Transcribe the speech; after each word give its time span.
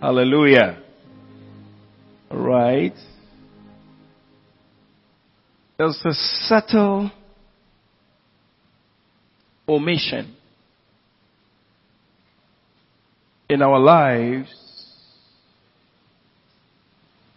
Hallelujah. 0.00 0.82
Right. 2.30 2.94
There's 5.76 6.00
a 6.06 6.14
subtle 6.14 7.10
omission 9.68 10.34
in 13.50 13.60
our 13.60 13.78
lives 13.78 14.48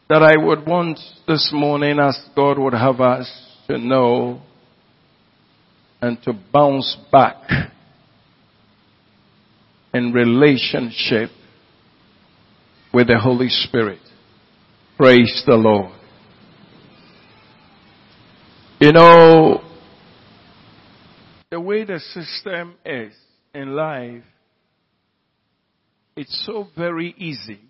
that 0.08 0.24
I 0.24 0.38
would 0.38 0.66
want 0.66 1.00
this 1.28 1.52
morning 1.54 2.00
as 2.00 2.18
God 2.34 2.58
would 2.60 2.74
have 2.74 3.02
us 3.02 3.30
to 3.68 3.78
know 3.78 4.42
and 6.02 6.22
to 6.24 6.34
bounce 6.54 6.96
back 7.12 7.36
in 9.94 10.14
relationship 10.14 11.30
with 12.94 13.08
the 13.08 13.18
Holy 13.18 13.50
Spirit. 13.50 14.00
Praise 14.98 15.44
the 15.48 15.56
Lord. 15.56 15.92
You 18.80 18.92
know, 18.92 19.64
the 21.50 21.60
way 21.60 21.86
the 21.86 22.00
system 22.00 22.76
is 22.86 23.14
in 23.56 23.76
life, 23.76 24.24
it's 26.16 26.44
so 26.46 26.68
very 26.78 27.16
easy, 27.18 27.62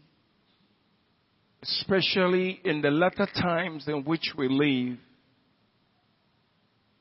especially 1.61 2.59
in 2.65 2.81
the 2.81 2.91
latter 2.91 3.27
times 3.27 3.87
in 3.87 4.03
which 4.03 4.33
we 4.37 4.49
live, 4.49 4.97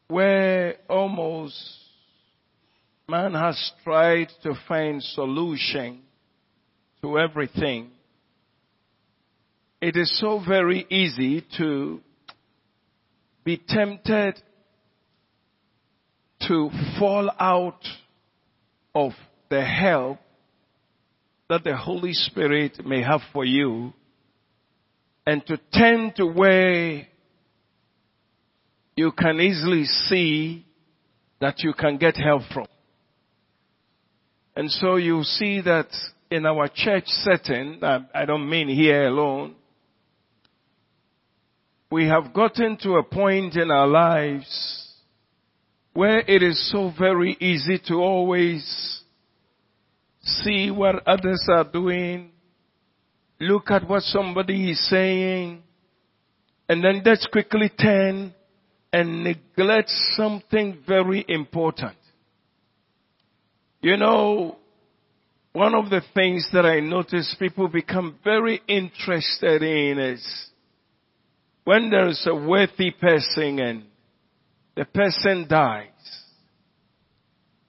where 0.07 0.77
almost 0.89 1.57
man 3.09 3.33
has 3.35 3.73
tried 3.83 4.29
to 4.45 4.55
find 4.69 5.03
solution 5.03 6.03
to 7.03 7.19
everything. 7.19 7.91
It 9.83 9.97
is 9.97 10.17
so 10.21 10.39
very 10.39 10.87
easy 10.91 11.45
to 11.59 12.01
be 13.43 13.61
tempted 13.69 14.41
to 16.47 16.71
fall 17.01 17.29
out 17.37 17.85
of 18.95 19.11
the 19.51 19.65
help 19.65 20.21
that 21.49 21.65
the 21.65 21.77
Holy 21.77 22.13
Spirit 22.13 22.87
may 22.87 23.03
have 23.03 23.23
for 23.33 23.45
you 23.45 23.93
and 25.27 25.45
to 25.47 25.59
tend 25.73 26.15
to 26.15 26.27
where 26.27 27.09
you 28.95 29.11
can 29.11 29.41
easily 29.41 29.85
see 29.85 30.65
that 31.41 31.59
you 31.65 31.73
can 31.73 31.97
get 31.99 32.17
help 32.17 32.43
from. 32.55 32.69
And 34.55 34.71
so 34.71 34.95
you 34.95 35.25
see 35.25 35.61
that 35.63 35.89
in 36.31 36.47
our 36.47 36.69
church 36.73 37.07
setting, 37.07 37.81
I 37.83 38.25
don't 38.25 38.49
mean 38.49 38.69
here 38.69 39.09
alone, 39.09 39.57
we 41.93 42.07
have 42.09 42.33
gotten 42.33 42.79
to 42.79 42.95
a 42.95 43.03
point 43.03 43.55
in 43.55 43.71
our 43.71 43.87
lives 43.87 44.95
where 45.93 46.21
it 46.21 46.43
is 46.43 46.71
so 46.73 46.91
very 46.99 47.37
easy 47.39 47.79
to 47.87 47.97
always 47.97 49.03
see 50.23 50.71
what 50.71 51.07
others 51.07 51.47
are 51.51 51.71
doing, 51.71 52.31
look 53.39 53.71
at 53.71 53.87
what 53.87 54.03
somebody 54.05 54.71
is 54.71 54.89
saying, 54.89 55.63
and 56.67 56.83
then 56.83 57.03
let's 57.05 57.27
quickly 57.31 57.69
turn 57.69 58.33
and 58.91 59.23
neglect 59.23 59.91
something 60.17 60.79
very 60.89 61.23
important. 61.29 61.99
You 63.83 63.99
know, 63.99 64.57
one 65.53 65.75
of 65.75 65.91
the 65.91 66.01
things 66.15 66.49
that 66.55 66.65
I 66.65 66.81
notice 66.81 67.37
people 67.39 67.69
become 67.69 68.19
very 68.25 68.63
interested 68.67 69.63
in 69.63 69.99
is 69.99 70.49
when 71.65 71.91
there 71.91 72.09
is 72.09 72.27
a 72.27 72.35
worthy 72.35 72.91
person 72.91 73.59
and 73.59 73.85
the 74.75 74.85
person 74.85 75.47
dies, 75.49 75.89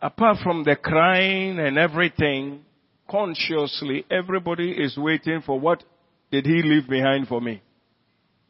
apart 0.02 0.38
from 0.44 0.64
the 0.64 0.76
crying 0.76 1.60
and 1.60 1.78
everything, 1.78 2.62
consciously, 3.10 4.06
everybody 4.10 4.72
is 4.72 4.98
waiting 4.98 5.42
for 5.46 5.60
what 5.60 5.84
did 6.32 6.46
he 6.46 6.62
leave 6.64 6.90
behind 6.90 7.28
for 7.28 7.40
me? 7.40 7.62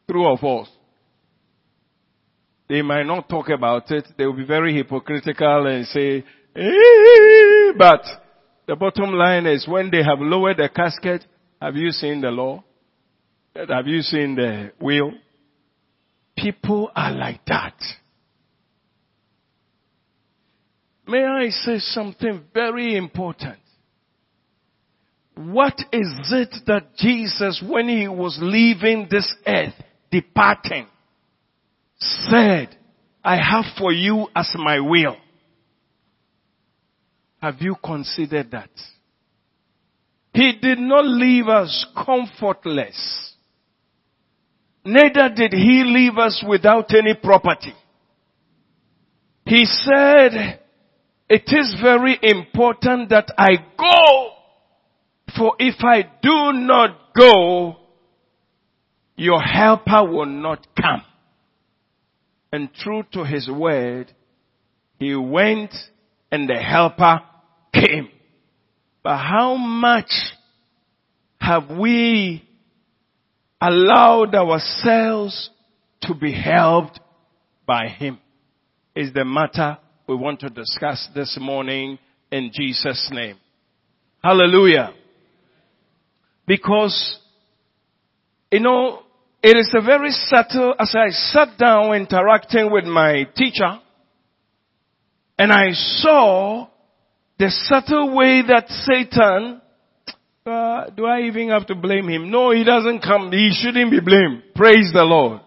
True 0.09 0.25
or 0.25 0.37
false? 0.37 0.69
They 2.69 2.81
might 2.81 3.03
not 3.03 3.27
talk 3.27 3.49
about 3.49 3.91
it. 3.91 4.07
They 4.17 4.25
will 4.25 4.37
be 4.37 4.45
very 4.45 4.73
hypocritical 4.73 5.67
and 5.67 5.85
say, 5.87 6.23
eh, 6.55 7.71
but 7.77 8.01
the 8.67 8.75
bottom 8.77 9.11
line 9.13 9.45
is 9.45 9.67
when 9.67 9.91
they 9.91 10.03
have 10.03 10.19
lowered 10.19 10.57
the 10.57 10.69
casket, 10.69 11.25
have 11.61 11.75
you 11.75 11.91
seen 11.91 12.21
the 12.21 12.29
law? 12.29 12.63
Have 13.55 13.87
you 13.87 14.01
seen 14.01 14.35
the 14.35 14.71
will? 14.79 15.11
People 16.35 16.91
are 16.95 17.11
like 17.11 17.45
that. 17.45 17.75
May 21.07 21.23
I 21.23 21.49
say 21.49 21.79
something 21.79 22.43
very 22.53 22.95
important? 22.95 23.59
What 25.35 25.79
is 25.91 26.31
it 26.31 26.55
that 26.67 26.95
Jesus, 26.97 27.63
when 27.67 27.89
he 27.89 28.07
was 28.07 28.37
leaving 28.41 29.07
this 29.09 29.33
earth, 29.45 29.73
departing, 30.11 30.87
said, 31.97 32.77
I 33.23 33.37
have 33.37 33.65
for 33.77 33.91
you 33.91 34.27
as 34.35 34.51
my 34.55 34.79
will? 34.79 35.17
Have 37.41 37.61
you 37.61 37.75
considered 37.83 38.51
that? 38.51 38.69
He 40.33 40.53
did 40.61 40.79
not 40.79 41.05
leave 41.05 41.47
us 41.47 41.85
comfortless. 42.05 43.32
Neither 44.85 45.29
did 45.35 45.53
he 45.53 45.83
leave 45.85 46.17
us 46.17 46.43
without 46.47 46.93
any 46.93 47.13
property. 47.13 47.73
He 49.45 49.65
said, 49.65 50.59
it 51.29 51.43
is 51.47 51.75
very 51.81 52.17
important 52.21 53.09
that 53.09 53.33
I 53.37 53.51
go. 53.77 54.29
For 55.37 55.55
if 55.57 55.75
I 55.79 56.03
do 56.21 56.51
not 56.53 57.13
go, 57.17 57.77
your 59.15 59.41
helper 59.41 60.03
will 60.03 60.25
not 60.25 60.67
come. 60.79 61.03
And 62.51 62.73
true 62.73 63.03
to 63.13 63.23
his 63.23 63.49
word, 63.49 64.13
he 64.99 65.15
went 65.15 65.73
and 66.31 66.47
the 66.47 66.55
helper 66.55 67.21
came. 67.73 68.09
But 69.01 69.17
how 69.17 69.55
much 69.55 70.11
have 71.39 71.69
we 71.69 72.47
allowed 73.67 74.35
ourselves 74.35 75.49
to 76.01 76.13
be 76.13 76.33
helped 76.33 76.99
by 77.65 77.87
him? 77.87 78.19
Is 78.95 79.13
the 79.13 79.25
matter 79.25 79.77
we 80.07 80.15
want 80.15 80.41
to 80.41 80.49
discuss 80.49 81.07
this 81.15 81.37
morning 81.39 81.97
in 82.31 82.51
Jesus 82.53 83.09
name. 83.11 83.37
Hallelujah. 84.23 84.93
Because, 86.45 87.19
you 88.51 88.59
know, 88.59 89.03
it 89.41 89.55
is 89.55 89.73
a 89.77 89.81
very 89.81 90.11
subtle, 90.11 90.75
as 90.77 90.95
I 90.95 91.09
sat 91.09 91.57
down 91.57 91.93
interacting 91.93 92.71
with 92.71 92.85
my 92.85 93.25
teacher, 93.35 93.79
and 95.37 95.51
I 95.51 95.71
saw 95.71 96.67
the 97.39 97.49
subtle 97.49 98.15
way 98.15 98.41
that 98.47 98.67
Satan, 98.69 99.61
uh, 100.45 100.89
do 100.89 101.05
I 101.05 101.21
even 101.21 101.49
have 101.49 101.67
to 101.67 101.75
blame 101.75 102.09
him? 102.09 102.29
No, 102.29 102.51
he 102.51 102.63
doesn't 102.63 103.01
come, 103.01 103.31
he 103.31 103.51
shouldn't 103.53 103.91
be 103.91 103.99
blamed. 103.99 104.43
Praise 104.55 104.91
the 104.93 105.03
Lord. 105.03 105.41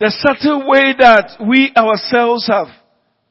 The 0.00 0.10
subtle 0.10 0.68
way 0.68 0.94
that 0.98 1.44
we 1.46 1.72
ourselves 1.76 2.46
have 2.46 2.68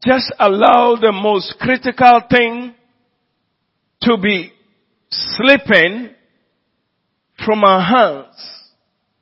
just 0.06 0.32
allow 0.40 0.96
the 1.00 1.12
most 1.12 1.56
critical 1.60 2.22
thing 2.30 2.76
to 4.02 4.18
be 4.18 4.52
slipping 5.10 6.10
from 7.44 7.64
our 7.64 7.82
hands. 7.82 8.36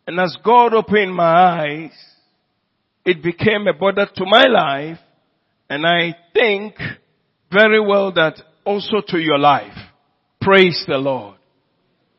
And 0.08 0.20
as 0.20 0.38
God 0.44 0.74
opened 0.74 1.16
my 1.16 1.24
eyes, 1.24 1.92
it 3.06 3.24
became 3.24 3.68
a 3.68 3.74
burden 3.74 4.08
to 4.16 4.26
my 4.26 4.46
life. 4.46 5.00
And 5.70 5.86
I 5.86 6.16
think 6.34 6.76
very 7.52 7.80
well 7.80 8.12
that 8.14 8.42
also 8.66 9.02
to 9.08 9.18
your 9.18 9.40
life. 9.40 9.78
Praise 10.42 10.84
the 10.88 10.98
Lord. 10.98 11.35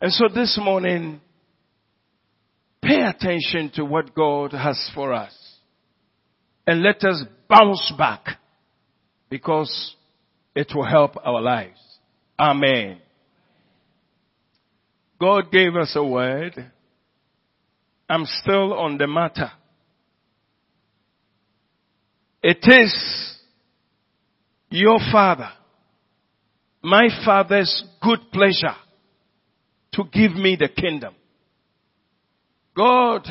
And 0.01 0.13
so 0.13 0.29
this 0.33 0.59
morning, 0.63 1.21
pay 2.83 3.03
attention 3.03 3.71
to 3.75 3.85
what 3.85 4.15
God 4.15 4.53
has 4.53 4.91
for 4.95 5.13
us. 5.13 5.35
And 6.67 6.83
let 6.83 7.03
us 7.05 7.25
bounce 7.49 7.93
back 7.97 8.39
because 9.31 9.95
it 10.55 10.73
will 10.75 10.85
help 10.85 11.13
our 11.25 11.41
lives. 11.41 11.79
Amen. 12.39 12.99
God 15.19 15.51
gave 15.51 15.75
us 15.77 15.93
a 15.97 16.05
word. 16.05 16.73
I'm 18.09 18.27
still 18.27 18.75
on 18.75 18.99
the 18.99 19.07
matter. 19.07 19.51
It 22.43 22.59
is 22.63 23.37
your 24.69 24.99
father, 25.11 25.51
my 26.83 27.09
father's 27.25 27.83
good 28.03 28.21
pleasure 28.33 28.77
to 29.97 30.05
give 30.13 30.33
me 30.33 30.57
the 30.57 30.69
kingdom. 30.69 31.15
God 32.77 33.27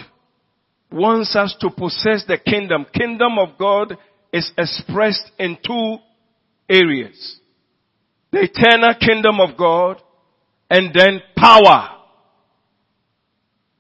wants 0.91 1.35
us 1.35 1.55
to 1.59 1.69
possess 1.69 2.25
the 2.27 2.37
kingdom. 2.43 2.85
Kingdom 2.93 3.37
of 3.37 3.57
God 3.57 3.97
is 4.33 4.51
expressed 4.57 5.31
in 5.37 5.57
two 5.65 5.97
areas. 6.69 7.39
The 8.31 8.49
eternal 8.51 8.95
kingdom 8.99 9.39
of 9.39 9.57
God 9.57 10.01
and 10.69 10.93
then 10.93 11.21
power. 11.37 11.91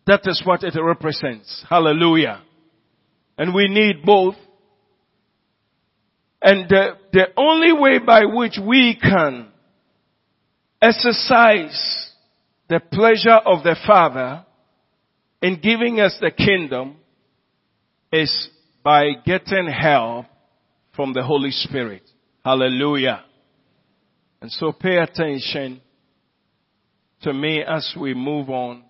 That 0.07 0.21
is 0.25 0.41
what 0.45 0.63
it 0.63 0.79
represents. 0.79 1.65
Hallelujah. 1.67 2.43
And 3.37 3.53
we 3.55 3.67
need 3.67 4.03
both. 4.05 4.35
And 6.41 6.69
the, 6.69 6.91
the 7.11 7.27
only 7.35 7.73
way 7.73 7.97
by 7.97 8.25
which 8.25 8.59
we 8.63 8.97
can 9.01 9.47
exercise 10.79 12.04
the 12.69 12.79
pleasure 12.79 13.39
of 13.45 13.63
the 13.63 13.75
Father 13.85 14.45
in 15.41 15.59
giving 15.61 15.99
us 15.99 16.17
the 16.19 16.31
kingdom 16.31 16.97
is 18.11 18.49
by 18.83 19.11
getting 19.25 19.67
help 19.67 20.25
from 20.95 21.13
the 21.13 21.23
Holy 21.23 21.51
Spirit. 21.51 22.03
Hallelujah. 22.43 23.23
And 24.41 24.51
so 24.51 24.71
pay 24.71 24.97
attention 24.97 25.81
to 27.21 27.33
me 27.33 27.61
as 27.61 27.95
we 27.99 28.13
move 28.13 28.49
on. 28.49 28.83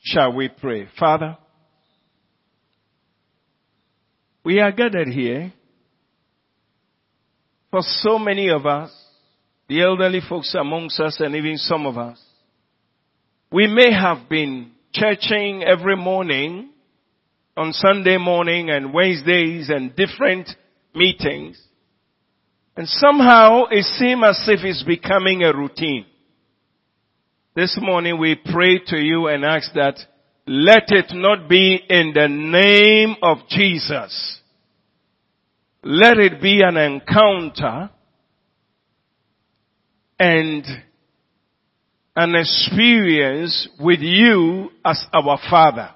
Shall 0.00 0.32
we 0.32 0.48
pray? 0.48 0.88
Father, 0.98 1.36
we 4.44 4.58
are 4.60 4.72
gathered 4.72 5.08
here 5.08 5.52
for 7.70 7.80
so 7.82 8.18
many 8.18 8.50
of 8.50 8.66
us, 8.66 8.92
the 9.68 9.82
elderly 9.82 10.20
folks 10.28 10.54
amongst 10.54 10.98
us 11.00 11.18
and 11.20 11.34
even 11.36 11.56
some 11.56 11.86
of 11.86 11.96
us. 11.96 12.20
We 13.52 13.66
may 13.66 13.92
have 13.92 14.30
been 14.30 14.70
churching 14.94 15.62
every 15.62 15.94
morning 15.94 16.70
on 17.54 17.74
Sunday 17.74 18.16
morning 18.16 18.70
and 18.70 18.94
Wednesdays 18.94 19.68
and 19.68 19.94
different 19.94 20.48
meetings. 20.94 21.60
And 22.78 22.88
somehow 22.88 23.64
it 23.70 23.84
seems 23.84 24.22
as 24.26 24.42
if 24.48 24.60
it's 24.64 24.82
becoming 24.84 25.42
a 25.42 25.52
routine. 25.54 26.06
This 27.54 27.76
morning 27.78 28.18
we 28.18 28.36
pray 28.36 28.80
to 28.86 28.96
you 28.96 29.28
and 29.28 29.44
ask 29.44 29.70
that 29.74 29.98
let 30.46 30.84
it 30.86 31.12
not 31.12 31.46
be 31.46 31.78
in 31.90 32.12
the 32.14 32.28
name 32.28 33.16
of 33.22 33.46
Jesus. 33.50 34.40
Let 35.84 36.16
it 36.16 36.40
be 36.40 36.62
an 36.62 36.78
encounter 36.78 37.90
and 40.18 40.64
an 42.14 42.34
experience 42.34 43.68
with 43.80 44.00
you 44.00 44.70
as 44.84 45.04
our 45.12 45.38
Father. 45.50 45.90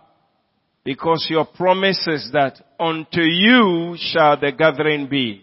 Because 0.85 1.27
your 1.29 1.45
promise 1.45 2.07
is 2.07 2.31
that 2.33 2.61
unto 2.79 3.21
you 3.21 3.97
shall 3.99 4.39
the 4.39 4.53
gathering 4.57 5.09
be. 5.09 5.43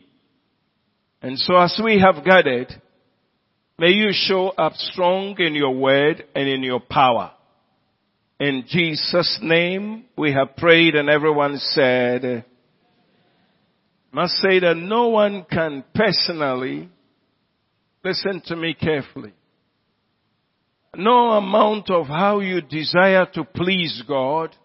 And 1.21 1.37
so 1.37 1.55
as 1.57 1.79
we 1.83 1.99
have 1.99 2.23
gathered, 2.23 2.69
may 3.77 3.89
you 3.89 4.09
show 4.11 4.49
up 4.49 4.73
strong 4.73 5.35
in 5.39 5.53
your 5.55 5.75
word 5.75 6.23
and 6.33 6.47
in 6.47 6.63
your 6.63 6.79
power. 6.79 7.31
In 8.39 8.65
Jesus' 8.67 9.39
name 9.41 10.05
we 10.17 10.33
have 10.33 10.55
prayed 10.57 10.95
and 10.95 11.09
everyone 11.09 11.57
said, 11.57 12.45
must 14.11 14.33
say 14.35 14.59
that 14.59 14.77
no 14.77 15.09
one 15.09 15.45
can 15.49 15.83
personally, 15.93 16.89
listen 18.03 18.41
to 18.45 18.55
me 18.55 18.75
carefully, 18.75 19.33
no 20.95 21.31
amount 21.31 21.89
of 21.89 22.07
how 22.07 22.39
you 22.39 22.61
desire 22.61 23.25
to 23.33 23.43
please 23.43 24.03
God, 24.07 24.55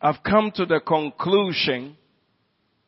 I've 0.00 0.22
come 0.22 0.52
to 0.56 0.66
the 0.66 0.80
conclusion 0.80 1.96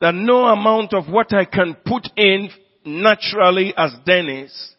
that 0.01 0.15
no 0.15 0.45
amount 0.47 0.93
of 0.93 1.09
what 1.09 1.33
I 1.33 1.47
can 1.47 1.77
put 1.87 2.09
in 2.17 2.51
naturally 2.85 3.73
as 3.77 3.95
Dennis 4.05 4.75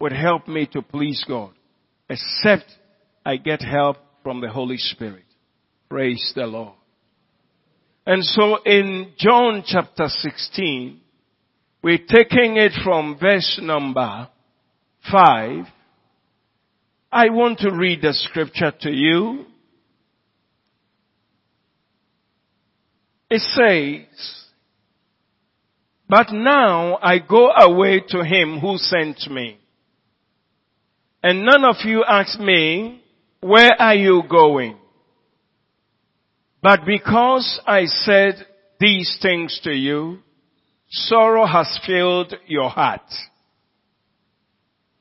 would 0.00 0.12
help 0.12 0.48
me 0.48 0.66
to 0.72 0.82
please 0.82 1.24
God, 1.28 1.52
except 2.08 2.64
I 3.24 3.36
get 3.36 3.62
help 3.62 3.98
from 4.22 4.40
the 4.40 4.48
Holy 4.48 4.78
Spirit. 4.78 5.24
Praise 5.88 6.32
the 6.34 6.46
Lord. 6.46 6.74
And 8.06 8.24
so 8.24 8.58
in 8.64 9.12
John 9.18 9.62
chapter 9.64 10.08
16, 10.08 11.00
we're 11.82 11.98
taking 11.98 12.56
it 12.56 12.72
from 12.82 13.18
verse 13.20 13.60
number 13.62 14.28
5. 15.10 15.66
I 17.12 17.30
want 17.30 17.58
to 17.60 17.72
read 17.72 18.02
the 18.02 18.12
scripture 18.12 18.72
to 18.82 18.90
you. 18.90 19.46
It 23.28 23.40
says, 23.40 24.40
but 26.08 26.32
now 26.32 26.98
I 27.00 27.18
go 27.18 27.50
away 27.50 28.02
to 28.08 28.24
him 28.24 28.58
who 28.58 28.76
sent 28.78 29.30
me. 29.30 29.58
And 31.22 31.44
none 31.44 31.64
of 31.64 31.76
you 31.84 32.04
ask 32.06 32.38
me, 32.40 33.02
where 33.40 33.70
are 33.78 33.94
you 33.94 34.22
going? 34.28 34.76
But 36.62 36.80
because 36.84 37.60
I 37.66 37.84
said 37.84 38.44
these 38.80 39.18
things 39.22 39.60
to 39.64 39.72
you, 39.72 40.18
sorrow 40.88 41.46
has 41.46 41.78
filled 41.86 42.34
your 42.46 42.68
heart. 42.68 43.02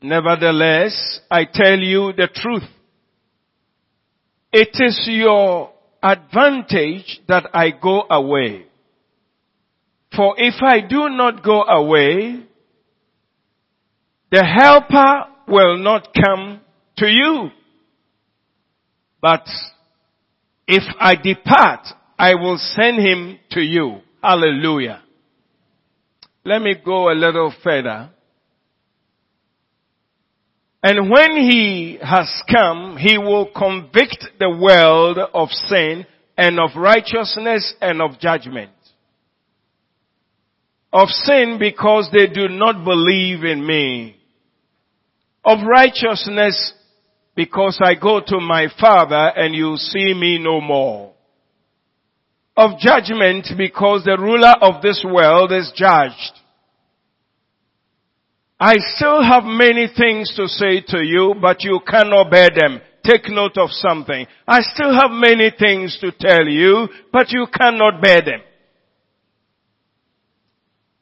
Nevertheless, 0.01 1.19
I 1.29 1.45
tell 1.45 1.77
you 1.77 2.13
the 2.13 2.29
truth. 2.33 2.63
It 4.51 4.69
is 4.73 5.07
your 5.11 5.71
advantage 6.01 7.21
that 7.27 7.49
I 7.53 7.71
go 7.71 8.03
away. 8.09 8.65
For 10.15 10.35
if 10.37 10.55
I 10.61 10.81
do 10.81 11.09
not 11.09 11.43
go 11.43 11.63
away, 11.63 12.43
the 14.31 14.43
helper 14.43 15.25
will 15.47 15.77
not 15.77 16.09
come 16.13 16.61
to 16.97 17.07
you. 17.07 17.49
But 19.21 19.45
if 20.67 20.83
I 20.99 21.15
depart, 21.15 21.87
I 22.17 22.35
will 22.35 22.57
send 22.57 22.99
him 22.99 23.39
to 23.51 23.61
you. 23.61 23.99
Hallelujah. 24.23 25.01
Let 26.45 26.61
me 26.61 26.75
go 26.83 27.11
a 27.11 27.13
little 27.13 27.53
further. 27.63 28.09
And 30.81 31.09
when 31.09 31.31
he 31.31 31.97
has 32.01 32.29
come, 32.49 32.97
he 32.97 33.17
will 33.17 33.51
convict 33.55 34.25
the 34.39 34.49
world 34.49 35.17
of 35.33 35.49
sin 35.49 36.05
and 36.37 36.59
of 36.59 36.69
righteousness 36.75 37.73
and 37.81 38.01
of 38.01 38.19
judgment 38.19 38.71
of 40.91 41.09
sin 41.09 41.57
because 41.59 42.09
they 42.11 42.27
do 42.27 42.47
not 42.47 42.83
believe 42.83 43.43
in 43.43 43.65
me. 43.65 44.15
Of 45.43 45.59
righteousness 45.65 46.73
because 47.35 47.79
I 47.81 47.95
go 47.95 48.21
to 48.25 48.39
my 48.39 48.67
Father 48.79 49.31
and 49.35 49.55
you 49.55 49.77
see 49.77 50.13
me 50.13 50.39
no 50.39 50.59
more. 50.59 51.13
Of 52.57 52.79
judgment 52.79 53.47
because 53.57 54.03
the 54.03 54.17
ruler 54.19 54.55
of 54.61 54.81
this 54.81 55.05
world 55.05 55.51
is 55.51 55.71
judged. 55.75 56.38
I 58.59 58.73
still 58.95 59.23
have 59.23 59.43
many 59.45 59.87
things 59.95 60.33
to 60.35 60.47
say 60.47 60.81
to 60.87 61.01
you, 61.01 61.33
but 61.41 61.63
you 61.63 61.79
cannot 61.87 62.29
bear 62.29 62.49
them. 62.53 62.81
Take 63.05 63.29
note 63.29 63.57
of 63.57 63.69
something. 63.71 64.27
I 64.45 64.59
still 64.61 64.93
have 64.93 65.11
many 65.11 65.51
things 65.57 65.97
to 66.01 66.11
tell 66.11 66.45
you, 66.45 66.89
but 67.13 67.31
you 67.31 67.47
cannot 67.53 68.01
bear 68.01 68.21
them. 68.21 68.41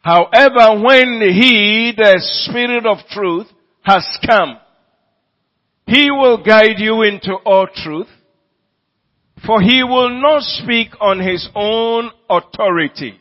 However, 0.01 0.83
when 0.83 1.19
He, 1.21 1.93
the 1.97 2.19
Spirit 2.19 2.85
of 2.85 2.99
truth, 3.09 3.47
has 3.81 4.05
come, 4.25 4.57
He 5.87 6.11
will 6.11 6.43
guide 6.43 6.77
you 6.77 7.01
into 7.01 7.33
all 7.43 7.67
truth, 7.73 8.07
for 9.45 9.61
He 9.61 9.83
will 9.83 10.21
not 10.21 10.43
speak 10.43 10.89
on 11.01 11.19
His 11.19 11.49
own 11.55 12.11
authority. 12.29 13.19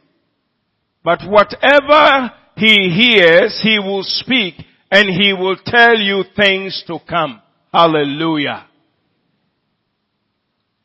But 1.03 1.21
whatever 1.27 2.33
He 2.57 2.91
hears, 2.91 3.61
He 3.63 3.79
will 3.79 4.03
speak 4.03 4.55
and 4.91 5.09
He 5.09 5.33
will 5.33 5.57
tell 5.65 5.97
you 5.97 6.25
things 6.35 6.83
to 6.87 6.99
come. 7.09 7.41
Hallelujah. 7.73 8.67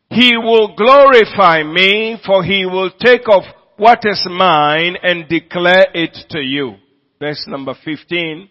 He 0.09 0.35
will 0.35 0.75
glorify 0.75 1.63
me 1.63 2.17
for 2.25 2.43
He 2.43 2.65
will 2.65 2.91
take 2.99 3.27
off 3.29 3.45
what 3.77 3.99
is 4.03 4.27
mine 4.29 4.97
and 5.01 5.27
declare 5.27 5.87
it 5.93 6.15
to 6.29 6.39
you. 6.39 6.75
Verse 7.19 7.45
number 7.47 7.73
15. 7.85 8.49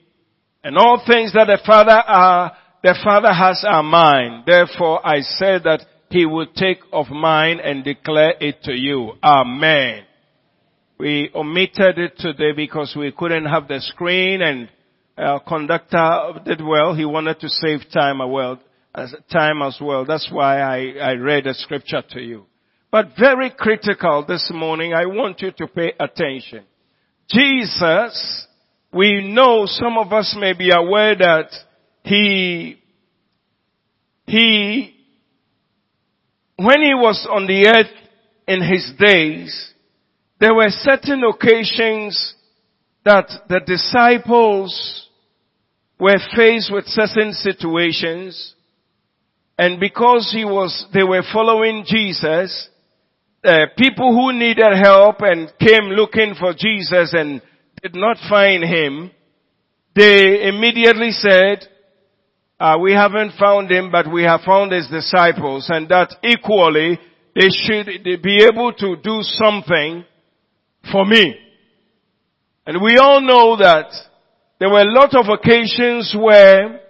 And 0.64 0.76
all 0.76 1.02
things 1.06 1.32
that 1.34 1.46
the 1.46 1.58
Father 1.64 1.90
are, 1.90 2.52
the 2.82 2.98
Father 3.04 3.32
has 3.32 3.64
are 3.66 3.82
mine. 3.82 4.44
Therefore 4.46 5.06
I 5.06 5.20
said 5.20 5.64
that 5.64 5.84
he 6.10 6.26
will 6.26 6.46
take 6.54 6.80
of 6.92 7.08
mine 7.08 7.60
and 7.62 7.84
declare 7.84 8.34
it 8.40 8.62
to 8.64 8.72
you. 8.72 9.12
Amen. 9.22 10.04
We 11.00 11.30
omitted 11.35 11.97
it 11.97 12.19
today 12.19 12.52
because 12.54 12.95
we 12.95 13.11
couldn't 13.11 13.47
have 13.47 13.66
the 13.69 13.80
screen 13.80 14.42
and 14.42 14.69
our 15.16 15.40
conductor 15.40 16.42
did 16.45 16.61
well. 16.62 16.95
He 16.95 17.07
wanted 17.07 17.40
to 17.40 17.49
save 17.49 17.90
time 17.90 18.21
as 18.21 18.28
well. 18.28 18.61
time 19.33 19.62
as 19.62 19.78
well. 19.80 20.04
That's 20.04 20.28
why 20.30 20.61
I, 20.61 20.99
I 21.02 21.12
read 21.12 21.47
a 21.47 21.54
scripture 21.54 22.02
to 22.11 22.21
you. 22.21 22.45
But 22.90 23.12
very 23.19 23.49
critical 23.49 24.26
this 24.28 24.50
morning, 24.52 24.92
I 24.92 25.07
want 25.07 25.40
you 25.40 25.52
to 25.52 25.66
pay 25.69 25.95
attention. 25.99 26.64
Jesus, 27.30 28.47
we 28.92 29.26
know 29.26 29.64
some 29.64 29.97
of 29.97 30.12
us 30.12 30.37
may 30.38 30.52
be 30.52 30.71
aware 30.71 31.16
that 31.16 31.47
he, 32.04 32.78
he, 34.26 34.95
when 36.57 36.83
he 36.83 36.92
was 36.92 37.26
on 37.30 37.47
the 37.47 37.69
earth 37.69 37.97
in 38.47 38.61
his 38.61 38.92
days, 38.99 39.69
there 40.40 40.54
were 40.54 40.70
certain 40.70 41.23
occasions 41.25 42.35
that 43.04 43.28
the 43.49 43.61
disciples 43.61 45.09
were 45.99 46.18
faced 46.35 46.73
with 46.73 46.87
certain 46.87 47.32
situations 47.32 48.54
and 49.61 49.78
because 49.78 50.32
he 50.32 50.47
was, 50.47 50.87
they 50.94 51.02
were 51.02 51.23
following 51.35 51.85
Jesus, 51.87 52.70
uh, 53.44 53.66
people 53.76 54.11
who 54.14 54.32
needed 54.32 54.73
help 54.82 55.16
and 55.20 55.52
came 55.61 55.90
looking 55.90 56.35
for 56.40 56.54
Jesus 56.54 57.12
and 57.12 57.42
did 57.82 57.94
not 57.94 58.16
find 58.26 58.64
him, 58.64 59.11
they 59.94 60.49
immediately 60.49 61.11
said, 61.11 61.68
uh, 62.59 62.78
we 62.80 62.94
haven't 62.94 63.32
found 63.38 63.70
him, 63.70 63.90
but 63.92 64.11
we 64.11 64.23
have 64.23 64.40
found 64.47 64.73
his 64.73 64.88
disciples, 64.88 65.66
and 65.68 65.90
that 65.90 66.14
equally 66.25 66.99
they 67.35 67.50
should 67.50 68.23
be 68.23 68.49
able 68.50 68.73
to 68.73 68.97
do 68.97 69.18
something 69.20 70.06
for 70.90 71.04
me. 71.04 71.34
And 72.66 72.82
we 72.82 72.99
all 72.99 73.20
know 73.20 73.56
that 73.56 73.87
there 74.58 74.68
were 74.68 74.82
a 74.82 74.92
lot 74.92 75.14
of 75.14 75.26
occasions 75.28 76.14
where 76.16 76.80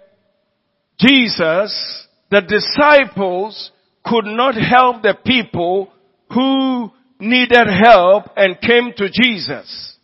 Jesus, 0.99 2.07
the 2.29 2.41
disciples, 2.41 3.71
could 4.05 4.25
not 4.25 4.55
help 4.55 5.01
the 5.01 5.15
people 5.25 5.91
who 6.31 6.91
needed 7.19 7.67
help 7.67 8.25
and 8.35 8.59
came 8.59 8.91
to 8.97 9.09
Jesus. 9.09 9.97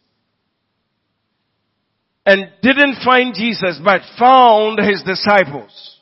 And 2.25 2.49
didn't 2.61 2.97
find 3.05 3.33
Jesus, 3.33 3.79
but 3.83 4.01
found 4.19 4.79
his 4.79 5.03
disciples. 5.03 5.99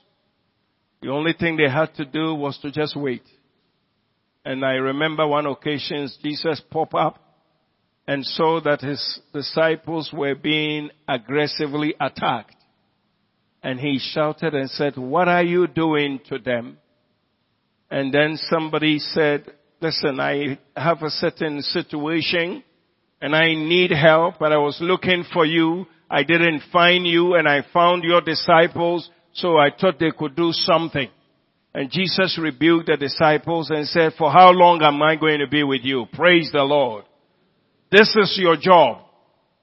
The 1.02 1.10
only 1.10 1.34
thing 1.34 1.58
they 1.58 1.70
had 1.70 1.94
to 1.96 2.06
do 2.06 2.34
was 2.34 2.58
to 2.60 2.72
just 2.72 2.96
wait. 2.96 3.24
And 4.44 4.64
I 4.64 4.74
remember 4.74 5.28
one 5.28 5.46
occasion 5.46 6.10
Jesus 6.24 6.62
popped 6.70 6.94
up 6.94 7.20
and 8.08 8.26
saw 8.26 8.62
that 8.62 8.82
his 8.82 9.20
disciples 9.34 10.12
were 10.14 10.36
being 10.36 10.90
aggressively 11.08 11.96
attacked. 12.00 12.56
And 13.64 13.80
he 13.80 14.00
shouted 14.00 14.54
and 14.54 14.70
said, 14.70 14.96
what 14.96 15.28
are 15.28 15.44
you 15.44 15.66
doing 15.66 16.20
to 16.30 16.38
them? 16.38 16.78
And 17.90 18.14
then 18.14 18.38
somebody 18.38 19.00
said, 19.00 19.46
listen, 19.82 20.20
I 20.20 20.60
have 20.76 21.02
a 21.02 21.10
certain 21.10 21.62
situation 21.62 22.64
and 23.22 23.36
I 23.36 23.56
need 23.56 23.92
help, 23.92 24.36
but 24.40 24.52
I 24.52 24.58
was 24.58 24.78
looking 24.82 25.24
for 25.34 25.46
you. 25.46 25.88
I 26.10 26.22
didn't 26.24 26.62
find 26.72 27.08
you 27.08 27.34
and 27.34 27.48
I 27.48 27.64
found 27.74 28.04
your 28.04 28.22
disciples, 28.22 29.10
so 29.34 29.58
I 29.58 29.70
thought 29.72 30.00
they 30.00 30.12
could 30.12 30.36
do 30.36 30.52
something. 30.52 31.10
And 31.74 31.90
Jesus 31.92 32.40
rebuked 32.42 32.86
the 32.86 32.98
disciples 32.98 33.72
and 33.72 33.88
said, 33.88 34.14
for 34.18 34.32
how 34.32 34.52
long 34.52 34.82
am 34.84 35.02
I 35.02 35.16
going 35.16 35.40
to 35.40 35.48
be 35.48 35.64
with 35.64 35.82
you? 35.84 36.06
Praise 36.14 36.52
the 36.54 36.64
Lord. 36.64 37.06
This 37.96 38.16
is 38.16 38.38
your 38.42 38.58
job. 38.58 39.04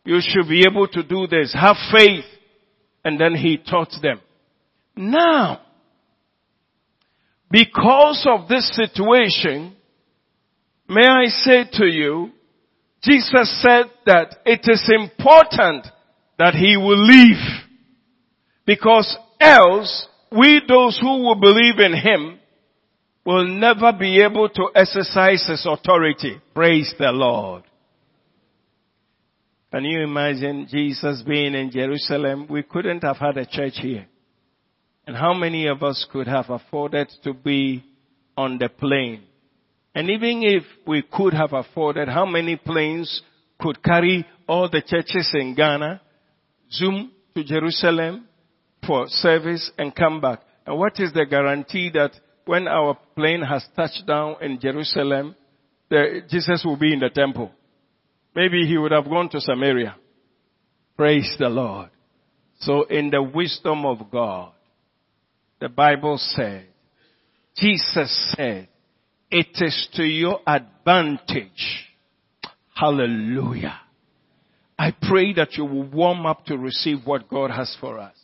You 0.04 0.20
should 0.20 0.48
be 0.48 0.64
able 0.68 0.88
to 0.88 1.02
do 1.02 1.26
this. 1.26 1.54
Have 1.54 1.76
faith. 1.92 2.24
And 3.04 3.20
then 3.20 3.34
he 3.34 3.58
taught 3.58 3.92
them. 4.00 4.20
Now, 4.96 5.60
because 7.50 8.26
of 8.28 8.48
this 8.48 8.74
situation, 8.76 9.76
May 10.92 11.06
I 11.08 11.26
say 11.26 11.64
to 11.72 11.86
you, 11.86 12.32
Jesus 13.02 13.62
said 13.62 13.86
that 14.04 14.36
it 14.44 14.60
is 14.64 14.90
important 14.94 15.86
that 16.38 16.54
he 16.54 16.76
will 16.76 17.02
leave 17.02 17.42
because 18.66 19.16
else 19.40 20.06
we 20.30 20.60
those 20.68 20.98
who 21.00 21.22
will 21.22 21.40
believe 21.40 21.78
in 21.78 21.94
him 21.94 22.38
will 23.24 23.46
never 23.46 23.92
be 23.92 24.20
able 24.22 24.50
to 24.50 24.68
exercise 24.74 25.46
his 25.48 25.66
authority. 25.66 26.42
Praise 26.54 26.92
the 26.98 27.10
Lord. 27.10 27.62
Can 29.72 29.84
you 29.84 30.02
imagine 30.02 30.66
Jesus 30.70 31.22
being 31.26 31.54
in 31.54 31.70
Jerusalem? 31.70 32.46
We 32.48 32.62
couldn't 32.62 33.02
have 33.02 33.16
had 33.16 33.36
a 33.36 33.46
church 33.46 33.74
here. 33.80 34.06
And 35.06 35.16
how 35.16 35.34
many 35.34 35.66
of 35.66 35.82
us 35.82 36.06
could 36.12 36.28
have 36.28 36.50
afforded 36.50 37.10
to 37.24 37.32
be 37.32 37.84
on 38.36 38.58
the 38.58 38.68
plane 38.68 39.24
and 39.94 40.08
even 40.08 40.42
if 40.42 40.64
we 40.86 41.02
could 41.02 41.34
have 41.34 41.52
afforded, 41.52 42.08
how 42.08 42.24
many 42.24 42.56
planes 42.56 43.22
could 43.60 43.82
carry 43.82 44.26
all 44.48 44.68
the 44.68 44.80
churches 44.80 45.30
in 45.34 45.54
Ghana, 45.54 46.00
zoom 46.72 47.12
to 47.34 47.44
Jerusalem 47.44 48.26
for 48.86 49.06
service 49.08 49.70
and 49.78 49.94
come 49.94 50.20
back? 50.20 50.40
And 50.66 50.78
what 50.78 50.98
is 50.98 51.12
the 51.12 51.26
guarantee 51.26 51.90
that 51.92 52.12
when 52.46 52.68
our 52.68 52.96
plane 53.14 53.42
has 53.42 53.64
touched 53.76 54.06
down 54.06 54.36
in 54.40 54.58
Jerusalem, 54.58 55.36
the, 55.90 56.22
Jesus 56.28 56.62
will 56.64 56.78
be 56.78 56.92
in 56.92 57.00
the 57.00 57.10
temple? 57.10 57.50
Maybe 58.34 58.66
he 58.66 58.78
would 58.78 58.92
have 58.92 59.04
gone 59.04 59.28
to 59.30 59.40
Samaria. 59.40 59.96
Praise 60.96 61.34
the 61.38 61.48
Lord. 61.48 61.90
So 62.60 62.84
in 62.84 63.10
the 63.10 63.22
wisdom 63.22 63.84
of 63.84 64.10
God, 64.10 64.52
the 65.60 65.68
Bible 65.68 66.16
said, 66.18 66.66
Jesus 67.56 68.34
said, 68.36 68.68
it 69.30 69.48
is 69.54 69.88
to 69.94 70.02
your 70.02 70.40
advantage. 70.46 71.88
Hallelujah. 72.74 73.80
I 74.78 74.94
pray 75.00 75.32
that 75.34 75.54
you 75.54 75.64
will 75.64 75.88
warm 75.88 76.26
up 76.26 76.46
to 76.46 76.56
receive 76.56 76.98
what 77.04 77.28
God 77.28 77.50
has 77.50 77.76
for 77.80 77.98
us. 77.98 78.16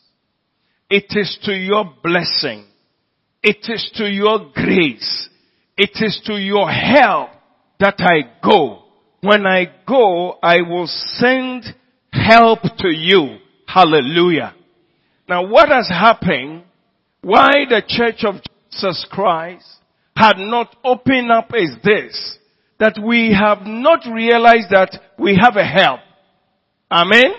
It 0.91 1.07
is 1.11 1.39
to 1.45 1.53
your 1.53 1.85
blessing. 2.03 2.67
It 3.43 3.59
is 3.69 3.91
to 3.97 4.05
your 4.05 4.51
grace. 4.55 5.29
It 5.77 5.91
is 5.95 6.21
to 6.25 6.35
your 6.35 6.71
help 6.71 7.31
that 7.79 7.97
I 7.99 8.41
go. 8.43 8.85
When 9.21 9.47
I 9.47 9.67
go, 9.87 10.39
I 10.43 10.63
will 10.63 10.87
send 10.87 11.65
help 12.13 12.61
to 12.79 12.89
you. 12.89 13.39
Hallelujah. 13.67 14.55
Now 15.29 15.47
what 15.47 15.69
has 15.69 15.89
happened? 15.89 16.65
Why 17.23 17.65
the 17.69 17.83
church 17.87 18.25
of 18.25 18.37
Jesus 18.71 19.07
Christ 19.11 19.67
had 20.17 20.39
not 20.39 20.75
opened 20.85 21.31
up 21.31 21.51
is 21.55 21.77
this, 21.85 22.39
that 22.79 22.99
we 23.05 23.37
have 23.39 23.67
not 23.67 24.01
realized 24.13 24.71
that 24.71 24.99
we 25.19 25.37
have 25.41 25.57
a 25.57 25.65
help. 25.65 26.01
Amen? 26.91 27.33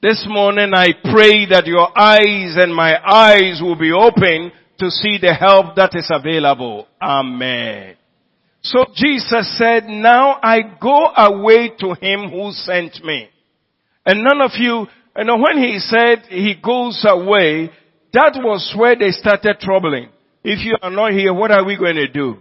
This 0.00 0.26
morning 0.28 0.72
I 0.74 0.92
pray 1.10 1.46
that 1.50 1.66
your 1.66 1.88
eyes 1.98 2.56
and 2.56 2.74
my 2.74 2.96
eyes 3.04 3.60
will 3.60 3.76
be 3.76 3.92
open 3.92 4.52
to 4.78 4.90
see 4.90 5.18
the 5.20 5.34
help 5.34 5.74
that 5.76 5.94
is 5.94 6.08
available. 6.10 6.86
Amen. 7.02 7.97
So 8.70 8.84
Jesus 8.94 9.56
said, 9.56 9.84
now 9.86 10.38
I 10.42 10.58
go 10.78 11.06
away 11.16 11.70
to 11.80 11.94
him 11.94 12.30
who 12.30 12.50
sent 12.52 13.02
me. 13.02 13.30
And 14.04 14.22
none 14.22 14.42
of 14.42 14.50
you, 14.58 14.86
you 15.16 15.24
know, 15.24 15.38
when 15.38 15.56
he 15.56 15.78
said 15.78 16.24
he 16.28 16.54
goes 16.62 17.02
away, 17.08 17.70
that 18.12 18.32
was 18.36 18.74
where 18.76 18.94
they 18.94 19.10
started 19.10 19.56
troubling. 19.60 20.10
If 20.44 20.66
you 20.66 20.76
are 20.82 20.90
not 20.90 21.12
here, 21.12 21.32
what 21.32 21.50
are 21.50 21.64
we 21.64 21.78
going 21.78 21.96
to 21.96 22.08
do? 22.08 22.36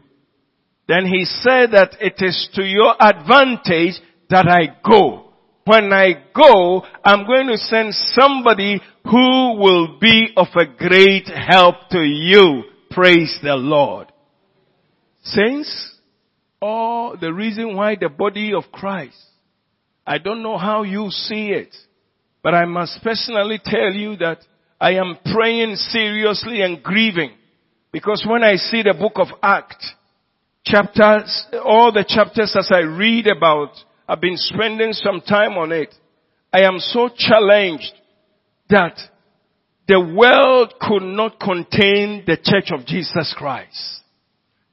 Then 0.90 1.06
he 1.06 1.24
said 1.24 1.72
that 1.72 1.96
it 2.02 2.16
is 2.20 2.50
to 2.56 2.64
your 2.64 2.94
advantage 3.00 4.02
that 4.30 4.48
I 4.48 4.78
go. 4.86 5.32
When 5.64 5.94
I 5.94 6.26
go, 6.36 6.84
I'm 7.06 7.26
going 7.26 7.48
to 7.48 7.58
send 7.58 7.94
somebody 7.94 8.82
who 9.06 9.58
will 9.60 9.98
be 10.00 10.34
of 10.36 10.48
a 10.56 10.66
great 10.66 11.28
help 11.28 11.76
to 11.92 12.00
you. 12.00 12.64
Praise 12.92 13.38
the 13.42 13.56
Lord. 13.56 14.12
Saints, 15.24 15.97
or 16.62 17.18
the 17.18 17.34
reason 17.34 17.76
why 17.76 17.96
the 18.00 18.10
body 18.10 18.54
of 18.54 18.72
Christ, 18.72 19.18
I 20.06 20.18
don't 20.18 20.44
know 20.44 20.58
how 20.58 20.84
you 20.84 21.10
see 21.10 21.50
it, 21.50 21.76
but 22.42 22.54
I 22.54 22.66
must 22.66 23.04
personally 23.04 23.60
tell 23.64 23.92
you 23.94 24.16
that 24.18 24.40
I 24.80 24.92
am 24.94 25.18
praying 25.34 25.76
seriously 25.76 26.62
and 26.62 26.82
grieving 26.82 27.32
because 27.92 28.26
when 28.30 28.44
I 28.44 28.56
see 28.56 28.84
the 28.84 28.94
book 28.94 29.14
of 29.16 29.28
Acts, 29.42 29.94
chapters, 30.64 31.48
all 31.64 31.92
the 31.92 32.06
chapters 32.08 32.56
as 32.58 32.70
I 32.72 32.80
read 32.80 33.28
about, 33.28 33.72
I've 34.08 34.22
been 34.22 34.38
spending 34.38 34.94
some 34.94 35.22
time 35.22 35.54
on 35.54 35.72
it. 35.72 35.94
I 36.54 36.64
am 36.64 36.80
so 36.80 37.10
challenged 37.16 37.94
that 38.70 38.98
the 39.88 40.00
world 40.00 40.74
could 40.80 41.04
not 41.04 41.40
contain 41.40 42.24
the 42.26 42.38
church 42.42 42.72
of 42.72 42.86
Jesus 42.86 43.34
Christ. 43.38 44.02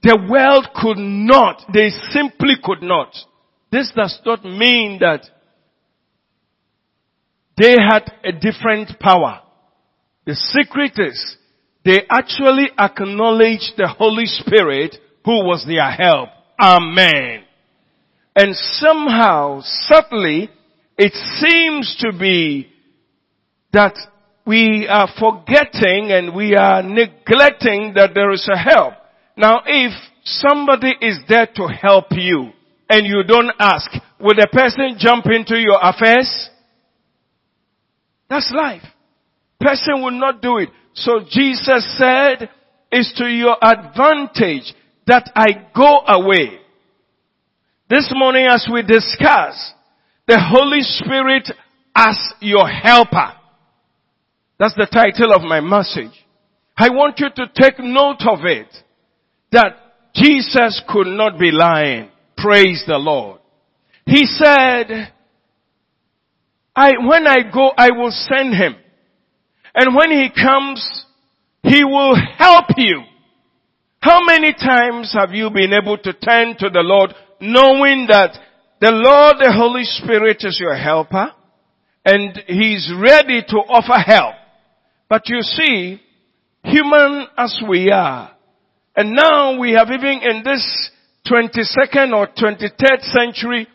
The 0.04 0.18
world 0.30 0.68
could 0.74 0.98
not. 0.98 1.62
They 1.72 1.88
simply 2.10 2.56
could 2.62 2.82
not. 2.82 3.16
This 3.72 3.90
does 3.96 4.20
not 4.26 4.44
mean 4.44 4.98
that 5.00 5.22
they 7.56 7.72
had 7.72 8.12
a 8.22 8.32
different 8.32 9.00
power. 9.00 9.40
The 10.26 10.34
secret 10.34 10.92
is 10.98 11.36
they 11.86 12.02
actually 12.10 12.68
acknowledged 12.78 13.72
the 13.78 13.88
Holy 13.88 14.26
Spirit 14.26 14.94
who 15.24 15.42
was 15.44 15.64
their 15.66 15.90
help. 15.90 16.28
Amen. 16.60 17.44
And 18.36 18.54
somehow, 18.54 19.62
subtly, 19.62 20.50
it 20.98 21.14
seems 21.14 21.96
to 22.00 22.12
be 22.12 22.68
that 23.72 23.96
we 24.46 24.86
are 24.86 25.08
forgetting 25.18 26.12
and 26.12 26.34
we 26.34 26.54
are 26.56 26.82
neglecting 26.82 27.94
that 27.94 28.10
there 28.14 28.32
is 28.32 28.46
a 28.52 28.58
help. 28.58 28.94
Now 29.36 29.62
if 29.66 29.92
somebody 30.24 30.94
is 31.00 31.18
there 31.28 31.48
to 31.56 31.66
help 31.66 32.06
you 32.10 32.50
and 32.88 33.06
you 33.06 33.22
don't 33.26 33.50
ask, 33.58 33.90
will 34.20 34.34
the 34.34 34.48
person 34.52 34.96
jump 34.98 35.26
into 35.26 35.56
your 35.58 35.78
affairs? 35.80 36.50
That's 38.28 38.52
life. 38.54 38.82
Person 39.60 40.02
will 40.02 40.18
not 40.18 40.40
do 40.40 40.58
it. 40.58 40.68
So 40.94 41.20
Jesus 41.28 41.96
said, 41.98 42.48
it's 42.90 43.12
to 43.18 43.26
your 43.26 43.56
advantage 43.60 44.72
that 45.06 45.30
I 45.34 45.68
go 45.74 46.00
away. 46.06 46.60
This 47.90 48.10
morning 48.14 48.46
as 48.46 48.66
we 48.72 48.82
discuss 48.82 49.72
the 50.26 50.40
Holy 50.40 50.80
Spirit 50.80 51.50
as 51.94 52.18
your 52.40 52.68
helper. 52.68 53.32
That's 54.58 54.74
the 54.74 54.88
title 54.90 55.32
of 55.34 55.42
my 55.42 55.60
message. 55.60 56.12
I 56.76 56.88
want 56.90 57.18
you 57.18 57.28
to 57.34 57.46
take 57.54 57.78
note 57.78 58.22
of 58.26 58.44
it 58.44 58.68
that 59.54 59.76
Jesus 60.14 60.82
could 60.88 61.06
not 61.06 61.38
be 61.38 61.50
lying. 61.50 62.10
Praise 62.36 62.84
the 62.86 62.98
Lord. 62.98 63.40
He 64.06 64.26
said, 64.26 65.12
I, 66.76 66.90
when 67.06 67.26
I 67.26 67.50
go, 67.52 67.70
I 67.76 67.90
will 67.90 68.10
send 68.10 68.54
him. 68.54 68.76
And 69.74 69.94
when 69.96 70.10
he 70.10 70.28
comes, 70.30 71.04
he 71.62 71.84
will 71.84 72.16
help 72.36 72.66
you. 72.76 73.02
How 74.00 74.20
many 74.24 74.52
times 74.52 75.14
have 75.18 75.30
you 75.30 75.50
been 75.50 75.72
able 75.72 75.96
to 75.96 76.12
turn 76.12 76.56
to 76.58 76.68
the 76.68 76.82
Lord 76.82 77.14
knowing 77.40 78.06
that 78.08 78.36
the 78.80 78.90
Lord, 78.90 79.36
the 79.38 79.52
Holy 79.52 79.84
Spirit 79.84 80.38
is 80.40 80.58
your 80.60 80.76
helper 80.76 81.32
and 82.04 82.38
He's 82.46 82.92
ready 83.00 83.42
to 83.48 83.56
offer 83.56 83.98
help. 83.98 84.34
But 85.08 85.22
you 85.28 85.40
see, 85.40 86.00
human 86.62 87.26
as 87.36 87.62
we 87.68 87.90
are, 87.90 88.33
and 88.96 89.12
now 89.12 89.58
we 89.58 89.72
have 89.72 89.88
even 89.90 90.20
in 90.22 90.42
this 90.44 90.90
22nd 91.26 92.12
or 92.14 92.28
23rd 92.28 93.02
century, 93.02 93.66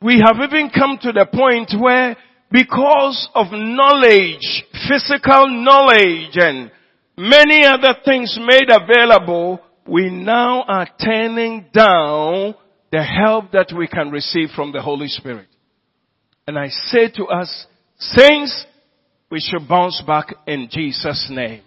we 0.00 0.22
have 0.24 0.36
even 0.42 0.70
come 0.70 0.98
to 1.02 1.12
the 1.12 1.26
point 1.32 1.72
where 1.80 2.16
because 2.50 3.28
of 3.34 3.46
knowledge, 3.50 4.64
physical 4.88 5.48
knowledge 5.48 6.34
and 6.34 6.70
many 7.16 7.64
other 7.64 7.94
things 8.04 8.38
made 8.40 8.68
available, 8.70 9.60
we 9.86 10.10
now 10.10 10.62
are 10.62 10.88
turning 11.02 11.66
down 11.72 12.54
the 12.90 13.02
help 13.02 13.52
that 13.52 13.72
we 13.76 13.88
can 13.88 14.10
receive 14.10 14.50
from 14.54 14.72
the 14.72 14.82
Holy 14.82 15.08
Spirit. 15.08 15.48
And 16.46 16.58
I 16.58 16.68
say 16.68 17.08
to 17.16 17.24
us, 17.26 17.66
saints, 17.98 18.66
we 19.30 19.40
should 19.40 19.66
bounce 19.66 20.02
back 20.06 20.34
in 20.46 20.68
Jesus' 20.70 21.28
name. 21.30 21.62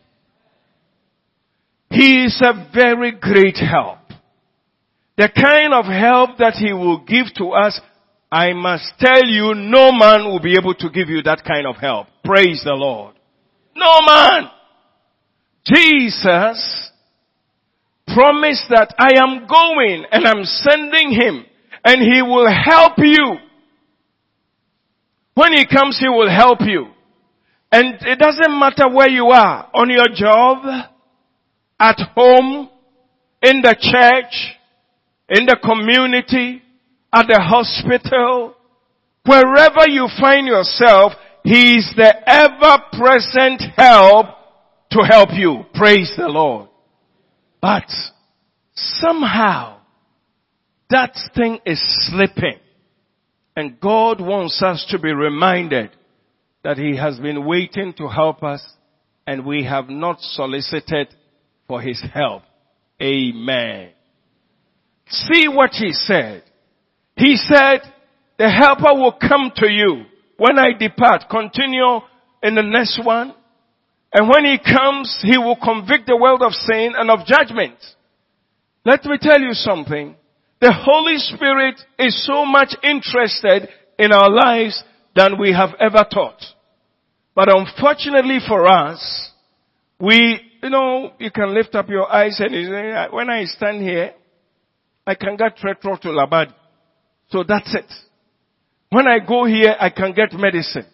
He 1.96 2.25
is 2.25 2.42
a 2.42 2.70
very 2.74 3.14
great 3.14 3.56
help. 3.56 4.00
The 5.16 5.30
kind 5.30 5.74
of 5.74 5.86
help 5.86 6.40
that 6.40 6.56
He 6.56 6.74
will 6.74 7.06
give 7.06 7.28
to 7.38 7.52
us, 7.52 7.80
I 8.30 8.52
must 8.52 8.92
tell 9.00 9.24
you, 9.24 9.54
no 9.56 9.94
man 9.94 10.25
will 10.25 10.42
be 10.42 10.58
able 10.58 10.74
to 10.74 10.90
give 10.90 11.08
you 11.08 11.22
that 11.22 11.46
kind 11.46 11.66
of 11.66 11.78
help. 11.78 12.08
Praise 12.25 12.64
the 12.66 12.74
Lord. 12.74 13.16
No 13.78 14.02
man. 14.06 14.52
Jesus 15.66 16.92
promised 18.08 18.66
that 18.70 18.94
I 19.00 19.24
am 19.24 19.48
going 19.48 20.06
and 20.12 20.28
I'm 20.28 20.44
sending 20.44 21.12
him 21.12 21.46
and 21.86 22.01
he 22.01 22.22
will 22.22 22.51
help 22.51 22.98
you. 22.98 23.38
When 25.34 25.53
he 25.53 25.66
comes, 25.66 25.98
he 25.98 26.10
will 26.10 26.29
help 26.29 26.60
you. 26.62 26.88
And 27.72 27.96
it 28.01 28.20
doesn't 28.20 28.60
matter 28.60 28.90
where 28.94 29.10
you 29.10 29.27
are, 29.27 29.70
on 29.74 29.90
your 29.90 30.10
job, 30.14 30.92
at 31.79 32.00
home, 32.16 32.70
in 33.42 33.61
the 33.61 33.75
church, 33.79 34.57
in 35.29 35.46
the 35.46 35.57
community, 35.64 36.61
at 37.14 37.27
the 37.27 37.40
hospital, 37.40 38.55
wherever 39.25 39.88
you 39.88 40.07
find 40.20 40.48
yourself, 40.48 41.14
he 41.44 41.75
is 41.77 41.94
the 41.96 42.14
ever 42.27 42.83
present 42.94 43.61
help 43.75 44.27
to 44.92 45.03
help 45.03 45.29
you. 45.33 45.66
Praise 45.74 46.14
the 46.18 46.27
Lord. 46.27 46.70
But 47.61 47.90
somehow 48.74 49.79
that 50.90 51.18
thing 51.35 51.59
is 51.66 51.81
slipping. 52.07 52.59
And 53.55 53.79
God 53.79 54.20
wants 54.20 54.61
us 54.61 54.85
to 54.90 55.00
be 55.00 55.14
reminded 55.14 55.92
that 56.64 56.77
He 56.77 56.98
has 56.98 57.20
been 57.20 57.46
waiting 57.46 57.94
to 57.94 58.07
help 58.07 58.44
us 58.44 58.61
and 59.27 59.46
we 59.46 59.64
have 59.64 59.90
not 59.90 60.20
solicited 60.20 61.07
for 61.68 61.82
His 61.82 62.04
help. 62.14 62.44
Amen. 63.01 63.90
See 65.08 65.48
what 65.48 65.72
He 65.72 65.92
said. 65.92 66.44
He 67.16 67.38
said, 67.38 67.82
the 68.38 68.50
helper 68.50 68.94
will 68.94 69.14
come 69.14 69.51
to 69.56 69.72
you 69.72 70.04
when 70.38 70.60
I 70.60 70.78
depart. 70.78 71.24
Continue 71.30 72.01
in 72.44 72.56
the 72.56 72.64
next 72.64 73.00
one. 73.04 73.34
And 74.14 74.30
when 74.30 74.46
he 74.46 74.58
comes, 74.58 75.20
he 75.24 75.38
will 75.38 75.58
convict 75.62 76.08
the 76.08 76.18
world 76.18 76.42
of 76.42 76.54
sin 76.54 76.94
and 76.98 77.10
of 77.10 77.25
judgment. 77.25 77.75
Let 78.86 79.04
me 79.06 79.18
tell 79.20 79.40
you 79.40 79.54
something. 79.54 80.16
The 80.62 80.72
Holy 80.74 81.18
Spirit 81.18 81.80
is 82.00 82.25
so 82.25 82.46
much 82.46 82.75
interested 82.84 83.70
in 83.98 84.12
our 84.12 84.30
lives 84.30 84.84
than 85.16 85.40
we 85.40 85.54
have 85.54 85.72
ever 85.80 86.06
thought. 86.14 86.42
But 87.36 87.50
unfortunately 87.50 88.40
for 88.48 88.68
us, 88.68 89.32
we, 90.00 90.40
you 90.66 90.72
know, 90.72 91.12
you 91.20 91.30
can 91.30 91.54
lift 91.54 91.75
up 91.75 91.90
your 91.90 92.12
eyes 92.12 92.40
and 92.40 92.51
say, 92.51 93.16
when 93.16 93.30
I 93.30 93.44
stand 93.44 93.84
here, 93.84 94.14
I 95.06 95.14
can 95.14 95.38
get 95.38 95.64
retro 95.64 95.96
to 95.98 96.08
Labad. 96.08 96.51
So 97.30 97.44
that's 97.48 97.72
it. 97.75 97.86
When 98.90 99.08
I 99.08 99.20
go 99.20 99.46
here, 99.46 99.75
I 99.80 99.92
can 99.92 100.14
get 100.14 100.34
medicine. 100.34 100.88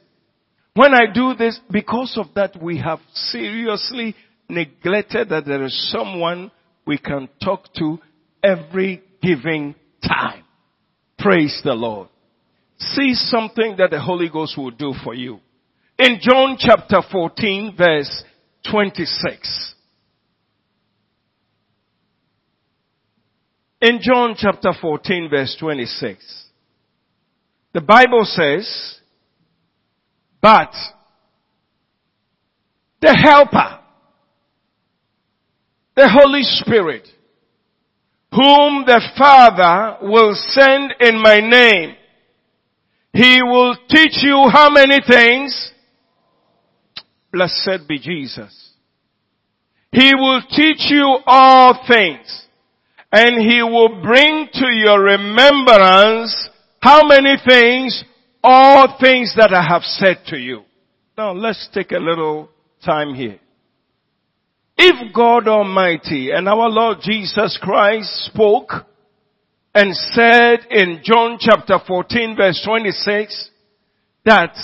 When 0.74 0.94
I 0.94 1.06
do 1.14 1.36
this, 1.36 1.58
because 1.70 2.18
of 2.18 2.34
that, 2.36 2.62
we 2.62 2.80
have 2.80 3.00
seriously 3.14 4.14
neglected 4.50 5.30
that 5.30 5.46
there 5.46 5.64
is 5.64 5.90
someone 5.90 6.52
we 6.86 6.98
can 6.98 7.30
talk 7.42 7.74
to 7.76 7.98
every 8.44 9.02
given 9.22 9.76
time. 10.06 10.44
Praise 11.18 11.62
the 11.64 11.76
Lord. 11.76 12.10
See 12.78 13.14
something 13.14 13.76
that 13.78 13.92
the 13.92 14.02
Holy 14.02 14.28
Ghost 14.28 14.58
will 14.58 14.72
do 14.72 14.94
for 15.02 15.14
you. 15.14 15.40
In 15.98 16.20
John 16.20 16.58
chapter 16.60 17.02
14 17.10 17.76
verse 17.78 18.24
26. 18.70 19.74
In 23.82 24.00
John 24.02 24.36
chapter 24.38 24.72
14 24.80 25.30
verse 25.30 25.56
26. 25.60 26.46
The 27.74 27.82
Bible 27.82 28.26
says, 28.26 29.00
but 30.42 30.74
the 33.02 33.16
helper, 33.16 33.80
the 35.96 36.10
Holy 36.10 36.44
Spirit, 36.44 37.08
whom 38.32 38.86
the 38.86 39.02
Father 39.18 39.98
will 40.02 40.36
send 40.36 40.94
in 41.00 41.22
my 41.22 41.40
name, 41.40 41.96
he 43.14 43.42
will 43.44 43.76
teach 43.90 44.22
you 44.22 44.50
how 44.52 44.70
many 44.70 45.00
things? 45.08 45.71
Blessed 47.32 47.88
be 47.88 48.00
Jesus. 48.00 48.70
He 49.92 50.14
will 50.16 50.42
teach 50.50 50.90
you 50.90 51.20
all 51.26 51.86
things 51.88 52.46
and 53.12 53.42
he 53.42 53.62
will 53.62 54.02
bring 54.02 54.48
to 54.54 54.68
your 54.74 55.02
remembrance 55.02 56.50
how 56.82 57.06
many 57.08 57.36
things? 57.46 58.04
all 58.44 58.98
things 59.00 59.34
that 59.38 59.54
I 59.54 59.64
have 59.64 59.84
said 59.84 60.26
to 60.28 60.38
you. 60.38 60.64
Now 61.18 61.34
let's 61.34 61.70
take 61.74 61.92
a 61.92 61.98
little 61.98 62.50
time 62.84 63.14
here. 63.14 63.40
If 64.78 65.14
God 65.14 65.48
Almighty 65.48 66.32
and 66.32 66.48
our 66.48 66.70
Lord 66.70 66.98
Jesus 67.02 67.60
Christ 67.62 68.10
spoke 68.26 68.72
and 69.76 69.96
said 69.96 70.60
in 70.72 71.02
John 71.04 71.38
chapter 71.40 71.78
14 71.86 72.36
verse 72.36 72.62
26 72.66 73.50
that 74.26 74.56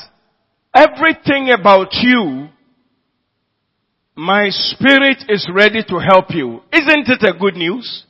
everything 0.74 1.50
about 1.50 1.90
you, 1.92 2.48
my 4.18 4.48
spirit 4.50 5.26
is 5.30 5.48
ready 5.54 5.84
to 5.84 6.00
help 6.00 6.32
you. 6.32 6.62
Isn't 6.74 7.08
it 7.08 7.24
a 7.24 7.38
good 7.38 7.56
news? 7.56 8.04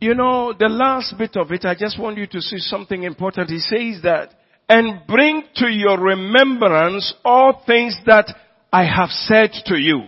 You 0.00 0.14
know, 0.14 0.54
the 0.56 0.68
last 0.68 1.18
bit 1.18 1.36
of 1.36 1.50
it, 1.50 1.64
I 1.64 1.74
just 1.74 1.98
want 1.98 2.16
you 2.16 2.28
to 2.28 2.40
see 2.40 2.58
something 2.58 3.02
important. 3.02 3.50
He 3.50 3.58
says 3.58 4.00
that 4.04 4.30
and 4.68 5.00
bring 5.08 5.42
to 5.56 5.66
your 5.66 5.98
remembrance 5.98 7.14
all 7.24 7.64
things 7.66 7.98
that 8.06 8.32
I 8.72 8.84
have 8.84 9.10
said 9.10 9.50
to 9.66 9.76
you. 9.76 10.02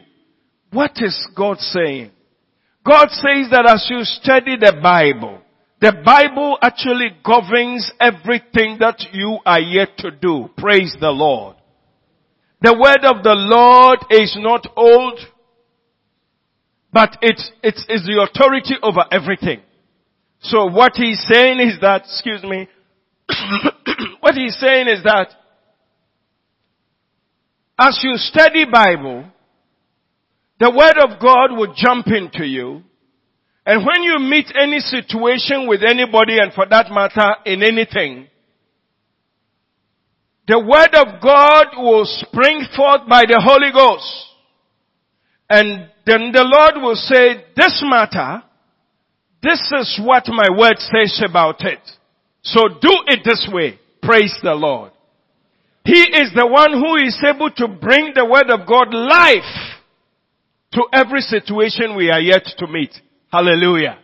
What 0.72 0.92
is 0.98 1.28
God 1.36 1.58
saying? 1.58 2.12
God 2.86 3.08
says 3.10 3.50
that 3.50 3.66
as 3.68 3.84
you 3.90 4.04
study 4.04 4.56
the 4.56 4.78
Bible, 4.80 5.40
the 5.80 5.92
Bible 6.04 6.56
actually 6.62 7.08
governs 7.24 7.90
everything 8.00 8.76
that 8.78 9.02
you 9.12 9.38
are 9.44 9.60
yet 9.60 9.96
to 9.98 10.12
do. 10.12 10.50
Praise 10.56 10.96
the 11.00 11.10
Lord. 11.10 11.56
The 12.62 12.74
word 12.74 13.04
of 13.04 13.22
the 13.22 13.34
Lord 13.34 14.00
is 14.10 14.36
not 14.38 14.66
old, 14.76 15.18
but 16.92 17.16
it's, 17.22 17.50
it's, 17.62 17.84
it's 17.88 18.06
the 18.06 18.26
authority 18.28 18.74
over 18.82 19.04
everything. 19.10 19.60
So 20.42 20.66
what 20.66 20.92
he's 20.94 21.24
saying 21.26 21.60
is 21.60 21.80
that, 21.80 22.02
excuse 22.02 22.42
me, 22.42 22.68
what 24.20 24.34
he's 24.34 24.58
saying 24.58 24.88
is 24.88 25.02
that 25.04 25.28
as 27.78 27.98
you 28.02 28.16
study 28.16 28.66
Bible, 28.70 29.24
the 30.58 30.70
word 30.70 30.98
of 31.02 31.18
God 31.18 31.56
will 31.56 31.72
jump 31.74 32.08
into 32.08 32.44
you. 32.44 32.82
And 33.64 33.86
when 33.86 34.02
you 34.02 34.18
meet 34.18 34.52
any 34.60 34.80
situation 34.80 35.66
with 35.66 35.80
anybody 35.82 36.38
and 36.38 36.52
for 36.52 36.66
that 36.68 36.90
matter 36.90 37.36
in 37.46 37.62
anything, 37.62 38.28
the 40.50 40.58
word 40.58 40.96
of 40.98 41.22
God 41.22 41.80
will 41.80 42.04
spring 42.04 42.66
forth 42.74 43.08
by 43.08 43.22
the 43.22 43.40
Holy 43.40 43.70
Ghost. 43.70 44.26
And 45.48 45.88
then 46.04 46.32
the 46.32 46.42
Lord 46.42 46.82
will 46.82 46.96
say, 46.96 47.44
this 47.54 47.80
matter, 47.86 48.42
this 49.44 49.60
is 49.78 50.00
what 50.02 50.24
my 50.26 50.48
word 50.50 50.78
says 50.78 51.22
about 51.24 51.60
it. 51.60 51.78
So 52.42 52.62
do 52.66 52.90
it 53.06 53.20
this 53.24 53.48
way. 53.52 53.78
Praise 54.02 54.36
the 54.42 54.54
Lord. 54.54 54.90
He 55.84 56.00
is 56.00 56.32
the 56.34 56.48
one 56.48 56.72
who 56.72 56.96
is 56.96 57.16
able 57.24 57.50
to 57.50 57.68
bring 57.68 58.10
the 58.14 58.26
word 58.26 58.50
of 58.50 58.66
God 58.66 58.92
life 58.92 59.78
to 60.72 60.82
every 60.92 61.20
situation 61.20 61.96
we 61.96 62.10
are 62.10 62.20
yet 62.20 62.42
to 62.58 62.66
meet. 62.66 62.90
Hallelujah. 63.30 63.98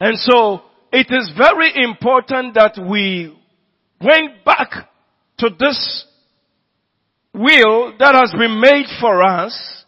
And 0.00 0.18
so 0.18 0.60
it 0.92 1.06
is 1.10 1.32
very 1.34 1.82
important 1.82 2.54
that 2.56 2.78
we 2.78 3.34
went 4.00 4.44
back 4.44 4.88
to 5.38 5.50
this 5.58 6.06
will 7.34 7.96
that 7.98 8.14
has 8.14 8.32
been 8.38 8.60
made 8.60 8.86
for 9.00 9.22
us 9.22 9.84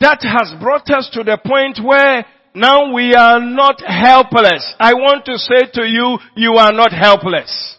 that 0.00 0.20
has 0.22 0.52
brought 0.60 0.90
us 0.90 1.08
to 1.12 1.22
the 1.22 1.38
point 1.46 1.78
where 1.82 2.26
now 2.54 2.92
we 2.92 3.14
are 3.14 3.40
not 3.40 3.80
helpless. 3.80 4.74
I 4.78 4.94
want 4.94 5.24
to 5.24 5.38
say 5.38 5.70
to 5.72 5.82
you, 5.82 6.18
you 6.36 6.52
are 6.54 6.72
not 6.72 6.92
helpless. 6.92 7.76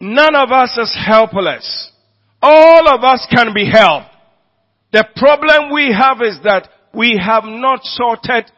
None 0.00 0.34
of 0.34 0.50
us 0.50 0.76
is 0.78 0.96
helpless. 1.06 1.90
All 2.42 2.88
of 2.88 3.04
us 3.04 3.26
can 3.30 3.54
be 3.54 3.70
helped. 3.70 4.08
The 4.92 5.06
problem 5.16 5.72
we 5.72 5.94
have 5.96 6.20
is 6.20 6.38
that 6.44 6.68
we 6.92 7.20
have 7.24 7.44
not 7.44 7.80
sorted 7.84 8.50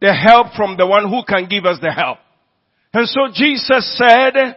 the 0.00 0.12
help 0.12 0.48
from 0.56 0.76
the 0.76 0.86
one 0.86 1.08
who 1.08 1.22
can 1.26 1.48
give 1.48 1.64
us 1.64 1.78
the 1.80 1.92
help. 1.92 2.18
And 2.92 3.08
so 3.08 3.28
Jesus 3.32 3.96
said, 3.96 4.56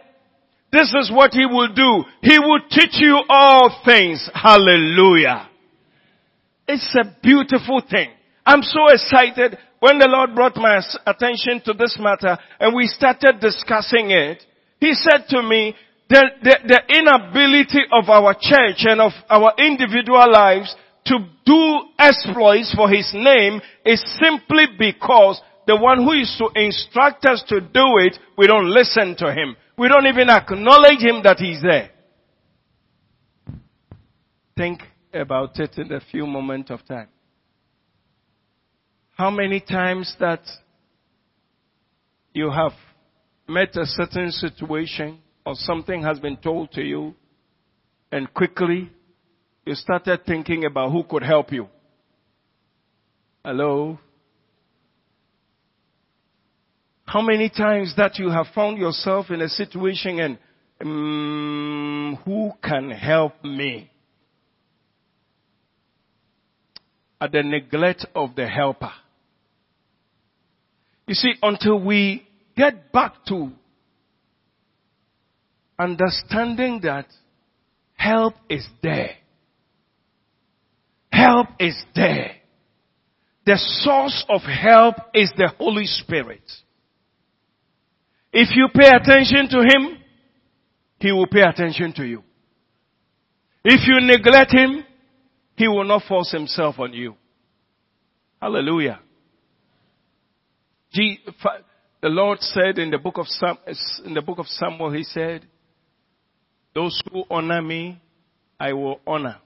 this 0.70 0.94
is 1.00 1.10
what 1.12 1.32
he 1.32 1.46
will 1.46 1.72
do. 1.72 2.04
He 2.20 2.38
will 2.38 2.60
teach 2.70 3.00
you 3.00 3.22
all 3.28 3.82
things. 3.84 4.28
Hallelujah. 4.34 5.48
It's 6.66 6.94
a 6.94 7.16
beautiful 7.22 7.82
thing. 7.88 8.10
I'm 8.44 8.62
so 8.62 8.88
excited 8.88 9.56
when 9.80 9.98
the 9.98 10.08
Lord 10.08 10.34
brought 10.34 10.56
my 10.56 10.80
attention 11.06 11.62
to 11.64 11.72
this 11.72 11.96
matter 11.98 12.36
and 12.60 12.74
we 12.74 12.86
started 12.86 13.40
discussing 13.40 14.10
it. 14.10 14.42
He 14.80 14.92
said 14.92 15.24
to 15.30 15.42
me, 15.42 15.74
the, 16.08 16.24
the, 16.42 16.56
the 16.66 16.80
inability 16.96 17.84
of 17.92 18.08
our 18.08 18.34
church 18.34 18.84
and 18.88 19.00
of 19.00 19.12
our 19.28 19.52
individual 19.58 20.30
lives 20.30 20.74
to 21.06 21.18
do 21.44 21.80
exploits 21.98 22.74
for 22.74 22.88
his 22.88 23.10
name 23.14 23.60
is 23.84 24.02
simply 24.20 24.66
because 24.78 25.40
the 25.66 25.76
one 25.76 26.04
who 26.04 26.12
is 26.12 26.34
to 26.38 26.48
instruct 26.60 27.24
us 27.26 27.44
to 27.48 27.60
do 27.60 28.00
it, 28.00 28.18
we 28.36 28.46
don't 28.46 28.68
listen 28.68 29.16
to 29.18 29.32
him. 29.32 29.56
We 29.78 29.88
don't 29.88 30.06
even 30.06 30.28
acknowledge 30.28 30.98
him 30.98 31.22
that 31.22 31.38
he's 31.38 31.62
there. 31.62 31.90
Think 34.56 34.82
about 35.14 35.58
it 35.60 35.78
in 35.78 35.92
a 35.92 36.00
few 36.00 36.26
moments 36.26 36.70
of 36.70 36.84
time. 36.84 37.08
How 39.12 39.30
many 39.30 39.60
times 39.60 40.16
that 40.18 40.42
you 42.32 42.50
have 42.50 42.72
met 43.48 43.76
a 43.76 43.86
certain 43.86 44.30
situation 44.32 45.20
or 45.46 45.54
something 45.54 46.02
has 46.02 46.18
been 46.18 46.36
told 46.36 46.72
to 46.72 46.82
you 46.82 47.14
and 48.12 48.32
quickly 48.34 48.90
you 49.64 49.74
started 49.74 50.24
thinking 50.26 50.64
about 50.64 50.90
who 50.90 51.04
could 51.04 51.22
help 51.22 51.52
you. 51.52 51.68
Hello? 53.44 53.98
How 57.08 57.22
many 57.22 57.48
times 57.48 57.94
that 57.96 58.18
you 58.18 58.28
have 58.28 58.48
found 58.54 58.76
yourself 58.76 59.30
in 59.30 59.40
a 59.40 59.48
situation 59.48 60.20
and 60.20 60.38
um, 60.82 62.18
who 62.22 62.52
can 62.62 62.90
help 62.90 63.42
me? 63.42 63.90
At 67.18 67.32
the 67.32 67.42
neglect 67.42 68.04
of 68.14 68.34
the 68.36 68.46
helper. 68.46 68.92
You 71.06 71.14
see, 71.14 71.32
until 71.42 71.82
we 71.82 72.28
get 72.54 72.92
back 72.92 73.24
to 73.28 73.52
understanding 75.78 76.80
that 76.82 77.06
help 77.94 78.34
is 78.50 78.66
there. 78.82 79.12
Help 81.10 81.48
is 81.58 81.74
there. 81.94 82.32
The 83.46 83.56
source 83.56 84.26
of 84.28 84.42
help 84.42 84.96
is 85.14 85.32
the 85.38 85.48
Holy 85.56 85.86
Spirit. 85.86 86.42
If 88.32 88.48
you 88.54 88.68
pay 88.74 88.88
attention 88.88 89.48
to 89.50 89.58
Him, 89.60 89.98
He 91.00 91.12
will 91.12 91.26
pay 91.26 91.42
attention 91.42 91.92
to 91.94 92.04
you. 92.04 92.22
If 93.64 93.86
you 93.86 94.00
neglect 94.00 94.52
Him, 94.52 94.84
He 95.56 95.68
will 95.68 95.84
not 95.84 96.02
force 96.08 96.30
Himself 96.32 96.78
on 96.78 96.92
you. 96.92 97.14
Hallelujah. 98.40 99.00
the 102.02 102.08
Lord 102.08 102.40
said 102.40 102.78
in 102.78 102.90
the 102.90 102.98
book 102.98 103.18
of 103.18 103.26
Sam, 103.26 103.56
in 104.04 104.14
the 104.14 104.22
book 104.22 104.38
of 104.38 104.46
Samuel, 104.46 104.92
He 104.92 105.04
said, 105.04 105.44
"Those 106.74 107.02
who 107.10 107.24
honor 107.30 107.62
me, 107.62 108.00
I 108.60 108.72
will 108.72 109.00
honor." 109.06 109.38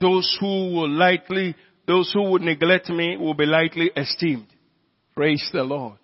Those 0.00 0.36
who 0.40 0.74
will 0.74 0.90
lightly, 0.90 1.56
those 1.86 2.12
who 2.12 2.30
would 2.30 2.42
neglect 2.42 2.90
me 2.90 3.16
will 3.16 3.34
be 3.34 3.46
lightly 3.46 3.90
esteemed. 3.96 4.46
Praise 5.14 5.48
the 5.52 5.62
Lord. 5.62 5.96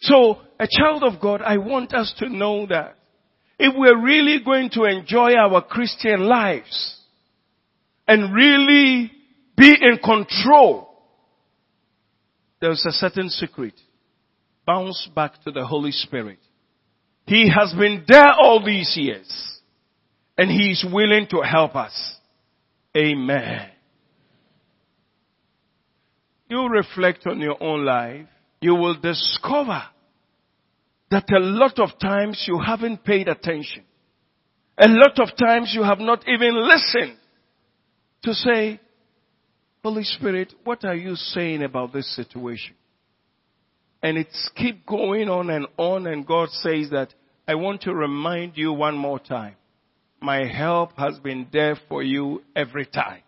So, 0.00 0.40
a 0.58 0.66
child 0.68 1.04
of 1.04 1.20
God, 1.20 1.40
I 1.42 1.58
want 1.58 1.94
us 1.94 2.12
to 2.18 2.28
know 2.28 2.66
that 2.66 2.96
if 3.58 3.74
we're 3.76 4.02
really 4.02 4.42
going 4.44 4.70
to 4.70 4.84
enjoy 4.84 5.34
our 5.34 5.62
Christian 5.62 6.20
lives 6.20 6.96
and 8.06 8.34
really 8.34 9.10
be 9.56 9.76
in 9.80 9.98
control, 9.98 10.88
there's 12.60 12.84
a 12.86 12.92
certain 12.92 13.28
secret. 13.28 13.74
Bounce 14.66 15.08
back 15.14 15.42
to 15.44 15.50
the 15.50 15.64
Holy 15.64 15.92
Spirit. 15.92 16.38
He 17.26 17.50
has 17.50 17.74
been 17.78 18.04
there 18.06 18.32
all 18.32 18.64
these 18.64 18.96
years 18.96 19.60
and 20.36 20.50
He 20.50 20.70
is 20.70 20.84
willing 20.90 21.26
to 21.30 21.40
help 21.40 21.76
us. 21.76 22.16
Amen. 22.96 23.70
You 26.48 26.68
reflect 26.68 27.26
on 27.26 27.40
your 27.40 27.62
own 27.62 27.84
life, 27.84 28.26
you 28.60 28.74
will 28.74 28.98
discover 28.98 29.82
that 31.10 31.30
a 31.30 31.38
lot 31.38 31.78
of 31.78 31.98
times 31.98 32.44
you 32.46 32.60
haven't 32.60 33.04
paid 33.04 33.28
attention. 33.28 33.84
A 34.78 34.88
lot 34.88 35.18
of 35.18 35.36
times 35.36 35.72
you 35.74 35.82
have 35.82 35.98
not 35.98 36.28
even 36.28 36.54
listened 36.68 37.16
to 38.22 38.34
say, 38.34 38.80
Holy 39.82 40.04
Spirit, 40.04 40.52
what 40.64 40.84
are 40.84 40.94
you 40.94 41.16
saying 41.16 41.62
about 41.62 41.92
this 41.92 42.14
situation? 42.14 42.74
And 44.02 44.16
it's 44.16 44.50
keep 44.54 44.86
going 44.86 45.28
on 45.28 45.50
and 45.50 45.66
on 45.76 46.06
and 46.06 46.26
God 46.26 46.50
says 46.50 46.90
that 46.90 47.14
I 47.46 47.54
want 47.54 47.82
to 47.82 47.94
remind 47.94 48.56
you 48.56 48.72
one 48.72 48.96
more 48.96 49.18
time 49.18 49.56
my 50.20 50.46
help 50.46 50.96
has 50.98 51.18
been 51.20 51.46
there 51.52 51.76
for 51.88 52.02
you 52.02 52.42
every 52.56 52.86
time. 52.86 53.22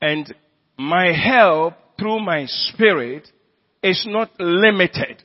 And 0.00 0.34
my 0.76 1.12
help 1.12 1.74
through 1.98 2.20
my 2.20 2.46
spirit 2.46 3.28
is 3.82 4.04
not 4.08 4.30
limited 4.38 5.22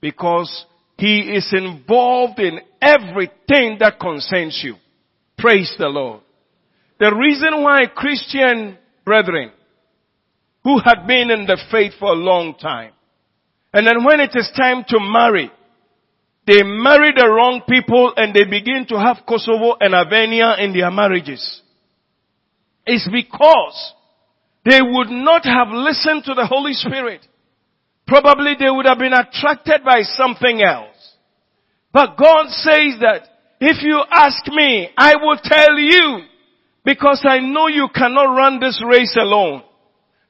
because 0.00 0.66
he 0.96 1.20
is 1.20 1.52
involved 1.52 2.38
in 2.38 2.60
everything 2.80 3.78
that 3.80 3.98
concerns 4.00 4.60
you. 4.62 4.76
Praise 5.38 5.74
the 5.78 5.88
Lord. 5.88 6.20
The 6.98 7.14
reason 7.14 7.62
why 7.62 7.86
Christian 7.94 8.76
brethren 9.04 9.52
who 10.64 10.78
had 10.78 11.06
been 11.06 11.30
in 11.30 11.46
the 11.46 11.58
faith 11.70 11.94
for 11.98 12.12
a 12.12 12.16
long 12.16 12.54
time 12.54 12.92
and 13.72 13.86
then 13.86 14.04
when 14.04 14.20
it 14.20 14.30
is 14.34 14.50
time 14.56 14.84
to 14.88 14.98
marry, 15.00 15.50
They 16.46 16.62
marry 16.64 17.12
the 17.14 17.28
wrong 17.28 17.62
people 17.68 18.12
and 18.16 18.34
they 18.34 18.44
begin 18.44 18.86
to 18.88 18.98
have 18.98 19.24
Kosovo 19.28 19.76
and 19.78 19.94
Albania 19.94 20.56
in 20.58 20.72
their 20.72 20.90
marriages. 20.90 21.62
It's 22.84 23.08
because 23.08 23.94
they 24.64 24.80
would 24.82 25.10
not 25.10 25.44
have 25.44 25.68
listened 25.68 26.24
to 26.24 26.34
the 26.34 26.46
Holy 26.46 26.72
Spirit. 26.72 27.24
Probably 28.10 28.56
they 28.58 28.68
would 28.68 28.86
have 28.86 28.98
been 28.98 29.12
attracted 29.12 29.84
by 29.84 30.02
something 30.02 30.60
else. 30.60 31.14
But 31.92 32.16
God 32.18 32.46
says 32.48 32.98
that 33.00 33.22
if 33.60 33.84
you 33.84 34.02
ask 34.10 34.48
me, 34.48 34.88
I 34.98 35.14
will 35.14 35.36
tell 35.40 35.78
you 35.78 36.24
because 36.84 37.24
I 37.24 37.38
know 37.38 37.68
you 37.68 37.86
cannot 37.94 38.34
run 38.34 38.58
this 38.58 38.82
race 38.84 39.16
alone. 39.16 39.62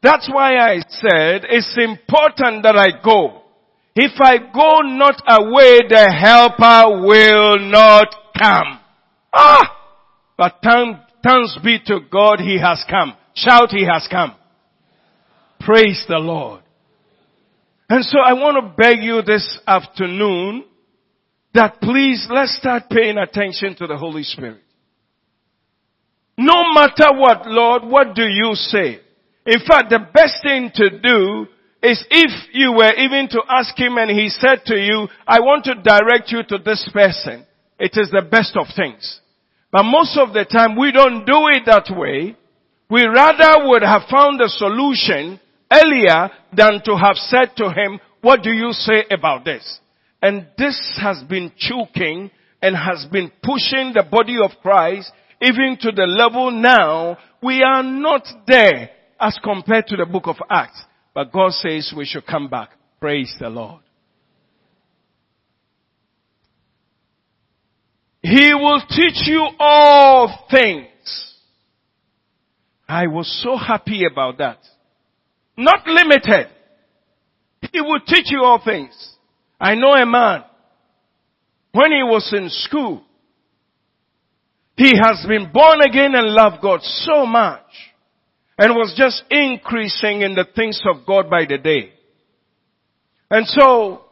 That's 0.03 0.29
why 0.31 0.59
I 0.59 0.81
said 0.91 1.47
it's 1.49 1.75
important 1.79 2.65
that 2.65 2.77
I 2.77 3.03
go. 3.03 3.45
If 3.95 4.13
I 4.21 4.37
go 4.37 4.81
not 4.81 5.23
away, 5.27 5.79
the 5.89 6.13
helper 6.13 7.01
will 7.01 7.61
not 7.61 8.15
come. 8.39 8.79
Ah! 9.33 9.77
But 10.37 10.63
thanks 10.63 11.59
be 11.65 11.79
to 11.87 12.01
God, 12.13 12.41
He 12.41 12.59
has 12.59 12.85
come. 12.91 13.15
Shout, 13.35 13.71
He 13.71 13.87
has 13.87 14.07
come. 14.11 14.35
Praise 15.61 16.05
the 16.07 16.19
Lord. 16.19 16.61
And 17.91 18.05
so 18.05 18.21
I 18.21 18.35
want 18.35 18.57
to 18.57 18.73
beg 18.77 19.03
you 19.03 19.21
this 19.21 19.59
afternoon 19.67 20.65
that 21.55 21.81
please 21.81 22.25
let's 22.31 22.57
start 22.57 22.85
paying 22.89 23.19
attention 23.19 23.75
to 23.79 23.89
the 23.89 23.97
Holy 23.97 24.23
Spirit. 24.23 24.63
No 26.39 26.73
matter 26.73 27.09
what, 27.13 27.49
Lord, 27.49 27.83
what 27.85 28.15
do 28.15 28.23
you 28.23 28.55
say? 28.55 29.01
In 29.45 29.59
fact, 29.67 29.91
the 29.91 30.07
best 30.15 30.37
thing 30.45 30.71
to 30.73 31.01
do 31.01 31.49
is 31.83 32.07
if 32.11 32.31
you 32.53 32.73
were 32.73 32.93
even 32.95 33.29
to 33.31 33.43
ask 33.49 33.77
him 33.77 33.99
and 33.99 34.09
he 34.09 34.29
said 34.29 34.65
to 34.67 34.77
you, 34.77 35.09
I 35.27 35.41
want 35.41 35.65
to 35.65 35.75
direct 35.75 36.31
you 36.31 36.45
to 36.45 36.59
this 36.65 36.89
person. 36.93 37.45
It 37.81 37.93
is 37.97 38.09
the 38.13 38.23
best 38.23 38.57
of 38.57 38.67
things. 38.77 39.19
But 39.73 39.83
most 39.83 40.17
of 40.17 40.33
the 40.33 40.45
time 40.45 40.79
we 40.79 40.93
don't 40.93 41.25
do 41.25 41.49
it 41.49 41.65
that 41.67 41.91
way. 41.91 42.37
We 42.89 43.05
rather 43.05 43.69
would 43.69 43.83
have 43.83 44.03
found 44.09 44.41
a 44.41 44.49
solution 44.49 45.41
earlier 45.73 46.31
than 46.57 46.81
to 46.85 46.97
have 46.97 47.17
said 47.17 47.57
to 47.57 47.71
him, 47.71 48.01
what 48.21 48.43
do 48.43 48.51
you 48.51 48.73
say 48.73 49.05
about 49.11 49.45
this? 49.45 49.81
And 50.23 50.47
this 50.59 50.99
has 51.01 51.23
been 51.23 51.53
choking 51.57 52.31
and 52.61 52.77
has 52.77 53.07
been 53.11 53.31
pushing 53.43 53.93
the 53.95 54.05
body 54.11 54.37
of 54.43 54.51
Christ 54.63 55.11
even 55.41 55.79
to 55.81 55.93
the 55.93 56.07
level 56.07 56.51
now 56.51 57.17
we 57.43 57.63
are 57.63 57.83
not 57.83 58.27
there 58.47 58.91
as 59.19 59.39
compared 59.43 59.87
to 59.87 59.97
the 59.97 60.07
book 60.07 60.27
of 60.27 60.37
Acts. 60.51 60.83
But 61.15 61.33
God 61.33 61.53
says 61.53 61.93
we 61.97 62.05
should 62.05 62.27
come 62.27 62.49
back. 62.49 62.71
Praise 63.01 63.35
the 63.41 63.49
Lord. 63.49 63.81
He 68.23 68.53
will 68.53 68.83
teach 68.89 69.27
you 69.27 69.49
all 69.59 70.47
things. 70.51 70.87
I 72.87 73.07
was 73.07 73.43
so 73.43 73.57
happy 73.57 74.05
about 74.05 74.39
that. 74.39 74.59
Not 75.57 75.87
limited. 75.87 76.49
He 77.73 77.81
will 77.81 78.01
teach 78.07 78.27
you 78.31 78.43
all 78.43 78.61
things. 78.65 78.93
I 79.61 79.75
know 79.75 79.93
a 79.93 80.07
man. 80.07 80.45
When 81.73 81.93
he 81.93 82.03
was 82.03 82.33
in 82.37 82.49
school, 82.49 83.05
he 84.77 84.93
has 85.01 85.25
been 85.29 85.53
born 85.53 85.83
again 85.83 86.15
and 86.15 86.29
loved 86.29 86.63
God 86.63 86.81
so 86.83 87.27
much 87.27 87.61
and 88.59 88.75
was 88.75 88.95
just 88.97 89.23
increasing 89.31 90.23
in 90.23 90.35
the 90.35 90.47
things 90.57 90.81
of 90.87 91.07
God 91.07 91.31
by 91.31 91.45
the 91.49 91.59
day. 91.59 91.93
And 93.31 93.47
so 93.47 94.05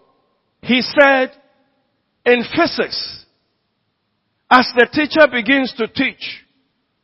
he 0.62 0.83
said 0.83 1.33
in 2.24 2.44
physics, 2.55 3.24
as 4.51 4.66
the 4.77 4.88
teacher 4.92 5.27
begins 5.31 5.74
to 5.79 5.88
teach, 5.88 6.44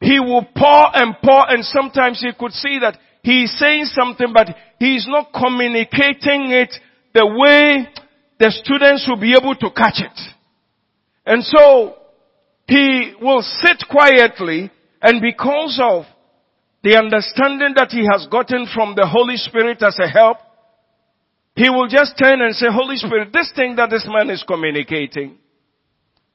he 0.00 0.20
will 0.20 0.46
pour 0.56 0.96
and 0.96 1.16
pour 1.22 1.50
and 1.50 1.64
sometimes 1.64 2.20
he 2.20 2.30
could 2.38 2.52
see 2.52 2.78
that 2.80 2.98
he's 3.24 3.52
saying 3.58 3.86
something 3.86 4.32
but 4.32 4.54
he's 4.78 5.06
not 5.08 5.32
communicating 5.32 6.52
it 6.52 6.72
the 7.12 7.26
way 7.26 7.88
the 8.38 8.50
students 8.50 9.06
will 9.08 9.20
be 9.20 9.34
able 9.34 9.54
to 9.54 9.70
catch 9.70 10.00
it. 10.00 10.20
And 11.26 11.42
so 11.42 11.96
he 12.68 13.14
will 13.20 13.42
sit 13.42 13.84
quietly 13.90 14.70
and 15.00 15.20
because 15.20 15.80
of 15.82 16.04
the 16.82 16.98
understanding 16.98 17.72
that 17.76 17.90
he 17.90 18.06
has 18.10 18.26
gotten 18.30 18.66
from 18.72 18.94
the 18.94 19.06
Holy 19.06 19.36
Spirit 19.36 19.82
as 19.82 19.98
a 19.98 20.08
help, 20.08 20.36
he 21.56 21.70
will 21.70 21.88
just 21.88 22.18
turn 22.22 22.42
and 22.42 22.54
say, 22.54 22.66
Holy 22.68 22.96
Spirit, 22.96 23.32
this 23.32 23.50
thing 23.56 23.76
that 23.76 23.88
this 23.88 24.06
man 24.10 24.28
is 24.28 24.44
communicating, 24.46 25.38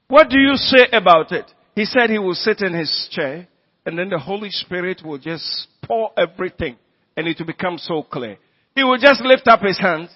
what 0.07 0.29
do 0.29 0.39
you 0.39 0.55
say 0.55 0.87
about 0.91 1.31
it? 1.31 1.45
He 1.75 1.85
said 1.85 2.09
he 2.09 2.17
will 2.17 2.33
sit 2.33 2.61
in 2.61 2.73
his 2.73 3.09
chair 3.11 3.47
and 3.85 3.97
then 3.97 4.09
the 4.09 4.17
Holy 4.17 4.49
Spirit 4.49 5.01
will 5.03 5.19
just 5.19 5.67
pour 5.89 6.11
everything 6.15 6.77
and 7.17 7.27
it 7.27 7.37
will 7.39 7.47
become 7.47 7.77
so 7.77 8.03
clear. 8.03 8.37
He 8.75 8.83
will 8.83 8.99
just 8.99 9.21
lift 9.21 9.47
up 9.47 9.61
his 9.61 9.79
hands 9.79 10.15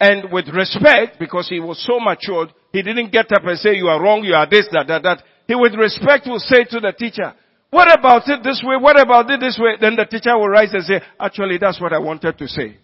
and 0.00 0.32
with 0.32 0.48
respect, 0.48 1.20
because 1.20 1.48
he 1.48 1.60
was 1.60 1.80
so 1.86 2.00
matured, 2.00 2.52
he 2.72 2.82
didn't 2.82 3.12
get 3.12 3.30
up 3.30 3.44
and 3.44 3.56
say, 3.56 3.76
you 3.76 3.86
are 3.86 4.02
wrong, 4.02 4.24
you 4.24 4.34
are 4.34 4.50
this, 4.50 4.66
that, 4.72 4.88
that, 4.88 5.04
that. 5.04 5.22
He 5.46 5.54
with 5.54 5.74
respect 5.74 6.26
will 6.26 6.40
say 6.40 6.64
to 6.64 6.80
the 6.80 6.92
teacher, 6.92 7.32
what 7.70 7.86
about 7.96 8.28
it 8.28 8.42
this 8.42 8.60
way? 8.66 8.76
What 8.76 9.00
about 9.00 9.30
it 9.30 9.38
this 9.38 9.56
way? 9.62 9.76
Then 9.80 9.94
the 9.94 10.04
teacher 10.04 10.36
will 10.36 10.48
rise 10.48 10.74
and 10.74 10.82
say, 10.82 11.00
actually 11.20 11.58
that's 11.58 11.80
what 11.80 11.92
I 11.92 12.00
wanted 12.00 12.36
to 12.36 12.48
say. 12.48 12.78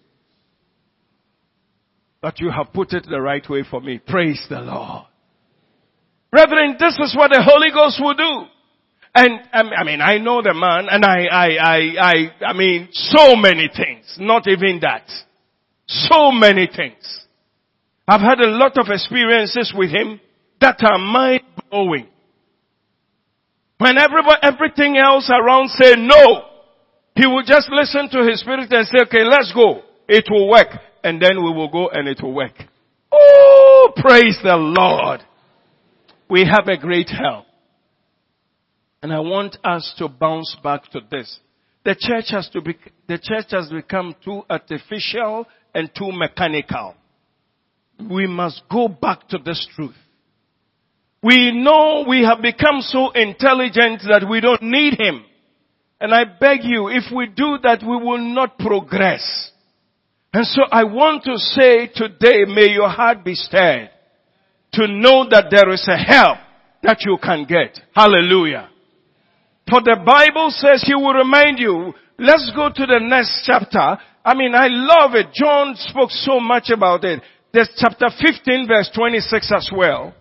But 2.21 2.39
you 2.39 2.49
have 2.51 2.73
put 2.73 2.93
it 2.93 3.05
the 3.09 3.19
right 3.19 3.47
way 3.49 3.63
for 3.69 3.81
me. 3.81 3.99
Praise 3.99 4.45
the 4.49 4.61
Lord. 4.61 5.05
Brethren, 6.31 6.77
this 6.79 6.97
is 6.99 7.15
what 7.17 7.31
the 7.31 7.43
Holy 7.43 7.71
Ghost 7.71 7.99
will 8.01 8.13
do. 8.13 8.49
And 9.19 9.41
um, 9.51 9.69
I 9.75 9.83
mean, 9.83 9.99
I 9.99 10.17
know 10.17 10.41
the 10.41 10.53
man 10.53 10.87
and 10.89 11.03
I, 11.03 11.25
I, 11.25 11.47
I, 11.57 11.77
I, 11.99 12.45
I 12.51 12.53
mean, 12.53 12.87
so 12.93 13.35
many 13.35 13.67
things. 13.67 14.15
Not 14.17 14.47
even 14.47 14.79
that. 14.79 15.11
So 15.87 16.31
many 16.31 16.69
things. 16.73 17.25
I've 18.07 18.21
had 18.21 18.39
a 18.39 18.47
lot 18.47 18.77
of 18.77 18.87
experiences 18.87 19.73
with 19.75 19.89
him 19.89 20.21
that 20.61 20.81
are 20.83 20.97
mind 20.97 21.41
blowing. 21.69 22.07
When 23.79 23.97
everybody, 23.97 24.39
everything 24.41 24.95
else 24.95 25.29
around 25.29 25.67
say 25.71 25.95
no, 25.97 26.45
he 27.13 27.27
will 27.27 27.43
just 27.43 27.69
listen 27.69 28.09
to 28.11 28.25
his 28.25 28.39
spirit 28.39 28.71
and 28.71 28.87
say, 28.87 28.99
okay, 29.03 29.25
let's 29.29 29.51
go. 29.53 29.81
It 30.07 30.27
will 30.31 30.47
work. 30.47 30.69
And 31.03 31.21
then 31.21 31.43
we 31.43 31.51
will 31.51 31.69
go 31.69 31.89
and 31.89 32.07
it 32.07 32.23
will 32.23 32.33
work. 32.33 32.55
Oh, 33.11 33.91
praise 33.97 34.39
the 34.41 34.55
Lord. 34.55 35.19
We 36.29 36.45
have 36.45 36.69
a 36.69 36.77
great 36.77 37.09
help. 37.09 37.47
And 39.01 39.13
I 39.13 39.19
want 39.19 39.57
us 39.63 39.93
to 39.97 40.09
bounce 40.09 40.55
back 40.61 40.89
to 40.91 40.99
this. 41.09 41.39
The 41.85 41.95
church 41.97 42.25
has 42.31 42.49
to 42.49 42.61
be, 42.61 42.77
the 43.07 43.17
church 43.17 43.47
has 43.51 43.69
become 43.69 44.15
too 44.23 44.43
artificial 44.49 45.47
and 45.73 45.89
too 45.97 46.11
mechanical. 46.11 46.95
We 48.09 48.27
must 48.27 48.63
go 48.69 48.87
back 48.87 49.27
to 49.29 49.37
this 49.37 49.65
truth. 49.75 49.95
We 51.21 51.51
know 51.51 52.05
we 52.07 52.23
have 52.23 52.41
become 52.41 52.81
so 52.81 53.11
intelligent 53.11 54.03
that 54.09 54.25
we 54.29 54.39
don't 54.39 54.63
need 54.63 54.99
Him. 54.99 55.23
And 56.01 56.13
I 56.13 56.23
beg 56.23 56.59
you, 56.63 56.87
if 56.87 57.05
we 57.13 57.27
do 57.27 57.57
that, 57.63 57.81
we 57.81 57.97
will 57.97 58.33
not 58.33 58.57
progress. 58.57 59.51
And 60.33 60.45
so 60.45 60.61
I 60.71 60.83
want 60.83 61.23
to 61.23 61.37
say 61.37 61.87
today, 61.93 62.45
may 62.45 62.67
your 62.71 62.89
heart 62.89 63.25
be 63.25 63.35
stirred 63.35 63.89
to 64.73 64.87
know 64.87 65.27
that 65.29 65.47
there 65.49 65.69
is 65.71 65.85
a 65.87 65.97
help 65.97 66.37
that 66.83 66.99
you 67.01 67.17
can 67.21 67.45
get. 67.45 67.79
Hallelujah. 67.93 68.69
For 69.69 69.81
the 69.81 70.01
Bible 70.03 70.51
says 70.51 70.83
He 70.85 70.95
will 70.95 71.13
remind 71.13 71.59
you. 71.59 71.93
Let's 72.17 72.51
go 72.55 72.69
to 72.69 72.85
the 72.85 72.99
next 72.99 73.43
chapter. 73.45 73.97
I 74.25 74.35
mean, 74.35 74.53
I 74.53 74.67
love 74.67 75.15
it. 75.15 75.27
John 75.33 75.75
spoke 75.75 76.11
so 76.11 76.39
much 76.39 76.69
about 76.69 77.05
it. 77.05 77.21
There's 77.53 77.69
chapter 77.77 78.07
15 78.09 78.67
verse 78.67 78.91
26 78.93 79.51
as 79.55 79.69
well 79.75 80.13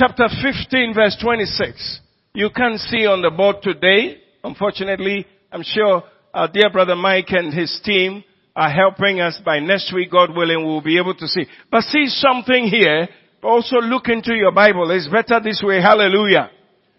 chapter 0.00 0.28
15 0.28 0.94
verse 0.94 1.16
26. 1.20 2.00
You 2.34 2.50
can 2.54 2.78
see 2.78 3.06
on 3.06 3.22
the 3.22 3.30
board 3.30 3.56
today. 3.62 4.18
Unfortunately, 4.42 5.26
I'm 5.52 5.62
sure 5.62 6.04
our 6.32 6.48
dear 6.48 6.70
brother 6.70 6.96
Mike 6.96 7.30
and 7.30 7.52
his 7.52 7.80
team 7.84 8.24
are 8.56 8.70
helping 8.70 9.20
us 9.20 9.40
by 9.44 9.58
next 9.58 9.92
week, 9.94 10.10
God 10.10 10.34
willing, 10.34 10.64
we'll 10.64 10.80
be 10.80 10.98
able 10.98 11.14
to 11.14 11.26
see. 11.26 11.46
But 11.70 11.82
see 11.82 12.06
something 12.06 12.64
here. 12.64 13.08
Also 13.42 13.76
look 13.76 14.08
into 14.08 14.34
your 14.34 14.52
Bible. 14.52 14.90
It's 14.90 15.08
better 15.08 15.40
this 15.42 15.62
way. 15.64 15.80
Hallelujah. 15.80 16.50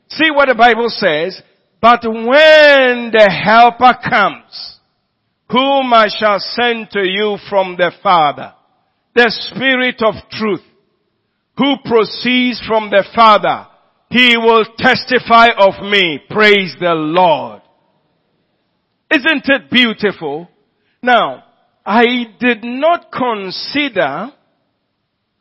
See 0.09 0.31
what 0.31 0.47
the 0.47 0.55
Bible 0.55 0.89
says. 0.89 1.41
But 1.81 2.03
when 2.03 3.11
the 3.11 3.27
helper 3.43 3.97
comes, 4.07 4.77
whom 5.49 5.91
I 5.93 6.07
shall 6.15 6.37
send 6.39 6.91
to 6.91 7.01
you 7.01 7.37
from 7.49 7.75
the 7.75 7.91
Father, 8.03 8.53
the 9.15 9.31
Spirit 9.49 10.01
of 10.03 10.13
truth, 10.29 10.61
who 11.57 11.75
proceeds 11.83 12.61
from 12.65 12.91
the 12.91 13.03
Father, 13.15 13.67
he 14.09 14.37
will 14.37 14.65
testify 14.77 15.47
of 15.57 15.83
me. 15.83 16.19
Praise 16.29 16.75
the 16.79 16.93
Lord. 16.93 17.61
Isn't 19.09 19.43
it 19.45 19.71
beautiful? 19.71 20.47
Now, 21.01 21.43
I 21.85 22.25
did 22.39 22.63
not 22.63 23.11
consider, 23.11 24.31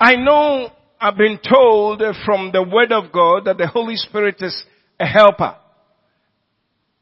I 0.00 0.16
know 0.16 0.70
I've 0.98 1.16
been 1.16 1.38
told 1.38 2.02
from 2.24 2.50
the 2.52 2.62
word 2.62 2.92
of 2.92 3.12
God 3.12 3.44
that 3.44 3.58
the 3.58 3.66
Holy 3.66 3.96
Spirit 3.96 4.36
is 4.40 4.64
a 4.98 5.06
helper. 5.06 5.56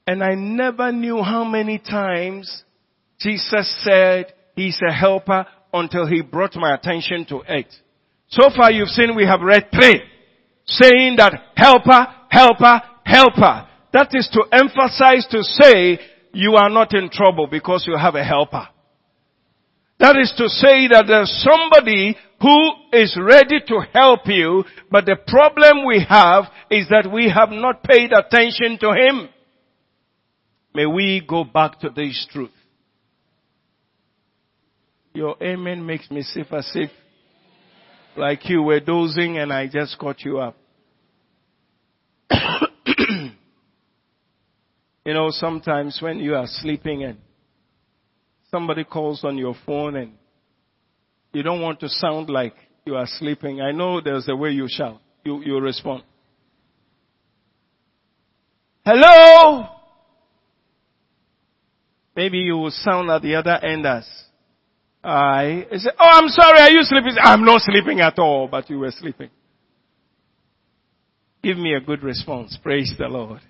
And 0.09 0.25
I 0.25 0.35
never 0.37 0.91
knew 0.91 1.23
how 1.23 1.45
many 1.45 1.79
times 1.79 2.65
Jesus 3.21 3.85
said 3.85 4.33
he's 4.57 4.81
a 4.81 4.91
helper 4.91 5.45
until 5.71 6.07
he 6.07 6.23
brought 6.23 6.57
my 6.57 6.75
attention 6.75 7.27
to 7.27 7.43
it. 7.47 7.67
So 8.29 8.49
far 8.57 8.73
you've 8.73 8.89
seen 8.89 9.15
we 9.15 9.27
have 9.27 9.43
read 9.43 9.67
three 9.71 10.01
saying 10.65 11.17
that 11.19 11.35
helper, 11.55 12.07
helper, 12.31 12.81
helper. 13.05 13.69
That 13.93 14.09
is 14.13 14.31
to 14.33 14.45
emphasize 14.51 15.27
to 15.31 15.43
say 15.43 15.99
you 16.33 16.55
are 16.55 16.71
not 16.71 16.95
in 16.95 17.11
trouble 17.11 17.47
because 17.47 17.85
you 17.87 17.95
have 17.99 18.15
a 18.15 18.25
helper. 18.25 18.67
That 19.99 20.17
is 20.17 20.33
to 20.39 20.49
say 20.49 20.89
that 20.89 21.05
there's 21.07 21.47
somebody 21.47 22.17
who 22.41 22.71
is 22.95 23.15
ready 23.21 23.61
to 23.67 23.81
help 23.93 24.21
you, 24.25 24.65
but 24.91 25.05
the 25.05 25.19
problem 25.27 25.85
we 25.85 26.03
have 26.09 26.45
is 26.71 26.89
that 26.89 27.11
we 27.13 27.29
have 27.29 27.51
not 27.51 27.83
paid 27.83 28.11
attention 28.15 28.79
to 28.79 28.95
him. 28.95 29.29
May 30.79 30.87
we 30.87 31.21
go 31.29 31.43
back 31.43 31.81
to 31.81 31.91
this 31.91 32.25
truth. 32.31 32.53
Your 35.13 35.35
amen 35.43 35.85
makes 35.85 36.09
me 36.09 36.23
safe 36.23 36.53
as 36.53 36.71
if 36.73 36.91
like 38.17 38.49
you 38.49 38.63
were 38.63 38.79
dozing 38.79 39.39
and 39.39 39.53
I 39.53 39.67
just 39.67 39.99
caught 39.99 40.21
you 40.21 40.39
up. 40.39 40.57
you 42.31 43.33
know, 45.15 45.33
sometimes 45.33 45.99
when 46.01 46.21
you 46.21 46.37
are 46.37 46.47
sleeping 46.47 47.03
and 47.03 47.19
somebody 48.53 48.85
calls 48.85 49.25
on 49.25 49.37
your 49.37 49.57
phone 49.67 49.97
and 49.97 50.13
you 51.33 51.43
don't 51.43 51.61
want 51.61 51.81
to 51.81 51.89
sound 51.89 52.31
like 52.31 52.55
you 52.85 52.95
are 52.95 53.09
sleeping, 53.19 53.61
I 53.61 53.73
know 53.73 54.01
there's 54.01 54.29
a 54.29 54.37
way 54.37 54.51
you 54.51 54.69
shout. 54.69 55.01
You, 55.25 55.43
you 55.43 55.59
respond. 55.59 56.05
Hello? 58.85 59.78
Maybe 62.19 62.39
you 62.39 62.57
will 62.57 62.73
sound 62.73 63.11
at 63.11 63.23
the 63.23 63.37
other 63.37 63.65
end 63.65 63.87
as 63.87 64.05
I 65.05 65.69
say, 65.71 65.91
oh, 66.01 66.11
I'm 66.15 66.29
sorry, 66.31 66.59
are 66.59 66.71
you 66.71 66.83
sleeping? 66.83 67.15
I'm 67.23 67.45
not 67.45 67.61
sleeping 67.61 68.01
at 68.01 68.19
all, 68.19 68.49
but 68.49 68.69
you 68.69 68.81
were 68.81 68.91
sleeping. 68.91 69.31
Give 71.45 71.57
me 71.57 71.75
a 71.75 71.81
good 71.81 72.03
response. 72.03 72.59
Praise 72.61 72.93
the 72.99 73.07
Lord. 73.07 73.41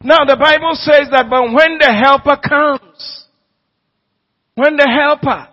Now 0.00 0.24
the 0.24 0.38
Bible 0.38 0.70
says 0.72 1.10
that 1.10 1.26
but 1.28 1.42
when 1.52 1.76
the 1.78 1.92
helper 2.02 2.40
comes, 2.40 3.26
when 4.54 4.78
the 4.78 4.88
helper, 4.88 5.48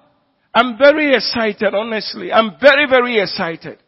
I'm 0.56 0.78
very 0.78 1.13
excited, 1.13 1.76
honestly. 1.76 2.32
I'm 2.32 2.52
very, 2.62 2.88
very 2.89 3.19
excited. 3.19 3.80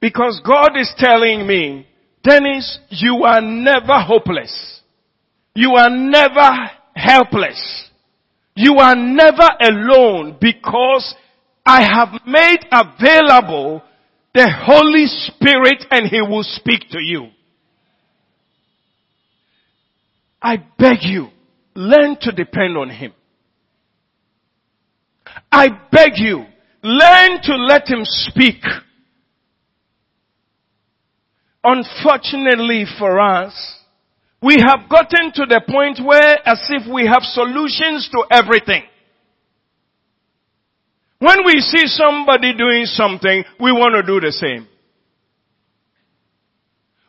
Because 0.00 0.40
God 0.42 0.70
is 0.80 0.90
telling 0.96 1.46
me, 1.46 1.86
Dennis, 2.22 2.78
you 2.88 3.24
are 3.24 3.42
never 3.42 4.00
hopeless. 4.00 4.75
You 5.56 5.72
are 5.76 5.88
never 5.88 6.70
helpless. 6.94 7.88
You 8.54 8.74
are 8.74 8.94
never 8.94 9.48
alone 9.58 10.36
because 10.38 11.14
I 11.64 11.82
have 11.82 12.20
made 12.26 12.58
available 12.70 13.82
the 14.34 14.50
Holy 14.54 15.06
Spirit 15.06 15.86
and 15.90 16.10
He 16.10 16.20
will 16.20 16.42
speak 16.42 16.90
to 16.90 17.00
you. 17.00 17.28
I 20.42 20.58
beg 20.78 20.98
you, 21.00 21.28
learn 21.74 22.18
to 22.20 22.32
depend 22.32 22.76
on 22.76 22.90
Him. 22.90 23.14
I 25.50 25.68
beg 25.90 26.16
you, 26.16 26.44
learn 26.82 27.40
to 27.44 27.56
let 27.56 27.88
Him 27.88 28.00
speak. 28.02 28.62
Unfortunately 31.64 32.84
for 32.98 33.18
us, 33.18 33.76
we 34.42 34.56
have 34.60 34.88
gotten 34.88 35.32
to 35.34 35.46
the 35.46 35.62
point 35.68 36.00
where 36.04 36.46
as 36.46 36.60
if 36.70 36.92
we 36.92 37.06
have 37.06 37.22
solutions 37.22 38.08
to 38.12 38.24
everything. 38.30 38.82
When 41.18 41.44
we 41.46 41.60
see 41.60 41.86
somebody 41.86 42.54
doing 42.54 42.84
something, 42.84 43.44
we 43.58 43.72
want 43.72 43.94
to 43.94 44.02
do 44.06 44.20
the 44.20 44.32
same. 44.32 44.68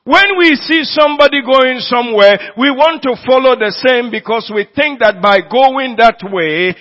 When 0.05 0.37
we 0.37 0.55
see 0.55 0.85
somebody 0.85 1.41
going 1.41 1.79
somewhere, 1.79 2.53
we 2.57 2.71
want 2.71 3.03
to 3.03 3.15
follow 3.27 3.55
the 3.59 3.75
same 3.85 4.09
because 4.09 4.49
we 4.55 4.65
think 4.73 5.01
that 5.01 5.21
by 5.21 5.39
going 5.41 5.97
that 5.97 6.23
way, 6.31 6.73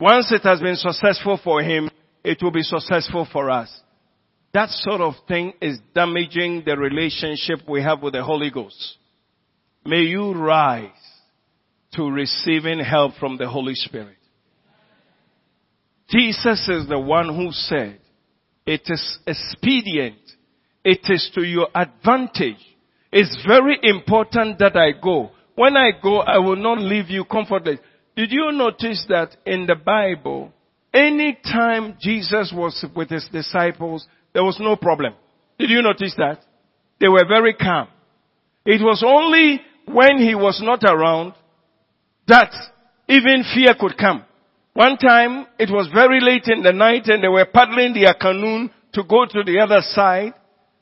once 0.00 0.32
it 0.32 0.42
has 0.44 0.60
been 0.60 0.76
successful 0.76 1.38
for 1.44 1.60
him, 1.60 1.90
it 2.24 2.38
will 2.42 2.50
be 2.50 2.62
successful 2.62 3.28
for 3.30 3.50
us. 3.50 3.68
That 4.54 4.70
sort 4.70 5.02
of 5.02 5.12
thing 5.28 5.52
is 5.60 5.78
damaging 5.94 6.62
the 6.64 6.74
relationship 6.74 7.68
we 7.68 7.82
have 7.82 8.00
with 8.00 8.14
the 8.14 8.24
Holy 8.24 8.50
Ghost. 8.50 8.96
May 9.86 10.02
you 10.02 10.32
rise 10.32 10.90
to 11.92 12.10
receiving 12.10 12.80
help 12.80 13.14
from 13.20 13.36
the 13.36 13.48
Holy 13.48 13.74
Spirit. 13.74 14.16
Jesus 16.08 16.68
is 16.68 16.88
the 16.88 16.98
one 16.98 17.34
who 17.34 17.50
said, 17.52 18.00
it 18.66 18.82
is 18.86 19.18
expedient. 19.26 20.16
It 20.84 21.00
is 21.04 21.30
to 21.34 21.42
your 21.42 21.68
advantage. 21.74 22.58
It's 23.12 23.36
very 23.46 23.78
important 23.82 24.58
that 24.58 24.76
I 24.76 24.92
go. 25.00 25.30
When 25.54 25.76
I 25.76 25.90
go, 26.02 26.18
I 26.20 26.38
will 26.38 26.56
not 26.56 26.78
leave 26.78 27.10
you 27.10 27.24
comfortless. 27.24 27.78
Did 28.16 28.32
you 28.32 28.52
notice 28.52 29.04
that 29.08 29.36
in 29.46 29.66
the 29.66 29.76
Bible, 29.76 30.52
any 30.92 31.38
time 31.44 31.96
Jesus 32.00 32.52
was 32.54 32.84
with 32.94 33.10
his 33.10 33.26
disciples, 33.32 34.06
there 34.32 34.44
was 34.44 34.58
no 34.60 34.76
problem. 34.76 35.14
Did 35.58 35.70
you 35.70 35.82
notice 35.82 36.14
that? 36.16 36.40
They 37.00 37.08
were 37.08 37.26
very 37.26 37.54
calm. 37.54 37.88
It 38.64 38.80
was 38.80 39.02
only 39.06 39.60
when 39.86 40.18
he 40.18 40.34
was 40.34 40.60
not 40.62 40.82
around 40.84 41.34
that 42.26 42.52
even 43.08 43.44
fear 43.54 43.74
could 43.78 43.96
come. 43.98 44.24
One 44.72 44.96
time, 44.96 45.46
it 45.58 45.70
was 45.70 45.88
very 45.92 46.20
late 46.20 46.44
in 46.46 46.62
the 46.62 46.72
night 46.72 47.06
and 47.06 47.22
they 47.22 47.28
were 47.28 47.46
paddling 47.46 47.94
their 47.94 48.14
canoe 48.14 48.68
to 48.94 49.04
go 49.04 49.24
to 49.26 49.42
the 49.44 49.60
other 49.60 49.80
side. 49.80 50.34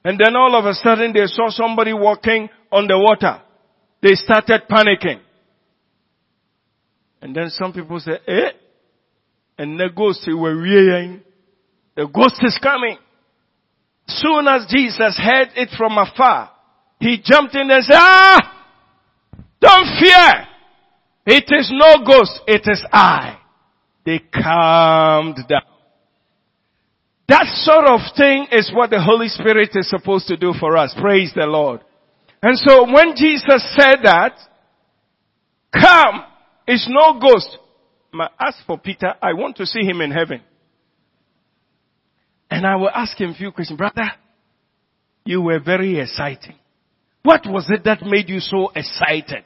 And 0.05 0.19
then 0.19 0.35
all 0.35 0.57
of 0.57 0.65
a 0.65 0.75
sudden 0.75 1.13
they 1.13 1.27
saw 1.27 1.51
somebody 1.51 1.93
walking 1.93 2.49
on 2.71 2.87
the 2.87 2.99
water. 2.99 3.43
They 4.03 4.15
started 4.15 4.63
panicking. 4.71 5.21
And 7.21 7.37
then 7.37 7.51
some 7.51 7.73
people 7.73 8.01
said, 8.01 8.21
eh? 8.27 8.51
And 9.59 9.79
the 9.79 9.91
ghost 9.95 10.27
were 10.27 10.57
rearing. 10.57 11.21
The 11.95 12.07
ghost 12.07 12.41
is 12.43 12.59
coming. 12.63 12.97
Soon 14.09 14.49
as 14.49 14.67
Jesus 14.69 15.19
heard 15.23 15.51
it 15.55 15.69
from 15.77 15.99
afar, 15.99 16.51
he 16.99 17.23
jumped 17.23 17.55
in 17.55 17.71
and 17.71 17.85
said, 17.85 17.95
ah! 17.95 18.62
Fear! 20.01 20.47
It 21.25 21.45
is 21.49 21.71
no 21.73 22.05
ghost, 22.05 22.41
it 22.47 22.63
is 22.67 22.85
I 22.93 23.39
they 24.05 24.19
calmed 24.19 25.39
down. 25.49 25.63
That 27.29 27.47
sort 27.63 27.87
of 27.87 28.01
thing 28.17 28.49
is 28.51 28.71
what 28.75 28.91
the 28.91 29.01
Holy 29.01 29.29
Spirit 29.29 29.71
is 29.75 29.89
supposed 29.89 30.27
to 30.27 30.37
do 30.37 30.53
for 30.59 30.77
us. 30.77 30.95
Praise 31.01 31.33
the 31.35 31.47
Lord. 31.47 31.81
And 32.43 32.59
so 32.59 32.93
when 32.93 33.15
Jesus 33.17 33.65
said 33.79 33.99
that, 34.03 34.37
come, 35.73 36.25
it's 36.67 36.89
no 36.91 37.19
ghost. 37.21 37.59
Ask 38.39 38.59
for 38.67 38.79
Peter, 38.79 39.15
I 39.23 39.33
want 39.33 39.57
to 39.57 39.67
see 39.67 39.81
him 39.81 40.01
in 40.01 40.11
heaven. 40.11 40.43
And 42.51 42.67
I 42.67 42.77
will 42.77 42.91
ask 42.91 43.19
him 43.19 43.31
a 43.31 43.35
few 43.35 43.53
questions. 43.53 43.79
Brother, 43.79 44.11
you 45.25 45.41
were 45.41 45.61
very 45.61 46.01
exciting. 46.01 46.57
What 47.23 47.47
was 47.47 47.71
it 47.71 47.85
that 47.85 48.03
made 48.03 48.29
you 48.29 48.41
so 48.41 48.71
excited? 48.75 49.45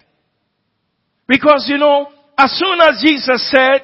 Because 1.29 1.67
you 1.69 1.79
know, 1.79 2.09
as 2.39 2.53
soon 2.59 2.81
as 2.81 3.03
Jesus 3.05 3.51
said, 3.51 3.83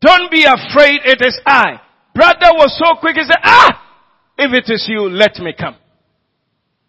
don't 0.00 0.30
be 0.30 0.44
afraid, 0.44 1.00
it 1.04 1.20
is 1.20 1.40
I. 1.44 1.80
Brother 2.14 2.52
was 2.52 2.76
so 2.78 3.00
quick, 3.00 3.16
he 3.16 3.22
said, 3.22 3.40
ah! 3.42 3.84
If 4.36 4.52
it 4.52 4.72
is 4.72 4.86
you, 4.88 5.08
let 5.08 5.36
me 5.38 5.52
come. 5.58 5.76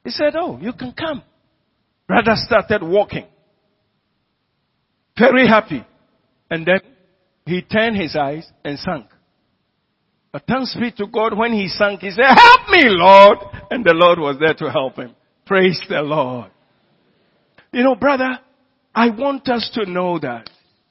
He 0.04 0.12
said, 0.12 0.34
oh, 0.36 0.60
you 0.62 0.74
can 0.74 0.94
come. 0.94 1.24
Brother 2.08 2.34
started 2.36 2.84
walking. 2.84 3.26
Very 5.18 5.48
happy. 5.48 5.84
And 6.50 6.66
then 6.66 6.80
he 7.46 7.62
turned 7.62 7.98
his 7.98 8.16
eyes 8.16 8.48
and 8.64 8.78
sank. 8.80 9.08
But 10.32 10.44
thanks 10.48 10.76
be 10.80 10.92
to 10.92 11.08
God, 11.08 11.36
when 11.36 11.54
he 11.54 11.68
sank, 11.68 12.02
he 12.02 12.12
said, 12.12 12.26
help 12.26 12.70
me, 12.70 12.84
Lord. 12.86 13.40
And 13.72 13.84
the 13.84 13.94
Lord 13.94 14.20
was 14.20 14.38
there 14.40 14.54
to 14.54 14.72
help 14.72 14.98
him. 14.98 15.16
Praise 15.46 15.82
the 15.90 16.02
Lord. 16.02 16.52
You 17.72 17.84
know, 17.84 17.96
brother, 17.96 18.40
I 19.00 19.12
want 19.12 19.48
us 19.48 19.72
to 19.76 19.90
know 19.90 20.20
that 20.20 20.50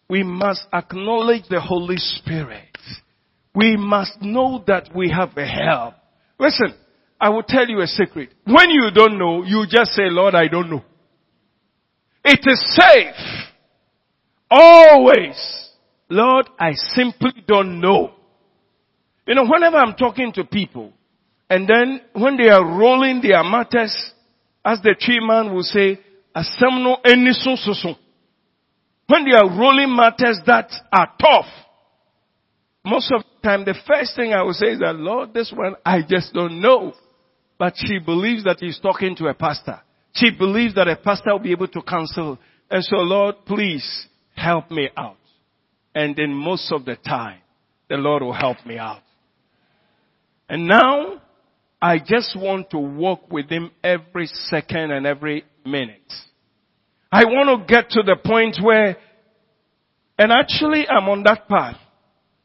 we 0.08 0.22
must 0.22 0.66
acknowledge 0.72 1.42
the 1.50 1.60
Holy 1.60 1.98
Spirit. 1.98 2.74
We 3.54 3.76
must 3.76 4.22
know 4.22 4.64
that 4.66 4.88
we 4.96 5.10
have 5.10 5.36
a 5.36 5.44
help. 5.44 5.92
Listen, 6.40 6.72
I 7.20 7.28
will 7.28 7.42
tell 7.42 7.68
you 7.68 7.82
a 7.82 7.86
secret. 7.86 8.32
When 8.46 8.70
you 8.70 8.88
don't 8.94 9.18
know, 9.18 9.42
you 9.44 9.66
just 9.68 9.90
say, 9.90 10.04
Lord, 10.04 10.34
I 10.34 10.48
don't 10.48 10.70
know. 10.70 10.82
It 12.24 12.40
is 12.46 12.76
safe. 12.76 13.50
Always. 14.50 15.68
Lord, 16.08 16.48
I 16.58 16.72
simply 16.94 17.44
don't 17.46 17.78
know. 17.78 18.14
You 19.26 19.34
know, 19.34 19.44
whenever 19.44 19.76
I'm 19.76 19.96
talking 19.96 20.32
to 20.32 20.44
people, 20.44 20.94
And 21.50 21.68
then 21.68 22.00
when 22.14 22.38
they 22.38 22.48
are 22.48 22.64
rolling 22.64 23.20
their 23.20 23.44
matters, 23.44 24.12
as 24.64 24.80
the 24.82 24.94
tree 24.98 25.20
man 25.20 25.54
will 25.54 25.62
say, 25.62 25.98
asem 26.34 26.82
no 26.82 26.96
eni 27.04 27.32
so 27.32 27.56
so 27.56 27.72
so. 27.72 27.94
When 29.06 29.24
they 29.24 29.36
are 29.36 29.48
rolling 29.48 29.94
matters 29.94 30.38
that 30.46 30.70
are 30.92 31.12
tough, 31.20 31.46
most 32.84 33.10
of 33.12 33.22
the 33.22 33.48
time 33.48 33.64
the 33.64 33.74
first 33.86 34.14
thing 34.16 34.32
I 34.32 34.42
will 34.42 34.52
say 34.52 34.68
is 34.68 34.80
that, 34.80 34.96
Lord, 34.96 35.32
this 35.32 35.52
one 35.54 35.76
I 35.84 36.00
just 36.06 36.32
don't 36.32 36.60
know. 36.60 36.92
But 37.58 37.74
she 37.76 37.98
believes 37.98 38.44
that 38.44 38.58
he's 38.60 38.78
talking 38.78 39.16
to 39.16 39.26
a 39.26 39.34
pastor. 39.34 39.80
She 40.14 40.30
believes 40.30 40.74
that 40.76 40.88
a 40.88 40.96
pastor 40.96 41.32
will 41.32 41.40
be 41.40 41.50
able 41.50 41.68
to 41.68 41.82
counsel. 41.82 42.38
And 42.70 42.84
so, 42.84 42.96
Lord, 42.96 43.34
please 43.46 44.06
help 44.34 44.70
me 44.70 44.88
out. 44.96 45.16
And 45.94 46.14
then 46.14 46.32
most 46.32 46.70
of 46.72 46.84
the 46.84 46.96
time, 46.96 47.40
the 47.88 47.96
Lord 47.96 48.22
will 48.22 48.32
help 48.32 48.64
me 48.64 48.78
out. 48.78 49.02
And 50.48 50.68
now, 50.68 51.20
I 51.82 51.98
just 51.98 52.36
want 52.38 52.70
to 52.70 52.78
walk 52.78 53.30
with 53.30 53.50
Him 53.50 53.70
every 53.82 54.26
second 54.26 54.92
and 54.92 55.06
every 55.06 55.44
minute. 55.70 56.12
I 57.10 57.24
want 57.24 57.66
to 57.66 57.72
get 57.72 57.90
to 57.90 58.02
the 58.02 58.16
point 58.16 58.58
where, 58.62 58.96
and 60.18 60.32
actually 60.32 60.86
I'm 60.88 61.08
on 61.08 61.22
that 61.24 61.48
path. 61.48 61.76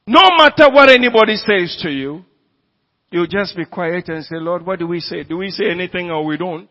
No 0.06 0.22
matter 0.38 0.70
what 0.72 0.90
anybody 0.90 1.36
says 1.36 1.78
to 1.82 1.90
you, 1.90 2.24
you 3.12 3.28
just 3.28 3.56
be 3.56 3.66
quiet 3.66 4.10
and 4.10 4.24
say, 4.24 4.38
Lord, 4.38 4.66
what 4.66 4.80
do 4.80 4.88
we 4.88 5.00
say? 5.00 5.24
Do 5.24 5.38
we 5.38 5.50
say 5.50 5.70
anything 5.70 6.10
or 6.10 6.26
we 6.26 6.38
don't? 6.38 6.68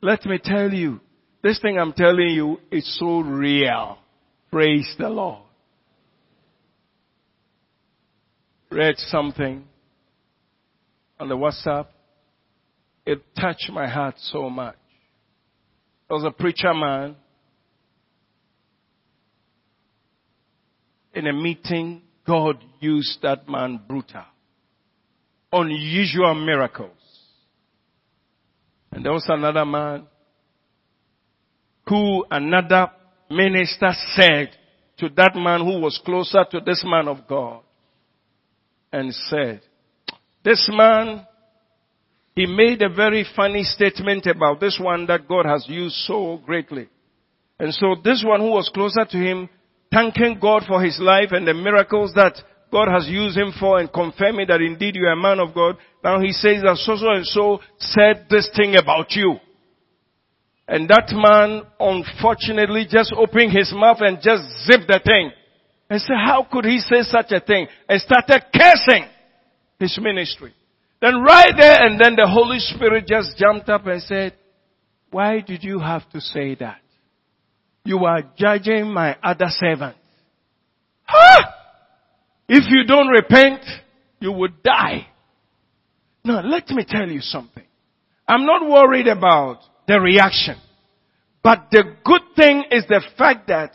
Let 0.00 0.24
me 0.26 0.38
tell 0.42 0.72
you, 0.72 1.00
this 1.42 1.58
thing 1.60 1.78
I'm 1.78 1.92
telling 1.92 2.28
you 2.28 2.58
is 2.70 2.98
so 2.98 3.20
real. 3.20 3.98
Praise 4.50 4.94
the 4.98 5.08
Lord. 5.08 5.42
Read 8.70 8.94
something 8.98 9.64
on 11.18 11.28
the 11.28 11.36
WhatsApp. 11.36 11.86
It 13.06 13.22
touched 13.38 13.70
my 13.72 13.88
heart 13.88 14.16
so 14.18 14.50
much. 14.50 14.76
Was 16.12 16.24
a 16.24 16.30
preacher 16.30 16.74
man 16.74 17.16
in 21.14 21.26
a 21.26 21.32
meeting. 21.32 22.02
God 22.26 22.62
used 22.80 23.22
that 23.22 23.48
man 23.48 23.80
brutal. 23.88 24.20
Unusual 25.50 26.34
miracles. 26.34 26.90
And 28.90 29.02
there 29.02 29.12
was 29.12 29.24
another 29.26 29.64
man 29.64 30.06
who 31.88 32.26
another 32.30 32.90
minister 33.30 33.92
said 34.14 34.50
to 34.98 35.08
that 35.16 35.32
man 35.34 35.60
who 35.60 35.80
was 35.80 35.98
closer 36.04 36.44
to 36.50 36.60
this 36.60 36.84
man 36.86 37.08
of 37.08 37.26
God 37.26 37.62
and 38.92 39.14
said, 39.14 39.62
this 40.44 40.68
man, 40.70 41.26
he 42.34 42.46
made 42.46 42.80
a 42.82 42.88
very 42.88 43.26
funny 43.36 43.62
statement 43.62 44.26
about 44.26 44.60
this 44.60 44.78
one 44.80 45.06
that 45.06 45.28
God 45.28 45.44
has 45.44 45.66
used 45.68 45.96
so 46.06 46.40
greatly. 46.44 46.88
And 47.58 47.74
so 47.74 47.94
this 48.02 48.24
one 48.26 48.40
who 48.40 48.50
was 48.50 48.70
closer 48.72 49.04
to 49.04 49.16
him, 49.16 49.48
thanking 49.92 50.38
God 50.40 50.64
for 50.66 50.82
his 50.82 50.98
life 51.00 51.28
and 51.32 51.46
the 51.46 51.54
miracles 51.54 52.12
that 52.14 52.34
God 52.72 52.88
has 52.88 53.06
used 53.06 53.36
him 53.36 53.52
for 53.60 53.78
and 53.78 53.92
confirming 53.92 54.46
that 54.48 54.62
indeed 54.62 54.96
you 54.96 55.04
are 55.04 55.12
a 55.12 55.16
man 55.16 55.38
of 55.38 55.54
God. 55.54 55.76
Now 56.02 56.20
he 56.20 56.32
says 56.32 56.62
that 56.62 56.78
so 56.78 56.96
so 56.96 57.10
and 57.10 57.26
so 57.26 57.60
said 57.78 58.26
this 58.30 58.50
thing 58.56 58.76
about 58.76 59.12
you. 59.12 59.36
And 60.66 60.88
that 60.88 61.12
man 61.12 61.62
unfortunately 61.78 62.86
just 62.88 63.12
opened 63.14 63.52
his 63.52 63.70
mouth 63.74 63.98
and 64.00 64.16
just 64.22 64.42
zipped 64.64 64.88
the 64.88 65.00
thing. 65.04 65.30
And 65.90 66.00
said, 66.00 66.16
how 66.16 66.46
could 66.50 66.64
he 66.64 66.78
say 66.78 67.02
such 67.02 67.30
a 67.32 67.40
thing? 67.40 67.66
And 67.86 68.00
started 68.00 68.44
cursing 68.54 69.04
his 69.78 69.98
ministry. 70.00 70.54
Then 71.02 71.20
right 71.20 71.52
there 71.58 71.84
and 71.84 72.00
then 72.00 72.14
the 72.14 72.28
Holy 72.28 72.60
Spirit 72.60 73.08
just 73.08 73.36
jumped 73.36 73.68
up 73.68 73.86
and 73.88 74.00
said, 74.02 74.34
why 75.10 75.40
did 75.40 75.64
you 75.64 75.80
have 75.80 76.08
to 76.10 76.20
say 76.20 76.54
that? 76.54 76.78
You 77.84 78.04
are 78.04 78.22
judging 78.38 78.86
my 78.92 79.16
other 79.20 79.48
servant. 79.48 79.96
Huh? 81.02 81.42
If 82.48 82.70
you 82.70 82.84
don't 82.86 83.08
repent, 83.08 83.62
you 84.20 84.30
would 84.30 84.62
die. 84.62 85.08
Now 86.24 86.40
let 86.40 86.68
me 86.70 86.84
tell 86.88 87.08
you 87.08 87.20
something. 87.20 87.64
I'm 88.28 88.46
not 88.46 88.70
worried 88.70 89.08
about 89.08 89.58
the 89.88 90.00
reaction. 90.00 90.56
But 91.42 91.66
the 91.72 91.82
good 92.04 92.22
thing 92.36 92.62
is 92.70 92.84
the 92.88 93.02
fact 93.18 93.48
that 93.48 93.72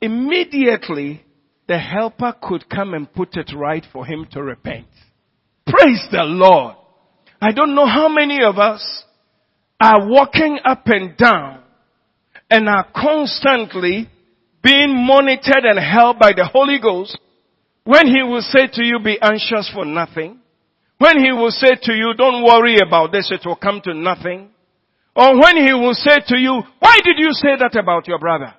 immediately 0.00 1.24
the 1.66 1.78
helper 1.78 2.32
could 2.40 2.70
come 2.70 2.94
and 2.94 3.12
put 3.12 3.36
it 3.36 3.50
right 3.56 3.84
for 3.92 4.06
him 4.06 4.28
to 4.30 4.40
repent. 4.40 4.86
Praise 5.66 6.06
the 6.10 6.22
Lord. 6.22 6.76
I 7.40 7.52
don't 7.52 7.74
know 7.74 7.86
how 7.86 8.08
many 8.08 8.42
of 8.42 8.58
us 8.58 9.04
are 9.80 10.08
walking 10.08 10.58
up 10.64 10.82
and 10.86 11.16
down 11.16 11.62
and 12.50 12.68
are 12.68 12.86
constantly 12.94 14.08
being 14.62 15.06
monitored 15.06 15.64
and 15.64 15.78
held 15.78 16.18
by 16.18 16.32
the 16.32 16.46
Holy 16.46 16.78
Ghost 16.80 17.18
when 17.84 18.06
He 18.06 18.22
will 18.22 18.40
say 18.40 18.66
to 18.72 18.84
you, 18.84 18.98
be 18.98 19.18
anxious 19.20 19.70
for 19.74 19.84
nothing. 19.84 20.38
When 20.98 21.18
He 21.22 21.32
will 21.32 21.50
say 21.50 21.72
to 21.82 21.92
you, 21.92 22.14
don't 22.16 22.44
worry 22.44 22.78
about 22.78 23.12
this, 23.12 23.30
it 23.30 23.46
will 23.46 23.56
come 23.56 23.80
to 23.84 23.94
nothing. 23.94 24.50
Or 25.16 25.38
when 25.38 25.56
He 25.56 25.72
will 25.72 25.94
say 25.94 26.18
to 26.28 26.38
you, 26.38 26.62
why 26.78 26.98
did 27.04 27.18
you 27.18 27.30
say 27.32 27.56
that 27.58 27.76
about 27.76 28.08
your 28.08 28.18
brother? 28.18 28.54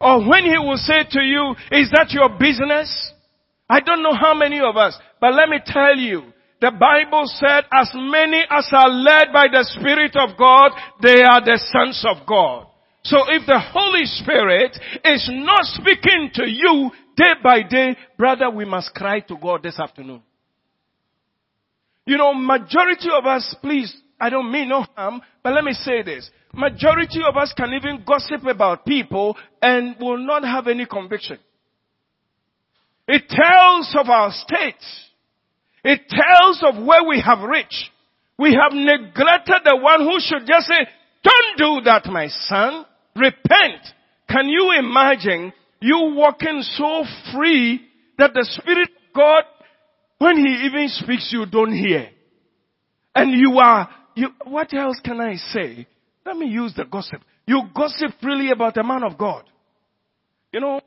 Or 0.00 0.20
when 0.28 0.44
He 0.44 0.58
will 0.58 0.76
say 0.76 1.04
to 1.10 1.20
you, 1.20 1.54
is 1.72 1.90
that 1.92 2.10
your 2.10 2.28
business? 2.38 3.12
I 3.68 3.80
don't 3.80 4.02
know 4.02 4.14
how 4.14 4.34
many 4.34 4.60
of 4.60 4.76
us, 4.76 4.98
but 5.20 5.34
let 5.34 5.48
me 5.48 5.58
tell 5.64 5.96
you, 5.96 6.32
the 6.60 6.70
Bible 6.70 7.24
said 7.26 7.64
as 7.72 7.90
many 7.94 8.42
as 8.50 8.68
are 8.72 8.88
led 8.88 9.32
by 9.32 9.46
the 9.50 9.64
Spirit 9.78 10.16
of 10.16 10.36
God, 10.38 10.72
they 11.02 11.22
are 11.22 11.44
the 11.44 11.58
sons 11.72 12.04
of 12.08 12.26
God. 12.26 12.66
So 13.02 13.18
if 13.28 13.46
the 13.46 13.58
Holy 13.60 14.06
Spirit 14.06 14.78
is 15.04 15.28
not 15.30 15.64
speaking 15.64 16.30
to 16.34 16.48
you 16.48 16.90
day 17.16 17.32
by 17.42 17.62
day, 17.62 17.96
brother, 18.16 18.48
we 18.50 18.64
must 18.64 18.94
cry 18.94 19.20
to 19.20 19.36
God 19.36 19.62
this 19.62 19.78
afternoon. 19.78 20.22
You 22.06 22.16
know, 22.16 22.34
majority 22.34 23.08
of 23.10 23.26
us, 23.26 23.54
please, 23.60 23.94
I 24.20 24.30
don't 24.30 24.50
mean 24.50 24.68
no 24.68 24.86
harm, 24.94 25.20
but 25.42 25.52
let 25.52 25.64
me 25.64 25.72
say 25.72 26.02
this. 26.02 26.30
Majority 26.54 27.20
of 27.26 27.36
us 27.36 27.52
can 27.56 27.72
even 27.74 28.04
gossip 28.06 28.46
about 28.46 28.86
people 28.86 29.36
and 29.60 29.96
will 30.00 30.18
not 30.18 30.44
have 30.44 30.66
any 30.66 30.86
conviction. 30.86 31.38
It 33.06 33.28
tells 33.28 33.94
of 33.98 34.08
our 34.08 34.30
state. 34.32 34.82
It 35.84 36.00
tells 36.08 36.62
of 36.62 36.84
where 36.84 37.04
we 37.06 37.20
have 37.20 37.40
reached. 37.48 37.90
We 38.38 38.52
have 38.54 38.72
neglected 38.72 39.60
the 39.64 39.76
one 39.76 40.00
who 40.00 40.18
should 40.18 40.46
just 40.46 40.66
say, 40.66 40.88
don't 41.22 41.58
do 41.58 41.84
that, 41.84 42.06
my 42.06 42.28
son. 42.28 42.84
Repent. 43.14 43.80
Can 44.28 44.48
you 44.48 44.72
imagine 44.78 45.52
you 45.80 46.14
walking 46.16 46.62
so 46.62 47.04
free 47.32 47.82
that 48.18 48.32
the 48.32 48.46
Spirit 48.50 48.88
of 48.88 49.14
God, 49.14 49.44
when 50.18 50.36
He 50.38 50.66
even 50.66 50.88
speaks, 50.88 51.30
you 51.32 51.46
don't 51.46 51.72
hear. 51.72 52.08
And 53.14 53.32
you 53.32 53.58
are, 53.58 53.88
you, 54.14 54.28
what 54.44 54.72
else 54.74 54.98
can 55.04 55.20
I 55.20 55.36
say? 55.36 55.86
Let 56.24 56.36
me 56.36 56.46
use 56.46 56.74
the 56.74 56.84
gossip. 56.84 57.20
You 57.46 57.62
gossip 57.74 58.10
freely 58.22 58.50
about 58.50 58.76
a 58.76 58.82
man 58.82 59.04
of 59.04 59.18
God. 59.18 59.44
You 60.52 60.60
know, 60.60 60.80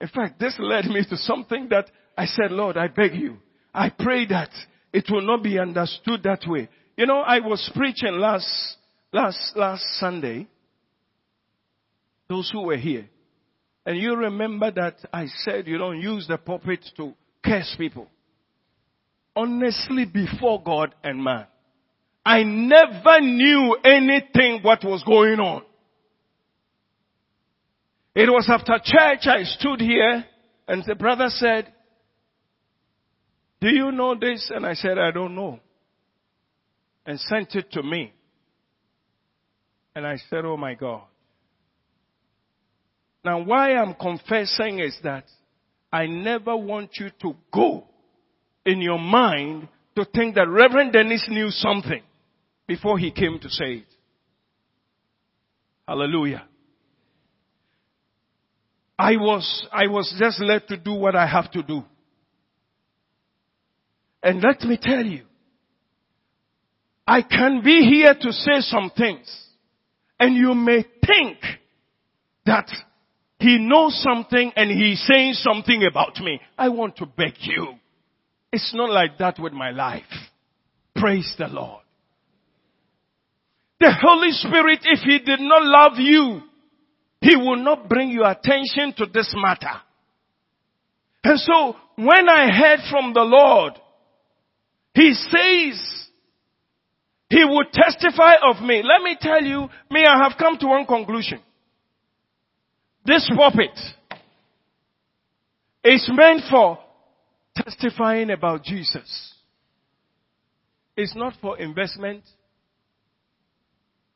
in 0.00 0.08
fact, 0.08 0.38
this 0.38 0.54
led 0.58 0.86
me 0.86 1.04
to 1.08 1.16
something 1.16 1.68
that 1.70 1.90
I 2.16 2.26
said, 2.26 2.50
Lord, 2.50 2.76
I 2.76 2.88
beg 2.88 3.14
you. 3.14 3.38
I 3.72 3.90
pray 3.90 4.26
that 4.26 4.50
it 4.92 5.06
will 5.10 5.22
not 5.22 5.42
be 5.42 5.58
understood 5.58 6.22
that 6.24 6.42
way. 6.46 6.68
You 6.96 7.06
know, 7.06 7.20
I 7.20 7.40
was 7.40 7.70
preaching 7.74 8.18
last, 8.18 8.76
last, 9.12 9.52
last 9.54 9.84
Sunday. 9.98 10.46
Those 12.28 12.50
who 12.50 12.62
were 12.62 12.76
here. 12.76 13.08
And 13.84 13.98
you 13.98 14.16
remember 14.16 14.70
that 14.72 14.96
I 15.12 15.26
said 15.26 15.66
you 15.66 15.78
don't 15.78 16.00
use 16.00 16.26
the 16.26 16.38
pulpit 16.38 16.84
to 16.96 17.14
curse 17.44 17.74
people. 17.78 18.08
Honestly, 19.34 20.06
before 20.06 20.62
God 20.62 20.94
and 21.04 21.22
man, 21.22 21.46
I 22.24 22.42
never 22.42 23.20
knew 23.20 23.76
anything 23.84 24.60
what 24.62 24.82
was 24.82 25.04
going 25.04 25.38
on. 25.38 25.62
It 28.16 28.30
was 28.30 28.48
after 28.48 28.78
church 28.82 29.26
I 29.26 29.42
stood 29.42 29.78
here 29.78 30.24
and 30.66 30.82
the 30.86 30.94
brother 30.94 31.26
said, 31.28 31.70
do 33.60 33.68
you 33.68 33.92
know 33.92 34.14
this? 34.18 34.50
And 34.54 34.64
I 34.64 34.72
said, 34.72 34.98
I 34.98 35.10
don't 35.10 35.34
know. 35.34 35.60
And 37.04 37.20
sent 37.20 37.54
it 37.54 37.70
to 37.72 37.82
me. 37.82 38.14
And 39.94 40.06
I 40.06 40.16
said, 40.30 40.46
oh 40.46 40.56
my 40.56 40.72
God. 40.72 41.02
Now 43.22 43.42
why 43.42 43.74
I'm 43.74 43.92
confessing 43.92 44.78
is 44.78 44.96
that 45.02 45.24
I 45.92 46.06
never 46.06 46.56
want 46.56 46.92
you 46.98 47.10
to 47.20 47.36
go 47.52 47.84
in 48.64 48.80
your 48.80 48.98
mind 48.98 49.68
to 49.94 50.06
think 50.06 50.36
that 50.36 50.48
Reverend 50.48 50.94
Dennis 50.94 51.26
knew 51.28 51.50
something 51.50 52.02
before 52.66 52.98
he 52.98 53.10
came 53.10 53.38
to 53.40 53.50
say 53.50 53.72
it. 53.72 53.86
Hallelujah. 55.86 56.46
I 58.98 59.16
was, 59.16 59.66
I 59.72 59.88
was 59.88 60.14
just 60.18 60.40
led 60.40 60.68
to 60.68 60.76
do 60.76 60.92
what 60.94 61.14
I 61.14 61.26
have 61.26 61.50
to 61.52 61.62
do. 61.62 61.84
And 64.22 64.42
let 64.42 64.62
me 64.62 64.78
tell 64.80 65.04
you, 65.04 65.24
I 67.06 67.22
can 67.22 67.62
be 67.62 67.82
here 67.82 68.14
to 68.14 68.32
say 68.32 68.60
some 68.60 68.90
things 68.96 69.28
and 70.18 70.34
you 70.34 70.54
may 70.54 70.84
think 71.06 71.38
that 72.46 72.68
he 73.38 73.58
knows 73.58 74.02
something 74.02 74.52
and 74.56 74.70
he's 74.70 75.04
saying 75.06 75.34
something 75.34 75.84
about 75.84 76.18
me. 76.18 76.40
I 76.56 76.70
want 76.70 76.96
to 76.96 77.06
beg 77.06 77.34
you. 77.40 77.74
It's 78.52 78.72
not 78.74 78.90
like 78.90 79.18
that 79.18 79.38
with 79.38 79.52
my 79.52 79.70
life. 79.70 80.04
Praise 80.94 81.32
the 81.38 81.48
Lord. 81.48 81.82
The 83.78 83.92
Holy 84.00 84.30
Spirit, 84.30 84.80
if 84.84 85.00
He 85.00 85.18
did 85.18 85.40
not 85.40 85.62
love 85.62 85.98
you, 85.98 86.40
He 87.26 87.34
will 87.34 87.56
not 87.56 87.88
bring 87.88 88.10
your 88.10 88.30
attention 88.30 88.94
to 88.98 89.06
this 89.12 89.34
matter. 89.36 89.80
And 91.24 91.40
so, 91.40 91.74
when 91.96 92.28
I 92.28 92.48
heard 92.56 92.78
from 92.88 93.12
the 93.14 93.22
Lord, 93.22 93.72
He 94.94 95.12
says, 95.12 96.08
He 97.28 97.44
would 97.44 97.72
testify 97.72 98.34
of 98.48 98.62
me. 98.62 98.80
Let 98.84 99.02
me 99.02 99.16
tell 99.20 99.42
you, 99.42 99.68
me, 99.90 100.04
I 100.06 100.22
have 100.22 100.38
come 100.38 100.56
to 100.58 100.68
one 100.68 100.86
conclusion. 100.86 101.40
This 103.04 103.28
pulpit 103.36 103.76
is 105.82 106.08
meant 106.12 106.42
for 106.48 106.78
testifying 107.56 108.30
about 108.30 108.62
Jesus. 108.62 109.34
It's 110.96 111.16
not 111.16 111.34
for 111.40 111.58
investment. 111.58 112.22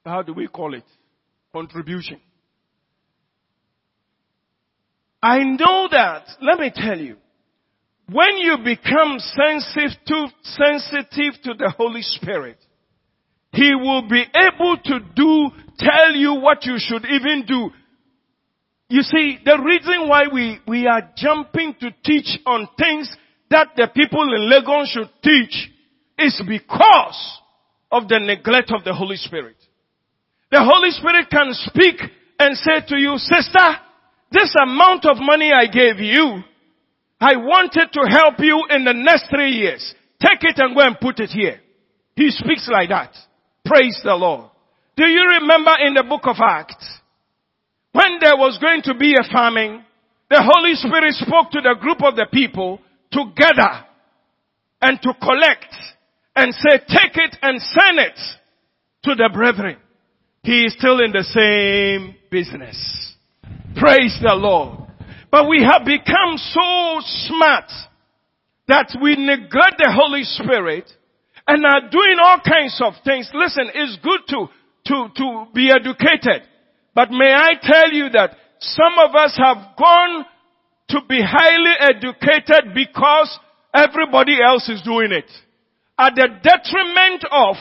How 0.04 0.22
do 0.22 0.32
we 0.32 0.46
call 0.46 0.74
it? 0.74 0.84
Contribution. 1.52 2.20
I 5.22 5.38
know 5.40 5.88
that, 5.90 6.24
let 6.40 6.58
me 6.58 6.72
tell 6.74 6.98
you, 6.98 7.16
when 8.10 8.38
you 8.38 8.56
become 8.64 9.18
sensitive 9.18 9.96
to, 10.06 10.26
sensitive 10.42 11.42
to 11.44 11.54
the 11.54 11.72
Holy 11.76 12.02
Spirit, 12.02 12.56
He 13.52 13.74
will 13.74 14.08
be 14.08 14.24
able 14.34 14.76
to 14.84 15.00
do, 15.14 15.50
tell 15.78 16.14
you 16.14 16.34
what 16.34 16.64
you 16.64 16.76
should 16.78 17.04
even 17.04 17.44
do. 17.46 17.70
You 18.88 19.02
see, 19.02 19.38
the 19.44 19.62
reason 19.64 20.08
why 20.08 20.24
we, 20.32 20.58
we 20.66 20.86
are 20.88 21.10
jumping 21.16 21.76
to 21.80 21.90
teach 22.04 22.38
on 22.46 22.68
things 22.76 23.14
that 23.50 23.68
the 23.76 23.88
people 23.94 24.22
in 24.22 24.50
Legon 24.50 24.86
should 24.86 25.10
teach 25.22 25.70
is 26.18 26.42
because 26.48 27.40
of 27.92 28.08
the 28.08 28.18
neglect 28.18 28.72
of 28.72 28.82
the 28.84 28.94
Holy 28.94 29.16
Spirit. 29.16 29.56
The 30.50 30.62
Holy 30.64 30.90
Spirit 30.90 31.28
can 31.30 31.52
speak 31.52 32.00
and 32.38 32.56
say 32.56 32.86
to 32.88 32.96
you, 32.98 33.16
sister, 33.18 33.76
this 34.30 34.54
amount 34.62 35.04
of 35.06 35.16
money 35.18 35.50
I 35.52 35.66
gave 35.66 35.98
you, 35.98 36.42
I 37.20 37.36
wanted 37.36 37.92
to 37.92 38.08
help 38.08 38.34
you 38.38 38.64
in 38.70 38.84
the 38.84 38.94
next 38.94 39.28
three 39.28 39.52
years. 39.52 39.94
Take 40.20 40.42
it 40.42 40.58
and 40.58 40.74
go 40.74 40.82
and 40.82 40.98
put 41.00 41.20
it 41.20 41.30
here. 41.30 41.60
He 42.16 42.30
speaks 42.30 42.68
like 42.70 42.90
that. 42.90 43.12
Praise 43.64 44.00
the 44.04 44.14
Lord. 44.14 44.50
Do 44.96 45.06
you 45.06 45.22
remember 45.40 45.72
in 45.86 45.94
the 45.94 46.02
book 46.02 46.22
of 46.24 46.36
Acts, 46.40 47.00
when 47.92 48.18
there 48.20 48.36
was 48.36 48.58
going 48.60 48.82
to 48.82 48.94
be 48.94 49.14
a 49.14 49.24
famine, 49.32 49.84
the 50.28 50.42
Holy 50.42 50.74
Spirit 50.74 51.14
spoke 51.14 51.50
to 51.52 51.60
the 51.60 51.74
group 51.80 52.02
of 52.02 52.16
the 52.16 52.26
people 52.32 52.80
together 53.10 53.84
and 54.80 55.00
to 55.02 55.12
collect 55.20 55.74
and 56.36 56.54
say, 56.54 56.78
take 56.86 57.16
it 57.16 57.36
and 57.42 57.60
send 57.60 57.98
it 57.98 58.18
to 59.04 59.14
the 59.14 59.28
brethren. 59.32 59.76
He 60.42 60.64
is 60.64 60.74
still 60.74 61.00
in 61.00 61.12
the 61.12 61.24
same 61.24 62.14
business. 62.30 63.09
Praise 63.80 64.18
the 64.20 64.34
Lord. 64.34 64.78
But 65.30 65.48
we 65.48 65.64
have 65.64 65.86
become 65.86 66.36
so 66.36 67.00
smart 67.32 67.64
that 68.68 68.92
we 69.00 69.16
neglect 69.16 69.78
the 69.78 69.88
Holy 69.88 70.22
Spirit 70.22 70.84
and 71.46 71.64
are 71.64 71.88
doing 71.88 72.16
all 72.22 72.38
kinds 72.44 72.78
of 72.84 72.92
things. 73.04 73.30
Listen, 73.32 73.70
it's 73.72 73.96
good 74.04 74.20
to, 74.28 74.48
to, 74.86 75.08
to 75.16 75.46
be 75.54 75.70
educated. 75.72 76.46
But 76.94 77.10
may 77.10 77.32
I 77.32 77.52
tell 77.62 77.90
you 77.90 78.10
that 78.10 78.36
some 78.60 78.98
of 79.02 79.14
us 79.14 79.40
have 79.42 79.76
gone 79.78 80.26
to 80.90 81.00
be 81.08 81.22
highly 81.24 81.72
educated 81.80 82.74
because 82.74 83.38
everybody 83.74 84.42
else 84.44 84.68
is 84.68 84.82
doing 84.82 85.10
it. 85.10 85.30
At 85.98 86.14
the 86.16 86.28
detriment 86.42 87.24
of 87.30 87.56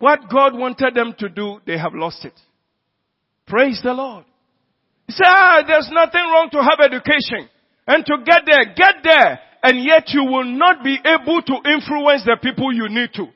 what 0.00 0.28
God 0.30 0.58
wanted 0.58 0.94
them 0.94 1.14
to 1.18 1.30
do, 1.30 1.60
they 1.66 1.78
have 1.78 1.94
lost 1.94 2.26
it. 2.26 2.38
Praise 3.46 3.80
the 3.82 3.92
Lord. 3.94 4.26
He 5.06 5.12
said, 5.12 5.26
ah, 5.26 5.62
there's 5.66 5.88
nothing 5.92 6.22
wrong 6.32 6.48
to 6.52 6.58
have 6.58 6.80
education. 6.80 7.48
And 7.86 8.04
to 8.06 8.18
get 8.24 8.42
there, 8.44 8.74
get 8.74 8.96
there. 9.04 9.40
And 9.62 9.84
yet 9.84 10.04
you 10.08 10.24
will 10.24 10.44
not 10.44 10.82
be 10.84 10.98
able 11.04 11.42
to 11.42 11.70
influence 11.70 12.24
the 12.24 12.36
people 12.42 12.72
you 12.72 12.88
need 12.88 13.10
to. 13.14 13.26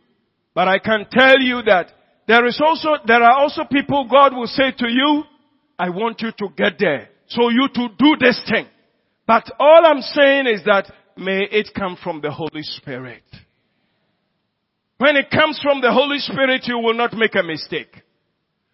But 0.55 0.69
I 0.69 0.79
can 0.79 1.07
tell 1.11 1.41
you 1.41 1.63
that 1.63 1.93
there 2.27 2.47
is 2.47 2.61
also, 2.65 2.91
there 3.07 3.23
are 3.23 3.39
also 3.39 3.63
people 3.71 4.07
God 4.11 4.35
will 4.35 4.47
say 4.47 4.73
to 4.77 4.89
you, 4.89 5.23
I 5.79 5.91
want 5.91 6.21
you 6.21 6.31
to 6.31 6.49
get 6.57 6.75
there. 6.79 7.09
So 7.29 7.49
you 7.49 7.69
to 7.73 7.89
do 7.99 8.17
this 8.21 8.41
thing. 8.51 8.67
But 9.27 9.51
all 9.59 9.87
I'm 9.87 10.03
saying 10.03 10.47
is 10.47 10.65
that 10.65 10.93
may 11.17 11.47
it 11.51 11.71
come 11.75 11.97
from 12.03 12.21
the 12.21 12.31
Holy 12.31 12.63
Spirit. 12.63 13.23
When 14.99 15.17
it 15.17 15.31
comes 15.31 15.59
from 15.63 15.81
the 15.81 15.93
Holy 15.93 16.19
Spirit, 16.19 16.63
you 16.67 16.79
will 16.79 16.95
not 16.95 17.15
make 17.15 17.35
a 17.35 17.43
mistake. 17.43 18.03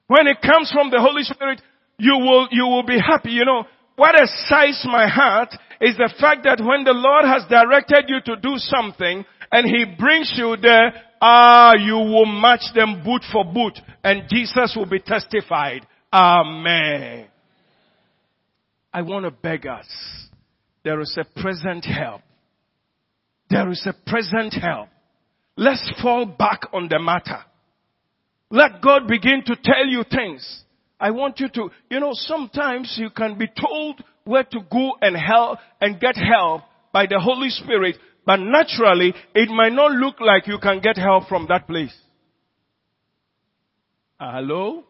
When 0.09 0.27
it 0.27 0.39
comes 0.43 0.73
from 0.73 0.91
the 0.91 1.01
Holy 1.01 1.23
Spirit, 1.23 1.61
you 1.99 2.15
will, 2.19 2.49
you 2.51 2.67
will 2.67 2.83
be 2.83 2.99
happy. 2.99 3.31
You 3.31 3.45
know, 3.45 3.65
what 3.97 4.15
excites 4.15 4.87
my 4.87 5.09
heart 5.09 5.49
is 5.81 5.97
the 5.97 6.13
fact 6.21 6.45
that 6.45 6.61
when 6.65 6.85
the 6.85 6.93
Lord 6.93 7.25
has 7.25 7.45
directed 7.49 8.05
you 8.09 8.21
to 8.27 8.41
do 8.41 8.57
something 8.57 9.25
and 9.51 9.67
He 9.67 9.85
brings 9.99 10.33
you 10.37 10.57
there, 10.61 10.93
ah, 11.21 11.75
you 11.79 11.95
will 11.95 12.27
match 12.27 12.65
them 12.75 13.03
boot 13.05 13.23
for 13.33 13.45
boot 13.45 13.79
and 14.05 14.25
Jesus 14.31 14.75
will 14.77 14.89
be 14.89 15.01
testified. 15.01 15.87
Amen. 16.13 17.27
I 18.93 19.03
want 19.03 19.25
to 19.25 19.31
beg 19.31 19.67
us. 19.67 19.87
There 20.85 21.01
is 21.01 21.19
a 21.19 21.41
present 21.41 21.85
help. 21.85 22.23
There 23.51 23.71
is 23.71 23.87
a 23.87 24.11
present 24.11 24.55
help. 24.55 24.89
Let's 25.57 25.91
fall 26.03 26.27
back 26.27 26.63
on 26.73 26.89
the 26.89 26.99
matter. 26.99 27.41
Let 28.51 28.81
God 28.83 29.09
begin 29.09 29.43
to 29.47 29.57
tell 29.57 29.87
you 29.87 30.05
things. 30.09 30.65
I 30.99 31.11
want 31.11 31.41
you 31.41 31.49
to, 31.49 31.71
you 31.91 32.01
know, 32.01 32.13
sometimes 32.13 32.97
you 32.99 33.11
can 33.11 33.39
be 33.39 33.49
told 33.49 34.03
where 34.25 34.45
to 34.45 34.61
go 34.71 34.93
and 35.01 35.17
help 35.17 35.59
and 35.81 36.01
get 36.01 36.17
help 36.17 36.63
by 36.93 37.07
the 37.07 37.21
Holy 37.21 37.51
Spirit, 37.51 37.97
but 38.25 38.37
naturally 38.37 39.15
it 39.35 39.51
might 39.51 39.73
not 39.73 39.93
look 39.93 40.21
like 40.21 40.47
you 40.47 40.59
can 40.59 40.81
get 40.81 40.97
help 40.97 41.29
from 41.29 41.47
that 41.49 41.67
place. 41.67 41.95
Hello? 44.19 44.85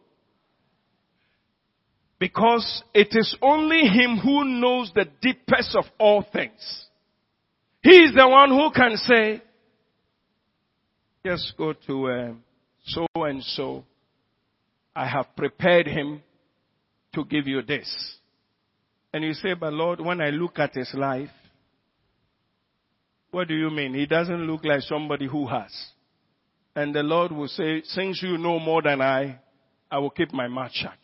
Because 2.18 2.82
it 2.94 3.08
is 3.10 3.36
only 3.42 3.80
Him 3.80 4.18
who 4.18 4.44
knows 4.44 4.92
the 4.94 5.06
deepest 5.20 5.74
of 5.76 5.84
all 5.98 6.24
things. 6.32 6.86
He 7.82 7.90
is 7.90 8.14
the 8.14 8.26
one 8.26 8.50
who 8.50 8.70
can 8.70 8.96
say, 8.96 9.42
just 11.24 11.54
go 11.58 11.72
to 11.86 12.10
um, 12.10 12.44
so 12.84 13.06
and 13.16 13.42
so. 13.42 13.84
I 14.96 15.06
have 15.06 15.36
prepared 15.36 15.86
him 15.86 16.22
to 17.14 17.24
give 17.26 17.46
you 17.46 17.60
this. 17.60 17.86
And 19.12 19.22
you 19.22 19.34
say, 19.34 19.52
but 19.52 19.74
Lord, 19.74 20.00
when 20.00 20.22
I 20.22 20.30
look 20.30 20.58
at 20.58 20.74
his 20.74 20.90
life, 20.94 21.28
what 23.30 23.46
do 23.46 23.54
you 23.54 23.68
mean? 23.68 23.92
He 23.92 24.06
doesn't 24.06 24.46
look 24.46 24.64
like 24.64 24.80
somebody 24.80 25.28
who 25.28 25.46
has. 25.46 25.70
And 26.74 26.94
the 26.94 27.02
Lord 27.02 27.30
will 27.30 27.48
say, 27.48 27.82
since 27.84 28.22
you 28.22 28.38
know 28.38 28.58
more 28.58 28.80
than 28.80 29.02
I, 29.02 29.38
I 29.90 29.98
will 29.98 30.10
keep 30.10 30.32
my 30.32 30.48
mouth 30.48 30.72
shut. 30.72 30.96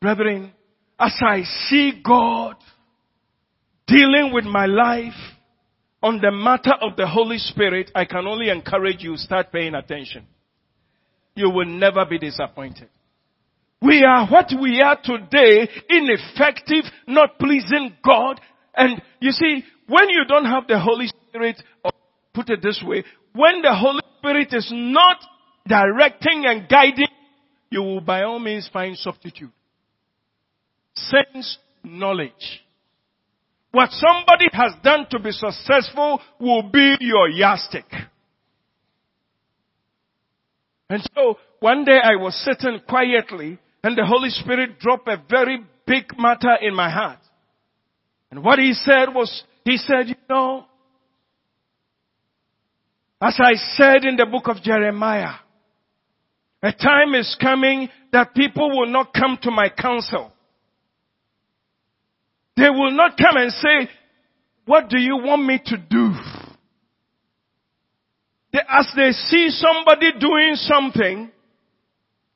Brethren, 0.00 0.52
as 0.98 1.14
I 1.20 1.42
see 1.42 2.00
God 2.04 2.54
dealing 3.88 4.32
with 4.32 4.44
my 4.44 4.66
life, 4.66 5.14
on 6.00 6.20
the 6.20 6.30
matter 6.30 6.74
of 6.80 6.94
the 6.96 7.08
Holy 7.08 7.38
Spirit, 7.38 7.90
I 7.96 8.04
can 8.04 8.28
only 8.28 8.48
encourage 8.48 9.02
you 9.02 9.12
to 9.16 9.18
start 9.18 9.50
paying 9.50 9.74
attention. 9.74 10.24
You 11.38 11.50
will 11.50 11.66
never 11.66 12.04
be 12.04 12.18
disappointed. 12.18 12.88
We 13.80 14.02
are 14.02 14.26
what 14.26 14.50
we 14.60 14.82
are 14.82 14.98
today, 15.00 15.68
ineffective, 15.88 16.82
not 17.06 17.38
pleasing 17.38 17.96
God. 18.04 18.40
And 18.74 19.00
you 19.20 19.30
see, 19.30 19.62
when 19.86 20.08
you 20.08 20.24
don't 20.26 20.46
have 20.46 20.66
the 20.66 20.80
Holy 20.80 21.06
Spirit, 21.06 21.62
or 21.84 21.92
put 22.34 22.50
it 22.50 22.60
this 22.60 22.82
way, 22.84 23.04
when 23.34 23.62
the 23.62 23.72
Holy 23.72 24.02
Spirit 24.18 24.48
is 24.50 24.68
not 24.72 25.18
directing 25.64 26.42
and 26.44 26.68
guiding, 26.68 27.06
you 27.70 27.82
will 27.82 28.00
by 28.00 28.24
all 28.24 28.40
means 28.40 28.68
find 28.72 28.98
substitute. 28.98 29.52
Sense 30.96 31.58
knowledge. 31.84 32.64
What 33.70 33.90
somebody 33.92 34.46
has 34.54 34.72
done 34.82 35.06
to 35.10 35.20
be 35.20 35.30
successful 35.30 36.20
will 36.40 36.64
be 36.64 36.96
your 36.98 37.28
yardstick. 37.28 37.86
And 40.90 41.02
so 41.14 41.38
one 41.60 41.84
day 41.84 41.98
I 42.02 42.16
was 42.16 42.34
sitting 42.44 42.80
quietly 42.88 43.58
and 43.82 43.96
the 43.96 44.06
Holy 44.06 44.30
Spirit 44.30 44.78
dropped 44.78 45.08
a 45.08 45.22
very 45.28 45.58
big 45.86 46.18
matter 46.18 46.56
in 46.60 46.74
my 46.74 46.90
heart. 46.90 47.18
And 48.30 48.42
what 48.42 48.58
he 48.58 48.72
said 48.72 49.14
was, 49.14 49.42
he 49.64 49.76
said, 49.76 50.08
you 50.08 50.14
know, 50.28 50.66
As 53.20 53.36
I 53.38 53.54
said 53.54 54.04
in 54.04 54.16
the 54.16 54.26
book 54.26 54.48
of 54.48 54.62
Jeremiah, 54.62 55.34
a 56.62 56.72
time 56.72 57.14
is 57.14 57.36
coming 57.40 57.88
that 58.12 58.34
people 58.34 58.70
will 58.70 58.88
not 58.88 59.12
come 59.12 59.38
to 59.42 59.50
my 59.50 59.68
counsel. 59.68 60.32
They 62.56 62.70
will 62.70 62.92
not 62.92 63.16
come 63.16 63.36
and 63.36 63.52
say, 63.52 63.90
what 64.64 64.88
do 64.88 64.98
you 64.98 65.16
want 65.16 65.44
me 65.44 65.60
to 65.66 65.76
do? 65.76 66.12
They, 68.52 68.60
as 68.68 68.88
they 68.96 69.12
see 69.12 69.50
somebody 69.50 70.12
doing 70.18 70.54
something, 70.54 71.30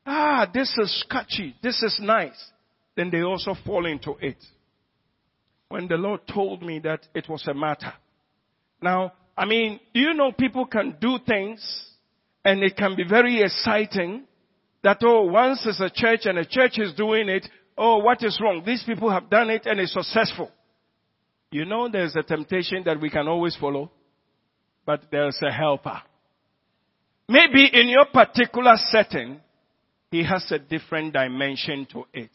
ah, 0.05 0.51
this 0.53 0.77
is 0.79 1.05
sketchy, 1.07 1.57
this 1.63 1.83
is 1.83 1.99
nice, 2.01 2.51
then 2.97 3.11
they 3.11 3.23
also 3.23 3.55
fall 3.65 3.87
into 3.87 4.15
it. 4.21 4.37
When 5.69 5.89
the 5.89 5.97
Lord 5.97 6.21
told 6.27 6.63
me 6.63 6.81
that 6.81 7.07
it 7.15 7.29
was 7.29 7.47
a 7.47 7.55
matter. 7.55 7.95
Now, 8.83 9.13
I 9.37 9.47
mean, 9.47 9.81
you 9.95 10.13
know 10.13 10.33
people 10.33 10.67
can 10.67 10.97
do 11.01 11.19
things 11.27 11.87
and 12.45 12.63
it 12.63 12.77
can 12.77 12.95
be 12.95 13.05
very 13.09 13.43
exciting 13.43 14.25
that, 14.83 14.99
oh, 15.03 15.23
once 15.23 15.65
it's 15.65 15.81
a 15.81 15.89
church 15.89 16.21
and 16.25 16.39
a 16.39 16.45
church 16.45 16.79
is 16.79 16.93
doing 16.95 17.29
it, 17.29 17.49
oh, 17.79 17.99
what 17.99 18.23
is 18.23 18.39
wrong? 18.43 18.63
These 18.67 18.83
people 18.85 19.11
have 19.11 19.31
done 19.31 19.49
it 19.49 19.65
and 19.65 19.81
it's 19.81 19.93
successful. 19.95 20.51
You 21.51 21.65
know 21.65 21.89
there's 21.89 22.17
a 22.17 22.23
temptation 22.23 22.83
that 22.85 23.01
we 23.01 23.09
can 23.09 23.29
always 23.29 23.57
follow, 23.57 23.91
but 24.85 25.03
there's 25.11 25.39
a 25.43 25.51
helper. 25.51 26.01
Maybe 27.29 27.69
in 27.73 27.89
your 27.89 28.07
particular 28.07 28.75
setting, 28.91 29.41
he 30.11 30.25
has 30.25 30.51
a 30.51 30.59
different 30.59 31.15
dimension 31.15 31.87
to 31.93 32.05
it. 32.13 32.31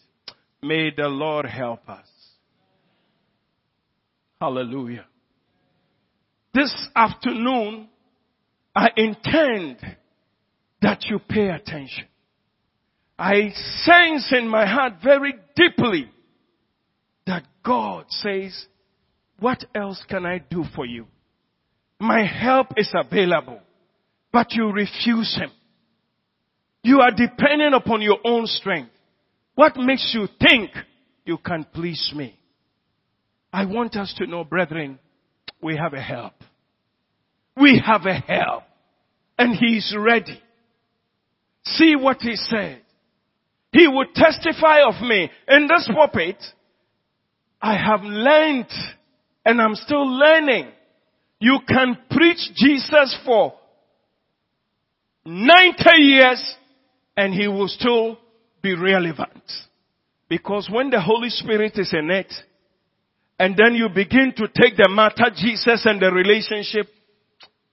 May 0.62 0.92
the 0.96 1.08
Lord 1.08 1.46
help 1.46 1.88
us. 1.88 2.08
Hallelujah. 4.42 5.06
This 6.54 6.74
afternoon, 6.96 7.90
I 8.76 8.90
intend 8.96 9.78
that 10.82 11.04
you 11.06 11.20
pay 11.20 11.50
attention. 11.50 12.06
I 13.20 13.50
sense 13.82 14.32
in 14.32 14.48
my 14.48 14.66
heart 14.66 14.94
very 15.04 15.36
deeply 15.56 16.10
that 17.26 17.44
God 17.64 18.06
says, 18.10 18.66
what 19.40 19.64
else 19.76 20.04
can 20.08 20.26
I 20.26 20.40
do 20.40 20.64
for 20.76 20.86
you? 20.86 21.08
My 22.00 22.26
help 22.26 22.68
is 22.78 22.94
available, 22.94 23.60
but 24.32 24.52
you 24.52 24.72
refuse 24.72 25.36
Him. 25.36 25.52
You 26.84 27.02
are 27.02 27.12
dependent 27.12 27.74
upon 27.74 28.02
your 28.02 28.20
own 28.24 28.46
strength. 28.46 28.92
What 29.56 29.76
makes 29.78 30.14
you 30.14 30.28
think 30.40 30.72
you 31.26 31.38
can 31.38 31.66
please 31.74 32.14
me? 32.16 32.38
I 33.52 33.66
want 33.66 33.96
us 33.96 34.14
to 34.20 34.28
know, 34.28 34.44
brethren, 34.44 35.00
we 35.62 35.76
have 35.76 35.94
a 35.94 36.02
help. 36.02 36.34
We 37.60 37.82
have 37.84 38.06
a 38.06 38.14
help. 38.14 38.64
And 39.40 39.56
he 39.56 39.78
is 39.78 39.96
ready. 39.98 40.42
See 41.66 41.96
what 41.96 42.22
He 42.22 42.36
said. 42.36 42.82
He 43.72 43.88
would 43.88 44.14
testify 44.16 44.82
of 44.88 45.02
me. 45.02 45.30
In 45.48 45.68
this 45.68 45.90
pulpit, 45.94 46.38
I 47.62 47.76
have 47.76 48.02
learned 48.04 48.72
and 49.46 49.62
I'm 49.62 49.76
still 49.76 50.08
learning. 50.08 50.68
You 51.40 51.60
can 51.68 51.98
preach 52.10 52.50
Jesus 52.56 53.18
for 53.26 53.54
90 55.26 55.84
years 55.98 56.56
and 57.16 57.34
he 57.34 57.48
will 57.48 57.68
still 57.68 58.18
be 58.62 58.76
relevant. 58.76 59.44
Because 60.30 60.70
when 60.72 60.90
the 60.90 61.02
Holy 61.02 61.30
Spirit 61.30 61.74
is 61.76 61.94
in 61.94 62.10
it, 62.12 62.32
and 63.40 63.56
then 63.56 63.76
you 63.76 63.88
begin 63.94 64.34
to 64.36 64.48
take 64.48 64.76
the 64.78 64.90
matter 64.90 65.32
Jesus 65.36 65.86
and 65.86 66.02
the 66.02 66.12
relationship, 66.12 66.88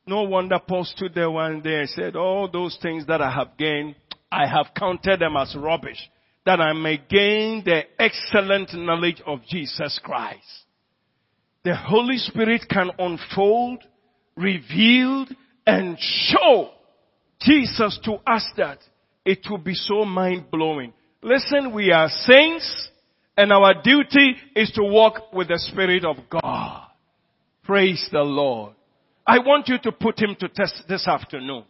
no 0.07 0.23
wonder 0.23 0.59
Paul 0.67 0.85
stood 0.85 1.15
there 1.15 1.31
one 1.31 1.63
day 1.63 1.81
and 1.81 1.89
said, 1.89 2.17
all 2.17 2.51
those 2.51 2.79
things 2.83 3.07
that 3.07 3.23
I 3.23 3.31
have 3.31 3.57
gained, 3.57 3.95
I 4.31 4.47
have 4.47 4.75
counted 4.79 5.21
them 5.21 5.37
as 5.37 5.57
rubbish, 5.59 5.99
that 6.45 6.61
I 6.61 6.75
may 6.75 6.99
gain 6.99 7.63
the 7.65 7.83
excellent 7.99 8.75
knowledge 8.75 9.23
of 9.27 9.41
Jesus 9.49 9.99
Christ. 10.03 10.64
The 11.65 11.75
Holy 11.75 12.19
Spirit 12.19 12.67
can 12.69 12.91
unfold, 12.99 13.83
reveal, 14.37 15.27
and 15.67 15.97
show 15.99 16.71
Jesus 17.41 17.99
to 18.05 18.17
us 18.27 18.47
that 18.59 18.79
it 19.25 19.47
will 19.49 19.59
be 19.59 19.75
so 19.75 20.05
mind 20.05 20.51
blowing. 20.51 20.93
Listen, 21.23 21.73
we 21.73 21.91
are 21.91 22.09
saints 22.09 22.91
and 23.37 23.51
our 23.51 23.83
duty 23.83 24.37
is 24.55 24.71
to 24.73 24.83
walk 24.83 25.33
with 25.33 25.49
the 25.49 25.59
Spirit 25.59 26.05
of 26.05 26.17
God. 26.31 26.87
Praise 27.65 28.09
the 28.13 28.21
Lord. 28.21 28.75
I 29.27 29.39
want 29.39 29.69
you 29.69 29.79
to 29.85 29.93
put 29.93 30.21
him 30.21 30.37
to 30.41 30.49
test 30.49 30.83
this 30.87 31.09
afternoon 31.09 31.65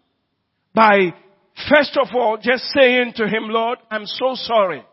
by 0.75 1.15
first 1.69 1.97
of 1.97 2.09
all 2.15 2.37
just 2.37 2.65
saying 2.77 3.13
to 3.15 3.29
him, 3.29 3.45
Lord, 3.45 3.79
I'm 3.93 4.07
so 4.07 4.35
sorry 4.35 4.85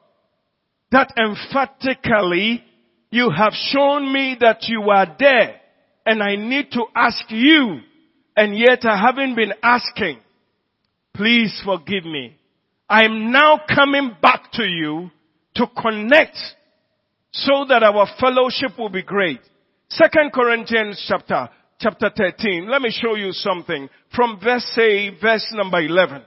that 0.92 1.12
emphatically 1.18 2.64
you 3.12 3.30
have 3.30 3.54
shown 3.54 4.12
me 4.12 4.38
that 4.40 4.64
you 4.64 4.90
are 4.90 5.16
there 5.20 5.60
and 6.06 6.24
I 6.24 6.36
need 6.38 6.72
to 6.72 6.86
ask 6.96 7.26
you 7.30 7.82
and 8.36 8.58
yet 8.58 8.86
I 8.86 9.00
haven't 9.00 9.36
been 9.36 9.54
asking. 9.62 10.20
Please 11.14 11.62
forgive 11.64 12.06
me. 12.06 12.38
I'm 12.90 13.32
now 13.32 13.60
coming 13.74 14.16
back 14.22 14.52
to 14.54 14.64
you 14.64 15.12
to 15.56 15.68
connect 15.80 16.38
so 17.34 17.66
that 17.68 17.84
our 17.84 18.08
fellowship 18.20 18.78
will 18.78 18.90
be 18.90 19.04
great. 19.04 19.42
Second 19.90 20.32
Corinthians 20.34 21.04
chapter, 21.08 21.50
chapter 21.80 22.10
13. 22.16 22.70
Let 22.70 22.82
me 22.82 22.92
show 22.92 23.16
you 23.16 23.34
something 23.34 23.90
from 24.16 24.40
verse, 24.42 24.80
verse 25.22 25.54
number 25.54 25.82
11. 25.82 26.24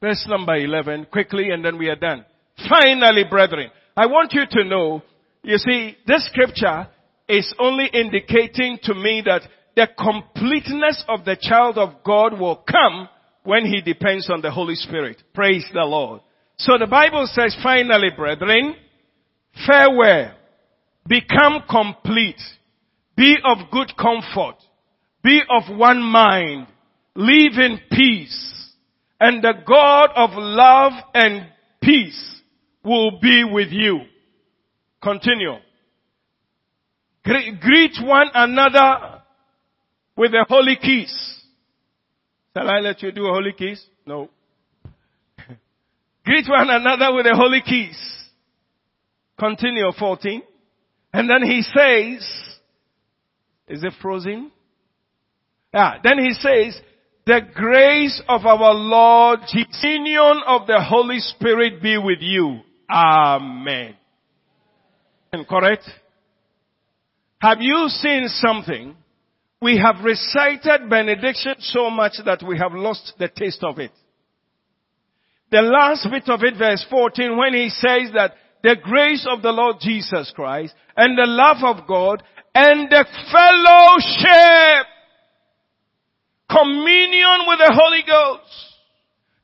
Verse 0.00 0.24
number 0.26 0.56
11, 0.56 1.06
quickly, 1.12 1.50
and 1.50 1.62
then 1.62 1.76
we 1.76 1.88
are 1.88 1.96
done. 1.96 2.24
Finally, 2.68 3.24
brethren, 3.28 3.70
I 3.96 4.06
want 4.06 4.32
you 4.32 4.44
to 4.50 4.64
know, 4.64 5.02
you 5.42 5.58
see, 5.58 5.96
this 6.06 6.26
scripture 6.26 6.88
is 7.28 7.52
only 7.58 7.86
indicating 7.86 8.78
to 8.84 8.94
me 8.94 9.22
that 9.24 9.42
the 9.76 9.88
completeness 9.98 11.04
of 11.08 11.24
the 11.24 11.36
child 11.40 11.78
of 11.78 12.02
God 12.04 12.38
will 12.38 12.56
come 12.56 13.08
when 13.44 13.64
he 13.64 13.80
depends 13.80 14.28
on 14.30 14.42
the 14.42 14.50
Holy 14.50 14.74
Spirit. 14.74 15.22
Praise 15.34 15.64
the 15.72 15.84
Lord. 15.84 16.20
So 16.58 16.76
the 16.78 16.86
Bible 16.86 17.28
says, 17.32 17.56
finally, 17.62 18.10
brethren, 18.14 18.74
farewell. 19.66 20.34
Become 21.06 21.62
complete. 21.68 22.40
Be 23.16 23.36
of 23.44 23.70
good 23.72 23.92
comfort. 23.96 24.56
Be 25.22 25.40
of 25.48 25.76
one 25.76 26.02
mind. 26.02 26.66
Live 27.14 27.54
in 27.54 27.80
peace. 27.90 28.72
And 29.18 29.42
the 29.42 29.54
God 29.66 30.10
of 30.14 30.30
love 30.34 30.92
and 31.14 31.48
peace 31.82 32.39
will 32.84 33.18
be 33.20 33.44
with 33.44 33.68
you. 33.70 34.00
Continue. 35.02 35.56
Greet 37.24 37.96
one 38.02 38.28
another 38.34 39.22
with 40.16 40.32
a 40.32 40.44
holy 40.48 40.76
kiss. 40.76 41.40
Shall 42.56 42.68
I 42.68 42.80
let 42.80 43.02
you 43.02 43.12
do 43.12 43.26
a 43.26 43.32
holy 43.32 43.52
kiss? 43.52 43.82
No. 44.06 44.28
Greet 46.24 46.48
one 46.48 46.68
another 46.70 47.14
with 47.14 47.26
a 47.26 47.34
holy 47.34 47.60
kiss. 47.60 47.96
Continue 49.38 49.90
14. 49.98 50.42
And 51.12 51.28
then 51.28 51.42
he 51.42 51.62
says, 51.62 52.28
is 53.68 53.84
it 53.84 53.92
frozen? 54.02 54.50
Yeah. 55.72 55.94
Then 56.02 56.18
he 56.18 56.32
says, 56.34 56.80
the 57.26 57.40
grace 57.54 58.20
of 58.28 58.44
our 58.44 58.74
Lord, 58.74 59.40
the 59.52 59.66
union 59.82 60.42
of 60.46 60.66
the 60.66 60.82
Holy 60.82 61.20
Spirit 61.20 61.82
be 61.82 61.96
with 61.96 62.18
you. 62.20 62.60
Amen. 62.90 63.94
And 65.32 65.46
Correct? 65.46 65.84
Have 67.40 67.58
you 67.60 67.88
seen 67.88 68.28
something 68.28 68.96
we 69.62 69.78
have 69.78 70.02
recited 70.02 70.88
benediction 70.88 71.54
so 71.58 71.90
much 71.90 72.14
that 72.24 72.42
we 72.46 72.56
have 72.56 72.72
lost 72.72 73.12
the 73.18 73.28
taste 73.28 73.62
of 73.62 73.78
it. 73.78 73.90
The 75.50 75.60
last 75.60 76.08
bit 76.10 76.28
of 76.28 76.42
it, 76.42 76.56
verse 76.56 76.84
14, 76.88 77.36
when 77.36 77.52
he 77.52 77.68
says 77.68 78.10
that 78.14 78.34
the 78.62 78.76
grace 78.82 79.26
of 79.28 79.42
the 79.42 79.50
Lord 79.50 79.76
Jesus 79.80 80.32
Christ 80.34 80.74
and 80.96 81.18
the 81.18 81.26
love 81.26 81.58
of 81.62 81.86
God 81.86 82.22
and 82.54 82.88
the 82.88 83.04
fellowship, 83.30 84.86
communion 86.48 87.44
with 87.46 87.58
the 87.58 87.72
Holy 87.74 88.02
Ghost, 88.06 88.52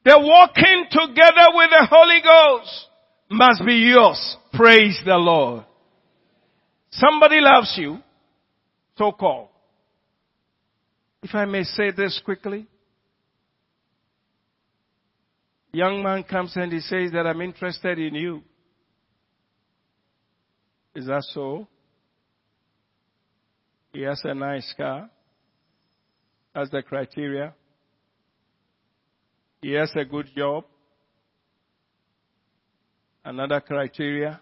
the 0.04 0.18
walking 0.18 0.86
together 0.90 1.46
with 1.52 1.70
the 1.70 1.86
Holy 1.90 2.22
Ghost 2.24 2.85
must 3.30 3.64
be 3.64 3.74
yours. 3.74 4.36
Praise 4.52 5.00
the 5.04 5.16
Lord. 5.16 5.64
Somebody 6.90 7.40
loves 7.40 7.74
you, 7.76 7.98
so 8.96 9.12
called. 9.12 9.48
If 11.22 11.34
I 11.34 11.44
may 11.44 11.64
say 11.64 11.90
this 11.90 12.20
quickly. 12.24 12.66
Young 15.72 16.02
man 16.02 16.22
comes 16.22 16.56
and 16.56 16.72
he 16.72 16.80
says 16.80 17.12
that 17.12 17.26
I'm 17.26 17.40
interested 17.42 17.98
in 17.98 18.14
you. 18.14 18.42
Is 20.94 21.06
that 21.06 21.22
so? 21.34 21.68
He 23.92 24.02
has 24.02 24.20
a 24.24 24.34
nice 24.34 24.72
car. 24.76 25.10
That's 26.54 26.70
the 26.70 26.82
criteria. 26.82 27.54
He 29.60 29.72
has 29.72 29.90
a 29.96 30.04
good 30.04 30.30
job. 30.34 30.64
Another 33.26 33.60
criteria. 33.60 34.40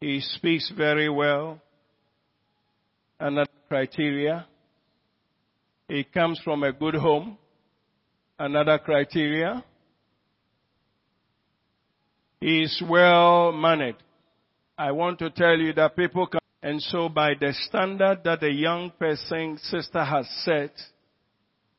He 0.00 0.20
speaks 0.20 0.72
very 0.74 1.10
well. 1.10 1.60
Another 3.20 3.50
criteria. 3.68 4.46
He 5.88 6.04
comes 6.04 6.40
from 6.42 6.62
a 6.62 6.72
good 6.72 6.94
home. 6.94 7.36
Another 8.38 8.78
criteria. 8.78 9.62
He 12.40 12.62
is 12.62 12.82
well 12.88 13.52
mannered. 13.52 13.96
I 14.78 14.92
want 14.92 15.18
to 15.18 15.28
tell 15.28 15.58
you 15.58 15.74
that 15.74 15.94
people 15.94 16.26
can, 16.26 16.40
and 16.62 16.80
so 16.80 17.10
by 17.10 17.34
the 17.38 17.52
standard 17.68 18.20
that 18.24 18.40
the 18.40 18.50
young 18.50 18.90
person 18.98 19.58
sister 19.64 20.02
has 20.02 20.26
set, 20.46 20.72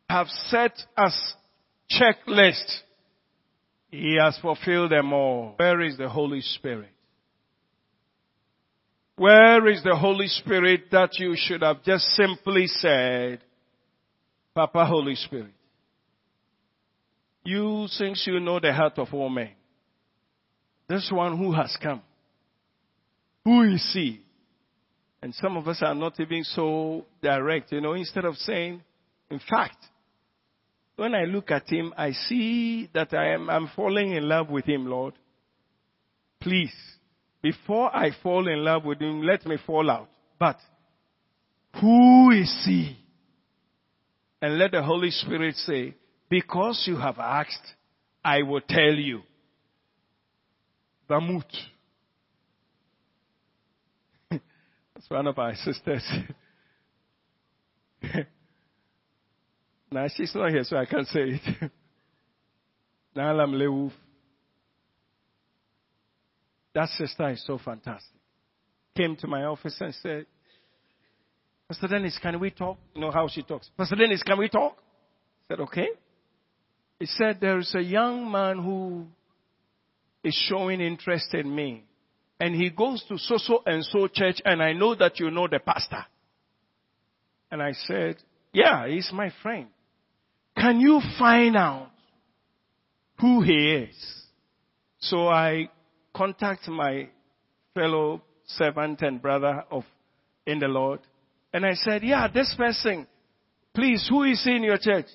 have 0.08 0.28
set 0.28 0.80
as 0.96 1.34
checklist, 1.90 2.82
he 3.94 4.18
has 4.20 4.36
fulfilled 4.42 4.92
them 4.92 5.14
all. 5.14 5.54
Where 5.56 5.80
is 5.82 5.98
the 5.98 6.10
Holy 6.10 6.42
Spirit? 6.42 6.90
Where 9.16 9.68
is 9.68 9.84
the 9.84 9.96
Holy 9.96 10.28
Spirit 10.28 10.86
that 10.92 11.12
you 11.20 11.36
should 11.38 11.62
have 11.62 11.84
just 11.84 12.04
simply 12.16 12.66
said, 12.66 13.44
Papa 14.56 14.84
Holy 14.84 15.14
Spirit? 15.14 15.54
You, 17.44 17.86
since 17.88 18.26
you 18.26 18.40
know 18.40 18.60
the 18.60 18.74
heart 18.74 18.98
of 18.98 19.14
all 19.14 19.30
men, 19.30 19.52
this 20.90 21.12
one 21.14 21.38
who 21.38 21.52
has 21.52 21.78
come, 21.80 22.02
who 23.46 23.62
is 23.76 23.92
he? 23.94 24.22
And 25.22 25.36
some 25.36 25.56
of 25.56 25.68
us 25.68 25.84
are 25.84 25.94
not 25.94 26.20
even 26.20 26.44
so 26.44 27.06
direct, 27.22 27.72
you 27.72 27.80
know, 27.80 27.94
instead 27.94 28.26
of 28.26 28.38
saying, 28.38 28.82
in 29.30 29.40
fact, 29.48 29.78
when 30.96 31.16
I 31.16 31.24
look 31.24 31.52
at 31.52 31.68
him, 31.68 31.94
I 31.98 32.12
see 32.12 32.90
that 32.94 33.14
I 33.14 33.34
am 33.34 33.50
I'm 33.50 33.70
falling 33.76 34.14
in 34.14 34.28
love 34.28 34.50
with 34.50 34.66
him, 34.66 34.86
Lord. 34.86 35.14
Please, 36.40 36.74
before 37.42 37.96
I 37.96 38.12
fall 38.22 38.48
in 38.48 38.64
love 38.64 38.86
with 38.86 39.00
him, 39.00 39.22
let 39.22 39.46
me 39.46 39.58
fall 39.66 39.90
out. 39.90 40.10
But 40.40 40.58
who 41.80 42.32
is 42.32 42.64
he? 42.66 42.98
And 44.42 44.58
let 44.58 44.72
the 44.72 44.84
Holy 44.84 45.10
Spirit 45.10 45.56
say, 45.56 45.96
because 46.30 46.84
you 46.86 46.98
have 46.98 47.18
asked, 47.18 47.66
I 48.24 48.44
will 48.44 48.62
tell 48.62 48.94
you. 48.94 49.22
Bamut. 51.10 51.44
That's 54.30 55.10
one 55.10 55.28
of 55.28 55.40
our 55.40 55.56
sisters. 55.56 56.04
now 59.94 60.08
she's 60.08 60.34
not 60.36 60.52
here, 60.52 60.64
so 60.64 60.78
I 60.78 60.86
can't 60.86 61.08
say 61.08 61.40
it. 61.40 61.72
Nalam 63.16 63.54
Leuf. 63.54 63.92
That 66.74 66.90
sister 66.90 67.30
is 67.30 67.44
so 67.46 67.60
fantastic. 67.64 68.20
Came 68.98 69.16
to 69.18 69.28
my 69.28 69.44
office 69.44 69.78
and 69.80 69.94
said, 69.96 70.26
Pastor 71.68 71.88
Dennis, 71.88 72.18
can 72.22 72.40
we 72.40 72.52
talk? 72.52 72.78
You 72.96 73.02
know 73.02 73.12
how 73.12 73.28
she 73.28 73.44
talks. 73.44 73.70
Pastor 73.78 73.96
Dennis, 73.96 74.24
can 74.24 74.38
we 74.38 74.50
talk? 74.50 74.76
I 74.78 75.54
said, 75.54 75.60
okay. 75.62 75.88
He 77.00 77.06
said, 77.06 77.38
there 77.40 77.60
is 77.60 77.74
a 77.76 77.82
young 77.82 78.32
man 78.32 78.58
who 78.58 79.06
is 80.24 80.36
showing 80.50 80.82
interest 80.82 81.34
in 81.34 81.54
me. 81.54 81.84
And 82.40 82.56
he 82.56 82.70
goes 82.70 83.04
to 83.08 83.18
so 83.18 83.38
so 83.38 83.64
and 83.66 83.84
so 83.86 84.08
church 84.08 84.42
and 84.44 84.62
I 84.62 84.74
know 84.74 84.96
that 84.96 85.20
you 85.20 85.32
know 85.32 85.48
the 85.48 85.60
pastor. 85.60 86.06
And 87.52 87.62
I 87.62 87.74
said, 87.74 88.18
yeah, 88.52 88.88
he's 88.88 89.10
my 89.14 89.32
friend. 89.42 89.68
Can 90.56 90.80
you 90.80 91.02
find 91.18 91.56
out 91.56 91.90
who 93.20 93.42
he 93.42 93.72
is? 93.72 94.26
So 95.00 95.28
I 95.28 95.70
contact 96.16 96.68
my 96.68 97.10
fellow 97.74 98.22
servant 98.46 99.02
and 99.02 99.22
brother 99.22 99.64
of 99.72 99.84
in 100.46 100.60
the 100.60 100.68
Lord. 100.68 101.00
And 101.54 101.66
I 101.66 101.74
said, 101.74 102.04
yeah, 102.04 102.28
this 102.28 102.54
person, 102.58 103.08
please, 103.74 104.06
who 104.10 104.24
is 104.24 104.44
he 104.44 104.56
in 104.56 104.64
your 104.64 104.78
church? 104.78 105.06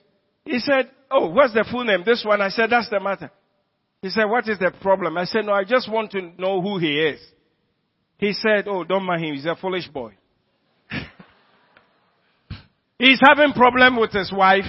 He 0.44 0.58
said, 0.58 0.90
oh, 1.10 1.30
what's 1.30 1.54
the 1.54 1.66
full 1.70 1.84
name? 1.84 2.02
This 2.04 2.24
one. 2.24 2.40
I 2.40 2.48
said, 2.48 2.70
that's 2.70 2.88
the 2.88 3.00
matter. 3.00 3.30
He 4.02 4.10
said, 4.10 4.24
what 4.24 4.48
is 4.48 4.58
the 4.58 4.72
problem? 4.80 5.18
I 5.18 5.24
said, 5.24 5.44
no, 5.44 5.52
I 5.52 5.64
just 5.64 5.90
want 5.90 6.12
to 6.12 6.22
know 6.38 6.62
who 6.62 6.78
he 6.78 6.98
is. 6.98 7.20
He 8.18 8.32
said, 8.32 8.68
oh, 8.68 8.84
don't 8.84 9.04
mind 9.04 9.24
him. 9.24 9.34
He's 9.34 9.46
a 9.46 9.56
foolish 9.56 9.88
boy. 9.88 10.12
He's 12.98 13.20
having 13.22 13.52
problem 13.52 13.98
with 13.98 14.12
his 14.12 14.32
wife. 14.32 14.64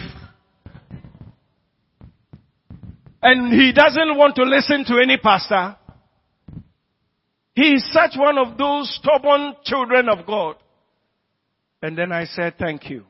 And 3.22 3.53
he 3.53 3.74
doesn't 3.74 4.17
want 4.17 4.36
to 4.36 4.43
listen 4.43 4.86
to 4.86 5.01
any 5.01 5.17
pastor. 5.17 5.76
He 7.53 7.74
is 7.74 7.91
such 7.91 8.11
one 8.15 8.38
of 8.38 8.57
those 8.57 8.93
stubborn 8.95 9.55
children 9.63 10.07
of 10.07 10.26
God. 10.26 10.55
And 11.82 11.97
then 11.97 12.11
I 12.11 12.26
said, 12.26 12.55
thank 12.57 12.89
you. 12.89 13.05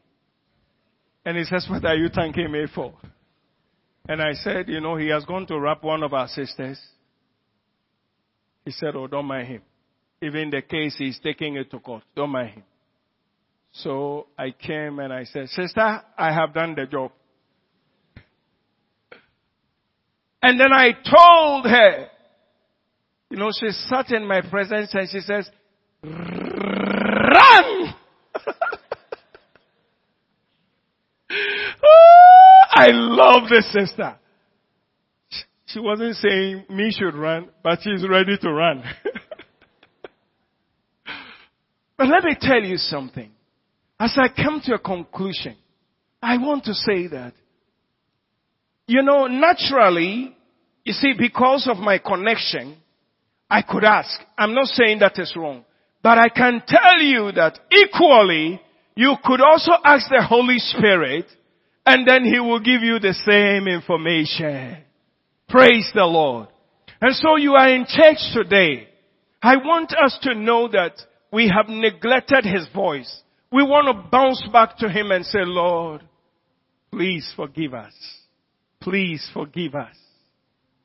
And 1.26 1.38
he 1.38 1.44
says, 1.44 1.68
what 1.70 1.86
are 1.86 1.96
you 1.96 2.10
thanking 2.10 2.52
me 2.52 2.66
for? 2.74 2.94
And 4.08 4.22
I 4.22 4.34
said, 4.34 4.70
you 4.70 4.82
know, 4.82 4.96
he 4.96 5.10
has 5.10 5.24
gone 5.26 5.46
to 5.48 5.60
rap 5.60 5.84
one 5.84 6.02
of 6.02 6.14
our 6.14 6.28
sisters. 6.28 6.80
He 8.66 8.72
said, 8.72 8.96
oh, 8.96 9.06
don't 9.06 9.26
mind 9.26 9.48
him. 9.48 9.62
Even 10.22 10.50
the 10.50 10.64
case, 10.64 10.96
he's 10.98 11.20
taking 11.20 11.56
it 11.56 11.70
to 11.72 11.80
court. 11.80 12.04
Don't 12.16 12.32
mind 12.32 12.50
him. 12.50 12.64
So 13.72 14.28
I 14.38 14.52
came 14.52 14.98
and 15.00 15.14
I 15.14 15.26
said, 15.26 15.50
sister, 15.50 16.02
I 16.18 16.34
have 16.34 16.54
done 16.54 16.74
the 16.76 16.86
job. 16.86 17.12
And 20.42 20.60
then 20.60 20.72
I 20.72 20.92
told 20.92 21.66
her, 21.66 22.08
you 23.30 23.38
know, 23.38 23.52
she 23.52 23.70
sat 23.72 24.12
in 24.12 24.28
my 24.28 24.42
presence 24.42 24.90
and 24.94 25.10
she 25.10 25.20
says, 25.20 25.50
run! 26.04 27.96
Oh, 31.82 32.62
I 32.72 32.88
love 32.92 33.50
this 33.50 33.72
sister. 33.72 34.18
She 35.68 35.80
wasn't 35.80 36.16
saying 36.16 36.66
me 36.70 36.92
should 36.92 37.14
run, 37.14 37.50
but 37.64 37.80
she's 37.84 38.04
ready 38.08 38.36
to 38.42 38.52
run. 38.52 38.84
but 41.98 42.08
let 42.08 42.24
me 42.24 42.36
tell 42.40 42.64
you 42.64 42.78
something. 42.78 43.30
As 44.00 44.18
I 44.18 44.30
come 44.30 44.62
to 44.66 44.74
a 44.74 44.80
conclusion, 44.80 45.58
I 46.22 46.38
want 46.38 46.64
to 46.66 46.74
say 46.74 47.08
that, 47.08 47.34
you 48.90 49.04
know, 49.04 49.28
naturally, 49.28 50.36
you 50.84 50.94
see, 50.94 51.14
because 51.16 51.70
of 51.70 51.78
my 51.78 52.00
connection, 52.00 52.76
I 53.48 53.62
could 53.62 53.84
ask. 53.84 54.10
I'm 54.36 54.56
not 54.56 54.66
saying 54.66 55.00
that 55.00 55.20
is 55.20 55.32
wrong. 55.36 55.64
But 56.02 56.18
I 56.18 56.30
can 56.30 56.64
tell 56.66 57.00
you 57.00 57.32
that 57.34 57.60
equally, 57.72 58.60
you 58.96 59.16
could 59.24 59.42
also 59.42 59.74
ask 59.86 60.10
the 60.10 60.26
Holy 60.28 60.58
Spirit 60.58 61.26
and 61.86 62.08
then 62.08 62.26
He 62.26 62.40
will 62.40 62.60
give 62.60 62.82
you 62.82 62.98
the 62.98 63.14
same 63.14 63.68
information. 63.68 64.84
Praise 65.48 65.92
the 65.94 66.06
Lord. 66.06 66.48
And 67.00 67.16
so 67.16 67.36
you 67.36 67.54
are 67.54 67.70
in 67.70 67.86
church 67.88 68.18
today. 68.34 68.88
I 69.40 69.58
want 69.58 69.94
us 70.04 70.18
to 70.24 70.34
know 70.34 70.68
that 70.68 70.94
we 71.32 71.48
have 71.56 71.70
neglected 71.70 72.44
His 72.44 72.68
voice. 72.74 73.22
We 73.52 73.62
want 73.62 73.88
to 73.88 74.10
bounce 74.10 74.44
back 74.52 74.78
to 74.80 74.90
Him 74.90 75.12
and 75.12 75.24
say, 75.24 75.42
Lord, 75.44 76.02
please 76.92 77.32
forgive 77.36 77.76
us. 77.76 77.94
Please 78.82 79.30
forgive 79.34 79.76
us. 79.76 79.96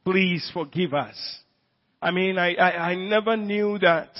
Please 0.05 0.51
forgive 0.53 0.95
us. 0.95 1.16
I 2.03 2.11
mean, 2.11 2.38
I, 2.38 2.55
I, 2.55 2.70
I 2.90 2.95
never 2.95 3.36
knew 3.36 3.78
that. 3.78 4.11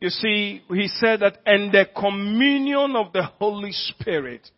You 0.00 0.10
see, 0.10 0.62
he 0.68 0.88
said 0.88 1.20
that, 1.20 1.38
and 1.44 1.72
the 1.72 1.86
communion 1.98 2.94
of 2.96 3.12
the 3.12 3.24
Holy 3.24 3.72
Spirit 3.72 4.50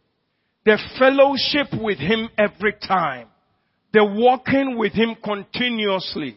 the 0.68 0.78
fellowship 0.98 1.80
with 1.82 1.98
Him 1.98 2.28
every 2.36 2.74
time, 2.74 3.28
the 3.94 4.04
walking 4.04 4.76
with 4.76 4.92
Him 4.92 5.16
continuously, 5.24 6.36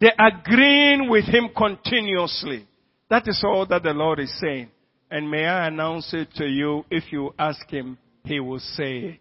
the 0.00 0.12
agreeing 0.18 1.08
with 1.08 1.24
Him 1.24 1.48
continuously. 1.56 2.68
That 3.08 3.26
is 3.26 3.42
all 3.42 3.64
that 3.70 3.82
the 3.82 3.94
Lord 3.94 4.20
is 4.20 4.38
saying. 4.38 4.68
And 5.10 5.30
may 5.30 5.46
I 5.46 5.68
announce 5.68 6.12
it 6.12 6.28
to 6.34 6.44
you, 6.46 6.84
if 6.90 7.10
you 7.10 7.34
ask 7.38 7.68
Him, 7.70 7.96
He 8.24 8.38
will 8.38 8.58
say 8.58 8.98
it. 8.98 9.20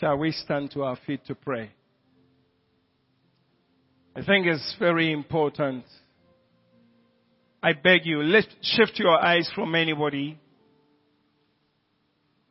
Shall 0.00 0.16
we 0.16 0.32
stand 0.32 0.70
to 0.72 0.82
our 0.84 0.96
feet 1.06 1.24
to 1.26 1.34
pray? 1.34 1.70
I 4.16 4.24
think 4.24 4.46
it's 4.46 4.74
very 4.78 5.12
important. 5.12 5.84
I 7.62 7.74
beg 7.74 8.04
you, 8.04 8.22
lift, 8.22 8.54
shift 8.62 8.98
your 8.98 9.22
eyes 9.22 9.50
from 9.54 9.74
anybody 9.74 10.38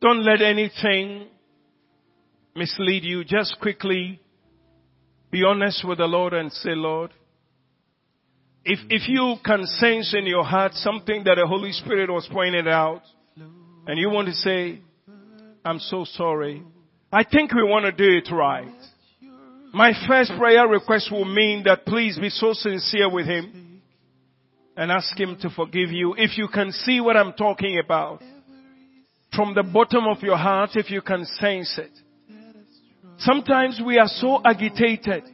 don't 0.00 0.24
let 0.24 0.40
anything 0.40 1.28
mislead 2.56 3.04
you. 3.04 3.22
Just 3.24 3.58
quickly 3.60 4.20
be 5.30 5.44
honest 5.44 5.86
with 5.86 5.98
the 5.98 6.06
Lord 6.06 6.32
and 6.32 6.50
say, 6.50 6.70
Lord, 6.70 7.10
if, 8.64 8.78
if 8.88 9.08
you 9.08 9.36
can 9.44 9.66
sense 9.66 10.14
in 10.16 10.26
your 10.26 10.44
heart 10.44 10.72
something 10.74 11.24
that 11.24 11.36
the 11.36 11.46
Holy 11.46 11.72
Spirit 11.72 12.10
was 12.10 12.28
pointing 12.32 12.66
out, 12.66 13.02
and 13.86 13.98
you 13.98 14.10
want 14.10 14.28
to 14.28 14.34
say, 14.34 14.80
I'm 15.64 15.78
so 15.78 16.04
sorry. 16.04 16.62
I 17.12 17.24
think 17.24 17.52
we 17.52 17.64
want 17.64 17.86
to 17.86 17.92
do 17.92 18.18
it 18.18 18.32
right. 18.32 18.72
My 19.72 19.92
first 20.06 20.32
prayer 20.38 20.66
request 20.68 21.10
will 21.10 21.24
mean 21.24 21.64
that 21.64 21.84
please 21.84 22.18
be 22.18 22.28
so 22.28 22.52
sincere 22.52 23.10
with 23.10 23.26
Him 23.26 23.82
and 24.76 24.92
ask 24.92 25.18
Him 25.18 25.36
to 25.42 25.50
forgive 25.50 25.90
you. 25.90 26.14
If 26.16 26.38
you 26.38 26.46
can 26.46 26.70
see 26.70 27.00
what 27.00 27.16
I'm 27.16 27.32
talking 27.32 27.80
about 27.84 28.22
from 29.34 29.54
the 29.54 29.64
bottom 29.64 30.06
of 30.06 30.22
your 30.22 30.36
heart, 30.36 30.70
if 30.74 30.90
you 30.90 31.02
can 31.02 31.24
sense 31.24 31.78
it. 31.78 31.90
Sometimes 33.18 33.80
we 33.84 33.98
are 33.98 34.08
so 34.08 34.40
agitated. 34.44 35.24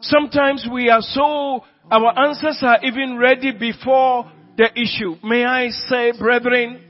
Sometimes 0.00 0.66
we 0.72 0.88
are 0.88 1.02
so, 1.02 1.64
our 1.90 2.18
answers 2.26 2.58
are 2.62 2.78
even 2.84 3.18
ready 3.18 3.52
before 3.52 4.30
the 4.56 4.70
issue. 4.72 5.16
May 5.24 5.44
I 5.44 5.68
say, 5.70 6.12
brethren, 6.18 6.87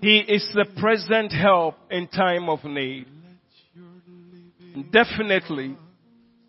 He 0.00 0.18
is 0.18 0.48
the 0.54 0.66
present 0.80 1.32
help 1.32 1.76
in 1.90 2.08
time 2.08 2.48
of 2.48 2.64
need. 2.64 3.06
Definitely, 4.90 5.76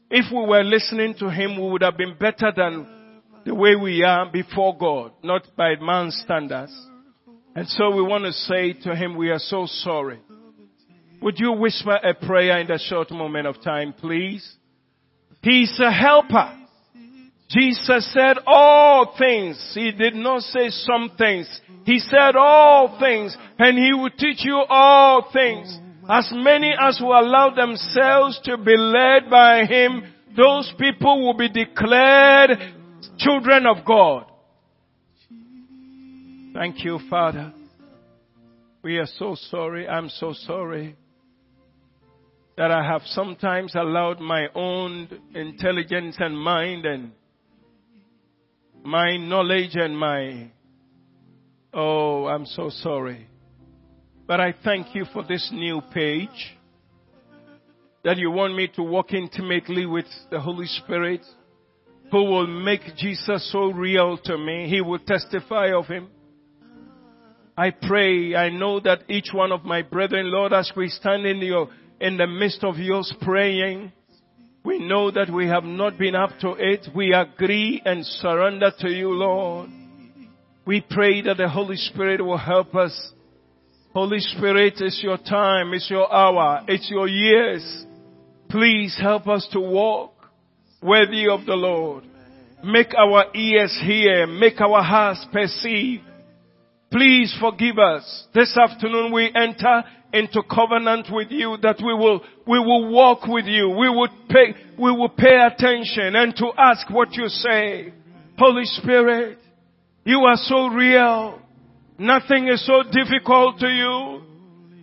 if 0.10 0.32
we 0.32 0.46
were 0.46 0.64
listening 0.64 1.16
to 1.20 1.30
Him, 1.30 1.60
we 1.60 1.70
would 1.70 1.82
have 1.82 1.98
been 1.98 2.16
better 2.20 2.52
than 2.56 2.88
the 3.46 3.56
way 3.56 3.76
we 3.76 4.04
are 4.04 4.30
before 4.32 4.78
God, 4.78 5.12
not 5.24 5.44
by 5.58 5.76
man's 5.82 6.16
standards. 6.24 6.74
And 7.56 7.68
so 7.68 7.94
we 7.94 8.02
want 8.02 8.24
to 8.24 8.32
say 8.32 8.74
to 8.84 8.96
Him, 8.96 9.18
we 9.18 9.30
are 9.30 9.40
so 9.40 9.66
sorry. 9.66 10.20
Would 11.22 11.40
you 11.40 11.52
whisper 11.52 11.98
a 12.04 12.14
prayer 12.14 12.60
in 12.60 12.68
that 12.68 12.80
short 12.82 13.12
moment 13.12 13.48
of 13.48 13.62
time, 13.62 13.94
please? 13.94 14.58
He's 15.42 15.78
a 15.80 15.92
helper. 15.92 16.58
Jesus 17.52 18.12
said 18.14 18.38
all 18.46 19.16
things. 19.18 19.72
He 19.74 19.92
did 19.92 20.16
not 20.16 20.42
say 20.44 20.70
some 20.70 21.12
things. 21.18 21.48
He 21.86 22.00
said 22.00 22.36
all 22.38 22.98
things 23.00 23.36
and 23.60 23.78
he 23.78 23.94
will 23.94 24.12
teach 24.12 24.46
you 24.46 24.64
all 24.70 25.30
things. 25.34 25.78
As 26.10 26.30
many 26.34 26.74
as 26.80 27.00
will 27.02 27.20
allow 27.20 27.54
themselves 27.54 28.40
to 28.46 28.58
be 28.58 28.78
led 28.78 29.30
by 29.30 29.66
him, 29.66 30.04
those 30.36 30.74
people 30.80 31.26
will 31.26 31.38
be 31.38 31.50
declared 31.50 32.52
children 33.18 33.66
of 33.66 33.86
God. 33.86 34.26
Thank 36.54 36.84
you, 36.84 37.00
Father. 37.10 37.54
We 38.84 38.98
are 38.98 39.08
so 39.18 39.36
sorry. 39.50 39.88
I'm 39.88 40.10
so 40.10 40.34
sorry 40.34 40.96
that 42.58 42.72
I 42.72 42.84
have 42.84 43.02
sometimes 43.06 43.74
allowed 43.76 44.20
my 44.20 44.48
own 44.56 45.08
intelligence 45.34 46.18
and 46.20 46.38
mind 46.38 46.86
and 46.86 47.12
my 48.84 49.18
knowledge 49.18 49.76
and 49.76 49.98
my, 49.98 50.52
oh, 51.74 52.26
I'm 52.28 52.46
so 52.46 52.70
sorry. 52.70 53.28
But 54.28 54.40
I 54.40 54.54
thank 54.64 54.96
you 54.96 55.06
for 55.14 55.24
this 55.24 55.50
new 55.54 55.82
page 55.94 56.58
that 58.04 58.18
you 58.18 58.32
want 58.32 58.56
me 58.56 58.68
to 58.76 58.84
walk 58.84 59.14
intimately 59.14 59.86
with 59.86 60.06
the 60.32 60.40
Holy 60.40 60.66
Spirit 60.66 61.22
who 62.12 62.24
will 62.26 62.48
make 62.48 62.82
Jesus 62.98 63.52
so 63.52 63.72
real 63.72 64.18
to 64.18 64.38
me. 64.38 64.68
He 64.68 64.82
will 64.82 65.00
testify 65.00 65.72
of 65.74 65.86
him. 65.86 66.10
I 67.58 67.70
pray, 67.70 68.36
I 68.36 68.50
know 68.50 68.80
that 68.80 69.04
each 69.10 69.30
one 69.34 69.52
of 69.52 69.64
my 69.64 69.82
brethren, 69.82 70.32
Lord, 70.32 70.54
as 70.54 70.72
we 70.76 70.90
stand 70.90 71.26
in 71.26 71.38
your, 71.40 71.70
in 72.00 72.18
the 72.18 72.28
midst 72.28 72.64
of 72.64 72.78
yours 72.78 73.14
praying, 73.22 73.92
we 74.64 74.80
know 74.80 75.10
that 75.10 75.30
we 75.30 75.48
have 75.48 75.64
not 75.64 75.98
been 75.98 76.16
up 76.16 76.32
to 76.42 76.52
it. 76.58 76.88
We 76.96 77.14
agree 77.14 77.82
and 77.84 78.06
surrender 78.06 78.72
to 78.80 78.90
you, 78.90 79.10
Lord. 79.10 79.70
We 80.66 80.86
pray 80.88 81.22
that 81.24 81.38
the 81.38 81.50
Holy 81.50 81.78
Spirit 81.78 82.24
will 82.24 82.38
help 82.38 82.76
us. 82.76 83.14
Holy 83.94 84.20
Spirit, 84.20 84.76
it's 84.78 85.02
your 85.04 85.18
time, 85.18 85.74
it's 85.74 85.90
your 85.90 86.14
hour, 86.14 86.64
it's 86.68 86.90
your 86.90 87.08
years. 87.08 87.86
Please 88.50 88.98
help 89.02 89.28
us 89.28 89.48
to 89.52 89.60
walk 89.60 90.14
worthy 90.82 91.28
of 91.28 91.46
the 91.46 91.56
Lord. 91.56 92.06
Make 92.64 92.94
our 92.96 93.26
ears 93.36 93.78
hear, 93.84 94.28
make 94.28 94.62
our 94.62 94.84
hearts 94.84 95.26
perceive. 95.34 96.02
Please 96.92 97.34
forgive 97.40 97.80
us. 97.80 98.28
This 98.34 98.58
afternoon 98.58 99.14
we 99.14 99.32
enter 99.34 99.84
into 100.12 100.44
covenant 100.44 101.08
with 101.10 101.32
you 101.32 101.58
that 101.62 101.78
we 101.78 101.94
will, 101.94 102.20
we 102.46 102.60
will 102.60 102.92
walk 102.92 103.26
with 103.28 103.46
you. 103.46 103.70
We 103.70 103.88
will 103.88 104.10
pay, 104.30 104.54
we 104.78 104.92
will 104.92 105.10
pay 105.10 105.40
attention 105.40 106.16
and 106.18 106.36
to 106.36 106.52
ask 106.58 106.90
what 106.90 107.14
you 107.14 107.28
say. 107.30 107.94
Holy 108.38 108.66
Spirit, 108.66 109.38
you 110.04 110.20
are 110.20 110.36
so 110.36 110.68
real. 110.68 111.40
Nothing 111.98 112.50
is 112.50 112.66
so 112.66 112.84
difficult 112.84 113.60
to 113.60 113.68
you. 113.68 114.24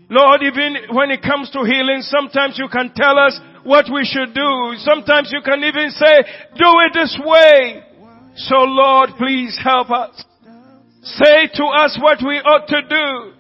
Lord, 0.08 0.40
even 0.42 0.96
when 0.96 1.10
it 1.10 1.20
comes 1.20 1.50
to 1.50 1.62
healing, 1.64 2.00
sometimes 2.00 2.56
you 2.56 2.68
can 2.72 2.90
tell 2.96 3.18
us 3.18 3.38
what 3.64 3.84
we 3.92 4.04
should 4.04 4.32
do. 4.32 4.74
Sometimes 4.78 5.30
you 5.30 5.42
can 5.44 5.62
even 5.62 5.90
say, 5.90 6.24
do 6.56 6.70
it 6.86 6.94
this 6.94 7.20
way. 7.22 7.82
So 8.36 8.56
Lord, 8.60 9.10
please 9.18 9.58
help 9.62 9.90
us. 9.90 10.24
Say 11.16 11.48
to 11.54 11.64
us 11.64 11.96
what 12.00 12.18
we 12.20 12.36
ought 12.36 12.68
to 12.68 12.82
do. 12.84 13.38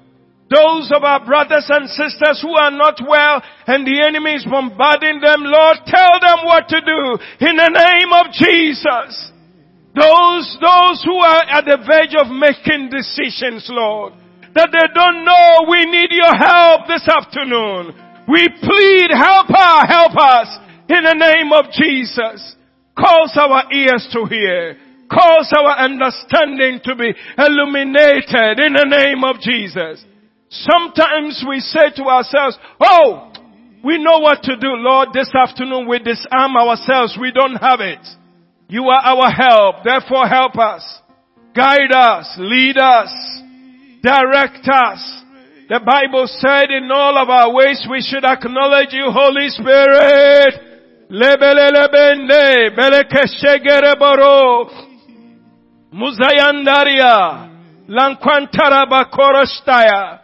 Those 0.48 0.88
of 0.96 1.04
our 1.04 1.20
brothers 1.24 1.68
and 1.68 1.88
sisters 1.90 2.40
who 2.40 2.56
are 2.56 2.72
not 2.72 2.96
well 3.04 3.44
and 3.66 3.84
the 3.84 4.00
enemy 4.00 4.40
is 4.40 4.48
bombarding 4.48 5.20
them, 5.20 5.44
Lord, 5.44 5.76
tell 5.84 6.16
them 6.24 6.48
what 6.48 6.68
to 6.72 6.80
do 6.80 7.02
in 7.44 7.54
the 7.60 7.68
name 7.68 8.10
of 8.16 8.32
Jesus. 8.32 9.12
Those, 9.92 10.46
those 10.56 11.04
who 11.04 11.20
are 11.20 11.44
at 11.52 11.68
the 11.68 11.76
verge 11.84 12.16
of 12.16 12.32
making 12.32 12.88
decisions, 12.88 13.68
Lord, 13.68 14.14
that 14.56 14.72
they 14.72 14.88
don't 14.96 15.28
know 15.28 15.68
we 15.68 15.84
need 15.84 16.16
your 16.16 16.32
help 16.32 16.88
this 16.88 17.04
afternoon. 17.04 17.92
We 18.24 18.48
plead, 18.48 19.12
help 19.12 19.52
her, 19.52 19.76
help 19.84 20.16
us 20.16 20.48
in 20.88 21.04
the 21.04 21.18
name 21.18 21.52
of 21.52 21.68
Jesus. 21.76 22.56
Cause 22.96 23.36
our 23.36 23.70
ears 23.70 24.08
to 24.16 24.24
hear. 24.24 24.87
Cause 25.10 25.52
our 25.56 25.78
understanding 25.78 26.80
to 26.84 26.94
be 26.94 27.14
illuminated 27.38 28.60
in 28.60 28.72
the 28.76 28.86
name 28.88 29.24
of 29.24 29.40
Jesus. 29.40 30.04
Sometimes 30.50 31.44
we 31.48 31.60
say 31.60 31.90
to 31.96 32.04
ourselves, 32.04 32.58
oh, 32.80 33.32
we 33.84 34.02
know 34.02 34.18
what 34.18 34.42
to 34.42 34.56
do, 34.56 34.68
Lord. 34.76 35.08
This 35.12 35.30
afternoon 35.34 35.88
we 35.88 35.98
disarm 35.98 36.56
ourselves. 36.56 37.16
We 37.20 37.32
don't 37.32 37.56
have 37.56 37.80
it. 37.80 38.04
You 38.68 38.84
are 38.84 39.00
our 39.00 39.30
help. 39.30 39.84
Therefore 39.84 40.26
help 40.26 40.56
us. 40.58 40.84
Guide 41.54 41.92
us. 41.92 42.34
Lead 42.38 42.76
us. 42.76 43.12
Direct 44.02 44.68
us. 44.68 45.22
The 45.68 45.80
Bible 45.84 46.26
said 46.26 46.70
in 46.70 46.90
all 46.90 47.16
of 47.18 47.28
our 47.28 47.52
ways 47.52 47.86
we 47.90 48.00
should 48.00 48.24
acknowledge 48.24 48.92
you, 48.92 49.10
Holy 49.10 49.48
Spirit. 49.48 50.68
Muzayandaria, 55.92 57.48
lankwantarabakorostaya, 57.88 60.18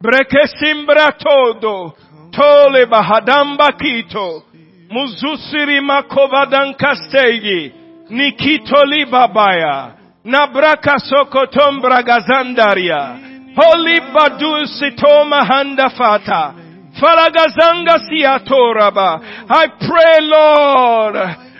Brekesimbra 0.00 1.12
todo. 1.18 1.92
Tole 2.30 2.86
bahadamba 2.86 3.72
kito. 3.72 4.42
Muzusiri 4.90 5.80
makovadan 5.80 6.74
kastegi. 6.74 7.72
Nikito 8.10 8.84
libabaya. 8.84 9.90
Nabraka 10.24 10.98
sokotom 10.98 11.80
bragazandaria. 11.80 13.16
Holy 13.56 14.00
badu 14.14 14.66
sitoma 14.66 15.44
handa 15.44 15.90
fata. 15.90 16.54
Faragazanga 17.00 17.98
siatoraba. 18.06 19.20
I 19.50 19.66
pray 19.82 20.20
Lord 20.20 21.16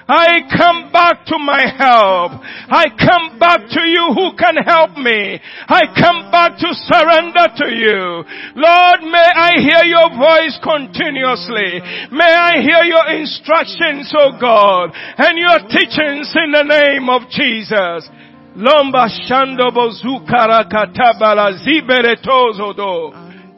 I 0.08 0.40
come 0.56 0.90
back 0.90 1.26
to 1.26 1.36
my 1.36 1.68
help. 1.68 2.40
I 2.72 2.88
come 2.96 3.38
back 3.38 3.68
to 3.68 3.82
you 3.84 4.08
who 4.16 4.32
can 4.40 4.56
help 4.64 4.96
me. 4.96 5.36
I 5.68 5.84
come 5.92 6.32
back 6.32 6.56
to 6.56 6.68
surrender 6.72 7.44
to 7.60 7.68
you. 7.68 8.24
Lord, 8.56 9.00
may 9.04 9.28
I 9.36 9.60
hear 9.60 9.84
your 9.84 10.08
voice 10.16 10.56
continuously. 10.64 11.84
May 12.08 12.24
I 12.24 12.56
hear 12.64 12.88
your 12.88 13.20
instructions, 13.20 14.08
oh 14.16 14.32
God, 14.40 14.96
and 14.96 15.36
your 15.36 15.68
teachings 15.68 16.32
in 16.40 16.52
the 16.52 16.64
name 16.64 17.10
of 17.12 17.28
Jesus. 17.28 18.08
Lomba. 18.56 19.12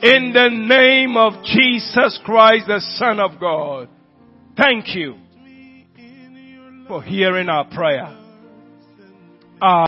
In 0.02 0.32
the 0.32 0.48
name 0.50 1.16
of 1.16 1.44
Jesus 1.44 2.18
Christ, 2.24 2.66
the 2.66 2.80
Son 2.98 3.20
of 3.20 3.38
God. 3.38 3.88
Thank 4.56 4.96
you 4.96 5.29
for 6.90 7.00
hearing 7.00 7.48
our 7.48 7.64
prayer. 7.66 8.12